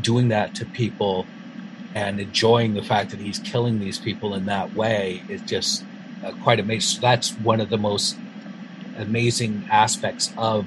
doing 0.00 0.28
that 0.28 0.54
to 0.54 0.64
people 0.64 1.26
and 1.96 2.20
enjoying 2.20 2.74
the 2.74 2.82
fact 2.82 3.10
that 3.10 3.18
he's 3.18 3.40
killing 3.40 3.80
these 3.80 3.98
people 3.98 4.34
in 4.34 4.46
that 4.46 4.74
way 4.74 5.22
is 5.28 5.40
just 5.42 5.82
uh, 6.24 6.30
quite 6.44 6.60
amazing. 6.60 6.96
So 6.96 7.00
that's 7.00 7.30
one 7.32 7.60
of 7.60 7.70
the 7.70 7.78
most 7.78 8.16
amazing 8.96 9.66
aspects 9.68 10.32
of 10.36 10.66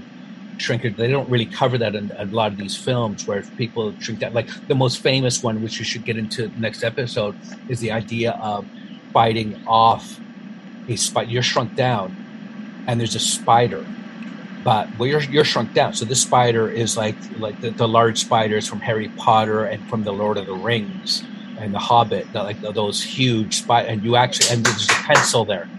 shrinkage. 0.62 0.96
They 0.96 1.08
don't 1.08 1.30
really 1.30 1.46
cover 1.46 1.78
that 1.78 1.96
in 1.96 2.12
a 2.18 2.26
lot 2.26 2.52
of 2.52 2.58
these 2.58 2.76
films 2.76 3.28
where 3.28 3.42
people 3.58 3.94
shrink 4.00 4.20
down. 4.20 4.34
Like 4.34 4.50
the 4.68 4.76
most 4.76 5.02
famous 5.02 5.42
one, 5.42 5.62
which 5.64 5.80
we 5.80 5.86
should 5.86 6.06
get 6.06 6.18
into 6.18 6.52
next 6.60 6.84
episode, 6.84 7.36
is 7.68 7.80
the 7.80 7.92
idea 7.92 8.32
of 8.42 8.66
fighting 9.14 9.62
off 9.68 10.20
a 10.88 10.96
spider. 10.96 11.30
You're 11.30 11.44
shrunk 11.44 11.76
down, 11.76 12.16
and 12.88 13.00
there's 13.00 13.16
a 13.16 13.20
spider, 13.20 13.86
but 14.64 14.88
well, 14.98 15.08
you're 15.08 15.22
you're 15.22 15.46
shrunk 15.46 15.74
down. 15.74 15.94
So 15.94 16.06
this 16.06 16.22
spider 16.22 16.70
is 16.70 16.98
like 16.98 17.16
like 17.40 17.60
the, 17.62 17.72
the 17.72 17.88
large 17.88 18.20
spiders 18.20 18.68
from 18.68 18.80
Harry 18.82 19.10
Potter 19.10 19.66
and 19.66 19.88
from 19.90 20.04
the 20.04 20.14
Lord 20.14 20.38
of 20.38 20.46
the 20.46 20.54
Rings 20.54 21.24
and 21.58 21.74
the 21.74 21.80
Hobbit, 21.80 22.32
the, 22.34 22.44
like 22.44 22.62
those 22.62 23.04
huge 23.04 23.58
spider. 23.58 23.90
And 23.90 24.04
you 24.04 24.16
actually 24.16 24.56
and 24.56 24.66
there's 24.66 24.90
a 24.90 24.94
pencil 24.94 25.46
there 25.46 25.70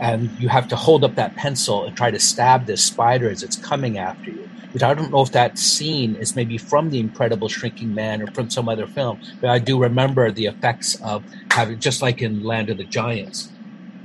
and 0.00 0.32
you 0.38 0.48
have 0.48 0.68
to 0.68 0.76
hold 0.76 1.04
up 1.04 1.16
that 1.16 1.36
pencil 1.36 1.86
and 1.86 1.96
try 1.96 2.10
to 2.10 2.18
stab 2.20 2.66
this 2.66 2.84
spider 2.84 3.30
as 3.30 3.42
it's 3.42 3.56
coming 3.56 3.98
after 3.98 4.30
you. 4.30 4.50
Which 4.72 4.82
I 4.82 4.94
don't 4.94 5.10
know 5.10 5.22
if 5.22 5.32
that 5.32 5.58
scene 5.58 6.16
is 6.16 6.36
maybe 6.36 6.58
from 6.58 6.90
The 6.90 7.00
Incredible 7.00 7.48
Shrinking 7.48 7.94
Man 7.94 8.22
or 8.22 8.28
from 8.28 8.50
some 8.50 8.68
other 8.68 8.86
film, 8.86 9.20
but 9.40 9.50
I 9.50 9.58
do 9.58 9.80
remember 9.80 10.30
the 10.30 10.46
effects 10.46 10.96
of 10.96 11.24
having, 11.50 11.80
just 11.80 12.02
like 12.02 12.22
in 12.22 12.42
Land 12.42 12.70
of 12.70 12.78
the 12.78 12.84
Giants, 12.86 13.52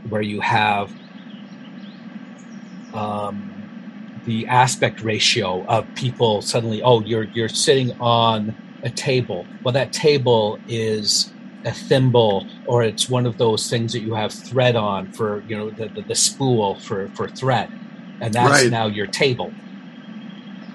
where 0.03 0.21
you 0.21 0.41
have 0.41 0.93
um, 2.93 3.69
the 4.23 4.47
aspect 4.47 5.01
ratio 5.01 5.65
of 5.67 5.93
people 5.95 6.41
suddenly, 6.41 6.81
oh, 6.83 7.01
you're 7.01 7.25
you're 7.33 7.49
sitting 7.49 7.93
on 7.99 8.57
a 8.83 8.89
table. 8.91 9.47
Well, 9.63 9.73
that 9.73 9.93
table 9.93 10.61
is 10.67 11.33
a 11.65 11.73
thimble 11.73 12.47
or 12.65 12.83
it's 12.83 13.09
one 13.09 13.25
of 13.25 13.37
those 13.37 13.69
things 13.69 13.93
that 13.93 14.01
you 14.01 14.15
have 14.15 14.33
thread 14.33 14.75
on 14.75 15.11
for 15.11 15.43
you 15.47 15.57
know 15.57 15.71
the, 15.71 15.89
the, 15.89 16.01
the 16.03 16.15
spool 16.15 16.79
for 16.79 17.09
for 17.15 17.29
thread 17.29 17.69
and 18.21 18.35
that's 18.35 18.63
Right. 18.63 18.71
now 18.71 18.87
your 18.87 19.07
table 19.07 19.57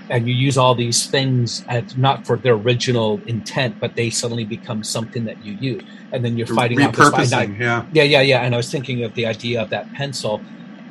and 0.09 0.29
you 0.29 0.35
use 0.35 0.57
all 0.57 0.75
these 0.77 1.09
things 1.09 1.65
as 1.69 1.97
not 1.97 2.27
for 2.27 2.39
their 2.39 2.55
original 2.55 3.23
intent 3.27 3.81
but 3.81 3.97
they 3.97 4.11
suddenly 4.11 4.45
become 4.45 4.85
something 4.85 5.25
that 5.25 5.43
you 5.43 5.55
use 5.55 5.85
and 6.13 6.25
then 6.25 6.37
you're 6.37 6.47
fighting 6.47 6.83
off 6.83 6.97
the 6.97 7.05
spider. 7.05 7.53
Repurposing, 7.53 7.59
yeah. 7.59 7.87
yeah 7.93 8.05
yeah 8.05 8.21
yeah 8.21 8.41
and 8.43 8.55
i 8.55 8.59
was 8.59 8.71
thinking 8.71 9.03
of 9.05 9.15
the 9.15 9.27
idea 9.27 9.63
of 9.63 9.71
that 9.71 9.93
pencil 9.93 10.45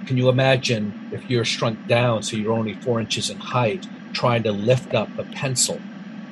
can 0.06 0.18
you 0.18 0.30
imagine 0.30 0.96
if 1.12 1.30
you're 1.30 1.46
shrunk 1.46 1.86
down 1.88 2.24
so 2.24 2.36
you're 2.38 2.54
only 2.54 2.76
four 2.76 3.00
inches 3.00 3.30
in 3.30 3.40
height 3.40 3.88
trying 4.14 4.44
to 4.44 4.52
lift 4.52 4.94
up 4.94 5.18
a 5.18 5.26
pencil 5.26 5.86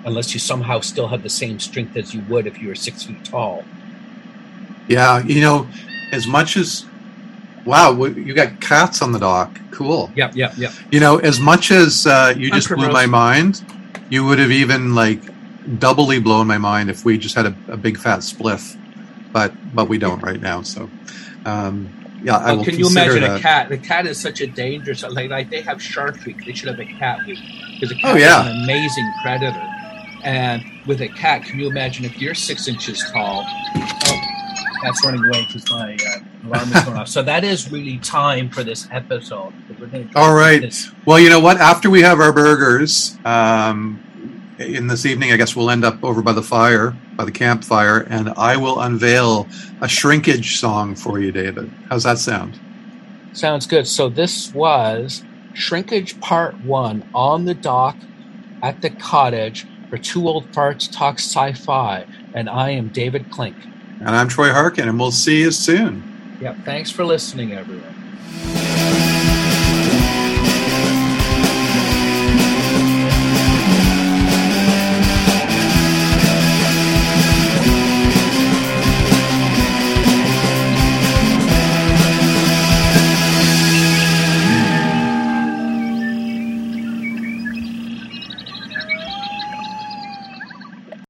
unless 0.06 0.34
you 0.34 0.40
somehow 0.40 0.80
still 0.82 1.08
have 1.10 1.24
the 1.24 1.30
same 1.30 1.60
strength 1.60 1.96
as 1.98 2.14
you 2.14 2.22
would 2.30 2.48
if 2.48 2.60
you 2.62 2.68
were 2.70 2.76
six 2.76 3.04
feet 3.04 3.24
tall 3.26 3.64
Yeah, 4.88 5.24
you 5.24 5.42
know, 5.42 5.68
as 6.12 6.28
much 6.28 6.58
as 6.58 6.86
wow, 7.66 7.92
you 8.06 8.34
got 8.34 8.60
cats 8.62 9.02
on 9.02 9.12
the 9.12 9.20
dock. 9.20 9.60
Cool. 9.72 10.12
Yep, 10.16 10.36
yep, 10.36 10.54
yep. 10.58 10.74
You 10.92 11.00
know, 11.00 11.18
as 11.20 11.40
much 11.40 11.72
as 11.72 12.06
uh, 12.08 12.34
you 12.38 12.50
Hi, 12.50 12.58
just 12.58 12.74
blew 12.76 12.90
my 12.90 13.06
mind, 13.06 13.64
you 14.10 14.26
would 14.26 14.40
have 14.40 14.52
even 14.52 14.96
like 14.96 15.22
doubly 15.80 16.20
blown 16.20 16.48
my 16.48 16.58
mind 16.58 16.90
if 16.90 17.06
we 17.06 17.18
just 17.18 17.36
had 17.36 17.46
a, 17.48 17.56
a 17.70 17.78
big 17.78 17.98
fat 17.98 18.20
spliff, 18.20 18.78
but 19.32 19.54
but 19.74 19.88
we 19.90 19.98
don't 19.98 20.22
right 20.22 20.42
now. 20.42 20.62
So, 20.62 20.92
um, 21.46 21.96
yeah, 22.22 22.38
I 22.38 22.52
Oh, 22.52 22.58
will 22.58 22.66
can 22.66 22.78
you 22.78 22.88
imagine 22.88 23.22
that. 23.22 23.38
a 23.40 23.42
cat? 23.42 23.70
The 23.70 23.78
cat 23.78 24.06
is 24.08 24.20
such 24.22 24.42
a 24.42 24.48
dangerous. 24.48 25.04
Like, 25.04 25.30
like 25.30 25.50
they 25.50 25.62
have 25.62 25.82
Shark 25.82 26.24
Week. 26.26 26.46
They 26.46 26.54
should 26.54 26.70
have 26.70 26.80
a 26.80 26.86
Cat 26.86 27.26
Week 27.26 27.40
because 27.74 27.92
a 27.92 27.96
cat 27.96 28.16
Oh, 28.16 28.18
yeah. 28.18 28.42
is 28.42 28.48
an 28.48 28.64
amazing 28.64 29.14
predator. 29.24 29.73
And 30.24 30.64
with 30.86 31.02
a 31.02 31.08
cat, 31.10 31.44
can 31.44 31.60
you 31.60 31.68
imagine 31.68 32.06
if 32.06 32.20
you're 32.20 32.34
six 32.36 32.68
inches 32.68 33.04
tall? 33.12 33.46
Oh, 33.76 34.22
that's 34.82 35.04
running 35.06 35.24
away 35.24 35.46
because 35.46 35.70
my 35.70 35.96
uh, 35.96 36.48
alarm 36.48 36.72
is 36.74 36.84
going 36.84 36.98
off. 36.98 37.08
So 37.08 37.22
that 37.24 37.44
is 37.44 37.72
really 37.72 37.98
time 38.00 38.50
for 38.50 38.64
this 38.64 38.88
episode. 38.92 39.54
We're 39.80 39.88
gonna 39.88 40.06
try 40.06 40.22
All 40.22 40.34
right. 40.34 40.62
this- 40.62 40.92
Well, 41.06 41.20
you 41.20 41.30
know 41.30 41.40
what? 41.40 41.58
After 41.58 41.90
we 41.90 42.02
have 42.02 42.20
our 42.20 42.32
burgers, 42.34 43.18
um, 43.26 44.02
in 44.60 44.88
this 44.88 45.06
evening, 45.06 45.32
I 45.32 45.38
guess 45.38 45.56
we'll 45.56 45.70
end 45.70 45.84
up 45.84 46.02
over 46.04 46.22
by 46.22 46.32
the 46.32 46.44
fire, 46.44 46.96
by 47.18 47.26
the 47.26 47.32
campfire, 47.32 48.00
and 48.10 48.30
I 48.38 48.56
will 48.56 48.80
unveil 48.80 49.48
a 49.82 49.88
shrinkage 49.88 50.58
song 50.60 50.96
for 50.96 51.20
you, 51.20 51.32
David. 51.32 51.72
How's 51.90 52.04
that 52.04 52.18
sound? 52.20 52.60
Sounds 53.34 53.66
good. 53.66 53.88
So 53.88 54.10
this 54.10 54.54
was 54.54 55.24
Shrinkage 55.54 56.20
Part 56.22 56.60
One 56.62 57.04
on 57.14 57.46
the 57.46 57.54
dock 57.56 57.98
at 58.62 58.82
the 58.82 58.90
cottage 58.92 59.66
for 59.94 60.00
Two 60.00 60.28
Old 60.28 60.52
Farts 60.52 60.92
Talk 60.92 61.20
Sci-Fi, 61.20 62.08
and 62.34 62.50
I 62.50 62.72
am 62.72 62.88
David 62.88 63.30
Clink. 63.30 63.56
And 64.00 64.10
I'm 64.10 64.28
Troy 64.28 64.52
Harkin, 64.52 64.90
and 64.90 65.00
we'll 65.00 65.12
see 65.12 65.42
you 65.42 65.52
soon. 65.52 66.02
Yep. 66.42 66.66
Thanks 66.66 66.90
for 66.90 67.06
listening, 67.06 67.52
everyone. 67.52 69.03